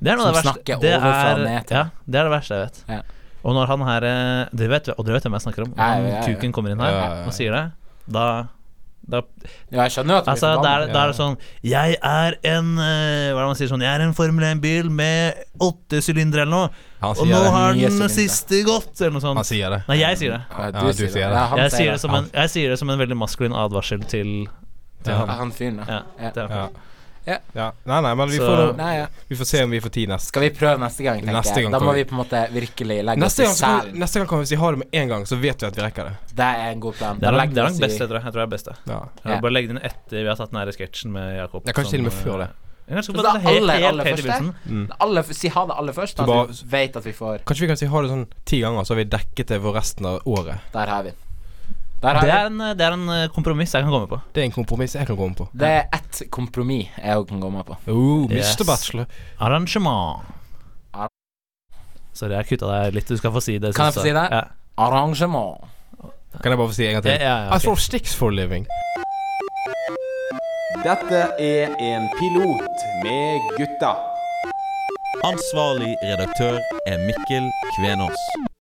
Det 0.00 0.12
er 0.12 0.16
noe 0.16 0.24
som 0.24 0.32
det 0.32 0.38
verste. 0.40 0.54
snakker 0.54 0.80
Det 0.80 0.94
ovenfra 0.96 1.28
er, 1.34 1.44
ned 1.44 1.66
til 1.68 1.76
ja, 1.76 1.84
det 2.08 2.18
er 2.20 2.24
det 2.30 2.32
verste 2.32 2.54
jeg 2.56 2.64
vet. 2.68 2.80
Ja. 2.88 3.02
Og 3.44 3.54
når 3.58 3.66
han 3.74 3.80
her 3.84 4.04
eh, 4.08 4.48
det 4.56 4.68
vet, 4.72 4.88
Og 4.96 5.04
dere 5.04 5.18
vet 5.18 5.26
hvem 5.28 5.36
jeg 5.36 5.44
snakker 5.44 5.66
om? 5.66 5.72
Ja, 5.76 5.82
Han 5.84 6.02
ja, 6.02 6.08
ja, 6.08 6.14
ja. 6.16 6.34
kuken 6.34 6.52
kommer 6.56 6.72
inn 6.72 6.80
her 6.80 6.90
Ja, 6.90 7.00
ja, 7.04 7.14
ja. 7.20 7.24
og 7.28 7.32
sier 7.36 7.52
det. 7.52 7.64
Da, 8.08 8.24
da 9.10 9.20
Ja, 9.70 9.82
jeg 9.84 9.92
skjønner 9.92 10.22
at 10.22 10.28
Altså, 10.32 10.50
da 10.64 10.70
er, 10.78 10.86
da 10.94 11.02
er 11.04 11.10
det 11.12 11.16
sånn 11.18 11.34
Jeg 11.66 11.96
er 12.00 12.36
en 12.54 12.70
eh, 12.80 13.32
Hva 13.34 13.38
er 13.38 13.42
det 13.42 13.48
man 13.50 13.58
sier 13.58 13.70
sånn 13.72 13.84
Jeg 13.84 13.92
er 13.98 14.04
en 14.06 14.14
Formel 14.16 14.46
1-bil 14.48 14.88
med 14.90 15.42
åtte 15.60 16.00
sylindere 16.04 16.46
eller 16.46 16.54
noe, 16.54 16.70
og 17.10 17.20
nå 17.28 17.42
har 17.52 17.76
den 17.76 18.08
siste 18.12 18.62
gått, 18.64 18.94
eller 19.00 19.18
noe 19.18 19.34
Han 19.40 19.44
sier 19.46 19.70
det. 19.76 19.82
Nei, 19.90 19.98
jeg 20.00 20.20
sier 20.22 20.34
det. 20.36 20.40
Ja, 20.50 20.70
du, 20.72 20.78
Ja, 20.80 20.84
du 20.88 21.04
sier 21.04 21.12
det. 21.12 21.28
det. 21.36 21.60
Jeg 21.64 21.74
sier 21.76 21.92
det. 21.92 22.00
som 22.00 22.16
en, 22.16 22.30
jeg 22.32 22.50
sier 22.56 22.72
det 22.74 22.78
som 22.80 22.90
en 22.94 22.98
veldig 23.04 23.18
maskulin 23.20 23.52
advarsel 23.64 24.02
til, 24.08 24.32
til 25.04 25.12
Ja. 25.12 25.18
Ja, 25.18 25.20
han. 25.26 25.34
han 25.44 25.52
fyren, 25.52 25.82
ja. 25.84 26.00
Ja, 26.24 26.66
Ja. 27.26 27.38
Ja. 27.54 27.70
Nei, 27.86 28.00
nei, 28.02 28.14
men 28.14 28.28
vi 28.28 28.36
Så- 28.36 28.46
får, 28.46 28.76
Nei, 28.76 28.96
ja. 28.98 29.06
vi 29.28 29.36
får 29.36 29.46
se 29.46 29.62
om 29.64 29.70
vi 29.70 29.80
får 29.80 29.90
tid 29.90 30.08
neste 30.08 30.26
Skal 30.28 30.42
vi 30.42 30.50
prøve 30.50 30.78
neste 30.78 31.02
gang, 31.02 31.20
tenker 31.20 31.32
Neste 31.38 31.60
jeg. 31.62 31.70
Da 31.72 31.78
må 31.80 31.94
vi- 31.94 32.04
på 32.04 32.12
en 32.12 32.18
måte 32.20 32.42
virkelig 32.52 32.98
legge 33.04 33.16
Neste 33.20 33.46
oss 33.48 33.60
gang, 33.60 33.78
i 33.78 33.80
selen. 33.86 33.98
neste 33.98 34.14
gang 34.20 34.28
kan 34.28 34.38
vi 34.40 34.44
si 34.46 34.54
ha 34.56 34.70
det 34.70 34.78
med 34.78 34.88
en 34.92 35.08
gang, 35.08 35.24
så 35.24 35.36
vet 35.40 35.60
vi 35.62 35.66
at 35.66 35.76
vi 35.76 35.82
rekker 35.82 36.04
det. 36.04 36.16
Det 36.34 36.44
er 36.44 36.70
en 36.72 36.80
god 36.80 36.94
plan. 36.94 37.18
Det 37.18 37.26
er 37.28 37.32
det 37.32 37.40
er 37.40 37.68
den 37.68 37.78
beste, 37.78 37.98
jeg 37.98 38.08
tror 38.08 38.18
jeg. 38.20 38.24
Jeg 38.24 38.32
tror 38.32 38.40
det 38.44 38.52
er 38.52 38.56
beste. 38.56 38.76
Ja. 38.86 39.00
Ja. 39.24 39.30
Ja. 39.30 39.40
Bare 39.40 39.52
legg 39.52 39.68
den 39.68 39.78
etter 39.78 40.20
vi 40.22 40.26
har 40.28 40.36
tatt 40.36 40.50
den 40.50 40.60
her 40.60 40.66
sketsjen 40.72 41.10
med 41.12 41.36
Jakob. 41.38 41.64
kan 41.64 41.72
kanskje 41.74 41.90
til 41.90 42.00
og 42.00 42.04
med 42.04 42.12
før 42.12 42.38
det. 42.44 42.48
eh, 42.88 42.94
Kanskje 42.94 43.04
Så 43.04 43.12
bare 43.14 43.22
det 43.22 43.44
er 43.44 43.48
aller, 43.56 43.72
helt, 43.72 43.86
aller 43.86 44.04
helt 44.04 44.18
i 44.18 44.22
første? 44.28 44.54
Mm. 44.68 44.90
Alle, 45.00 45.22
si 45.24 45.48
ha 45.48 45.64
det 45.66 45.74
aller 45.78 45.92
først, 45.94 46.16
Så 46.16 46.26
da, 46.26 46.26
bare- 46.26 46.46
vi 46.48 46.68
vet 46.68 46.96
at 46.96 47.04
vi 47.04 47.12
får 47.12 47.38
Kanskje 47.46 47.60
vi 47.60 47.66
kan 47.66 47.76
si 47.78 47.86
ha 47.86 48.02
det 48.02 48.10
sånn 48.10 48.26
ti 48.44 48.60
ganger, 48.60 48.80
så 48.84 48.88
har 48.88 48.96
vi 48.96 49.04
dekket 49.04 49.46
det 49.46 49.62
for 49.62 49.72
resten 49.72 50.04
av 50.06 50.20
året. 50.26 50.58
Der 50.72 50.86
har 50.86 51.02
vi 51.02 51.12
Det 52.04 52.30
er 52.30 52.46
en, 52.50 52.58
det 52.78 52.84
er 52.86 52.92
en 52.96 53.08
eh, 53.08 53.28
kompromiss 53.32 53.72
jeg 53.74 53.82
kan 53.86 53.90
komme 53.94 54.08
på. 54.10 54.18
Det 54.36 54.42
er 54.42 54.48
en 54.50 54.52
kompromiss 54.54 54.94
jeg 54.98 55.06
kan 55.08 55.16
komme 55.16 55.34
på. 55.38 55.46
Det 55.56 55.68
er 55.68 55.84
ett 55.96 56.22
kompromiss 56.30 56.88
jeg 57.00 57.16
òg 57.16 57.28
kan 57.32 57.40
komme 57.40 57.64
på. 57.64 57.76
Oh, 57.88 58.26
Yes. 58.30 58.54
Mr. 58.60 58.66
Bachelor. 58.68 59.06
Arrangement. 59.40 60.22
Ar- 60.94 61.08
Sorry, 62.12 62.34
jeg 62.36 62.46
kutta 62.52 62.68
deg 62.70 62.94
litt. 62.94 63.08
Du 63.08 63.16
skal 63.16 63.32
få 63.34 63.40
si 63.42 63.58
det. 63.58 63.74
Kan 63.74 63.86
jeg 63.90 63.94
få 63.98 64.04
si 64.06 64.12
det? 64.14 64.26
Ja. 64.30 64.42
Arrangement. 64.76 65.64
Kan 66.42 66.50
jeg 66.52 66.58
bare 66.58 66.68
få 66.68 66.74
si 66.74 66.86
en 66.86 66.92
gang 66.98 67.02
til? 67.06 67.12
Ja, 67.12 67.20
ja, 67.22 67.46
okay. 67.48 67.56
I 67.56 67.64
throw 67.64 67.76
sticks 67.78 68.14
for 68.14 68.28
a 68.30 68.34
living. 68.34 68.66
Dette 70.84 71.20
er 71.40 71.72
en 71.80 72.08
pilot 72.18 72.82
med 73.04 73.40
gutta. 73.56 73.94
Ansvarlig 75.24 75.94
redaktør 76.02 76.58
er 76.90 76.98
Mikkel 77.06 77.46
Kvenås. 77.78 78.24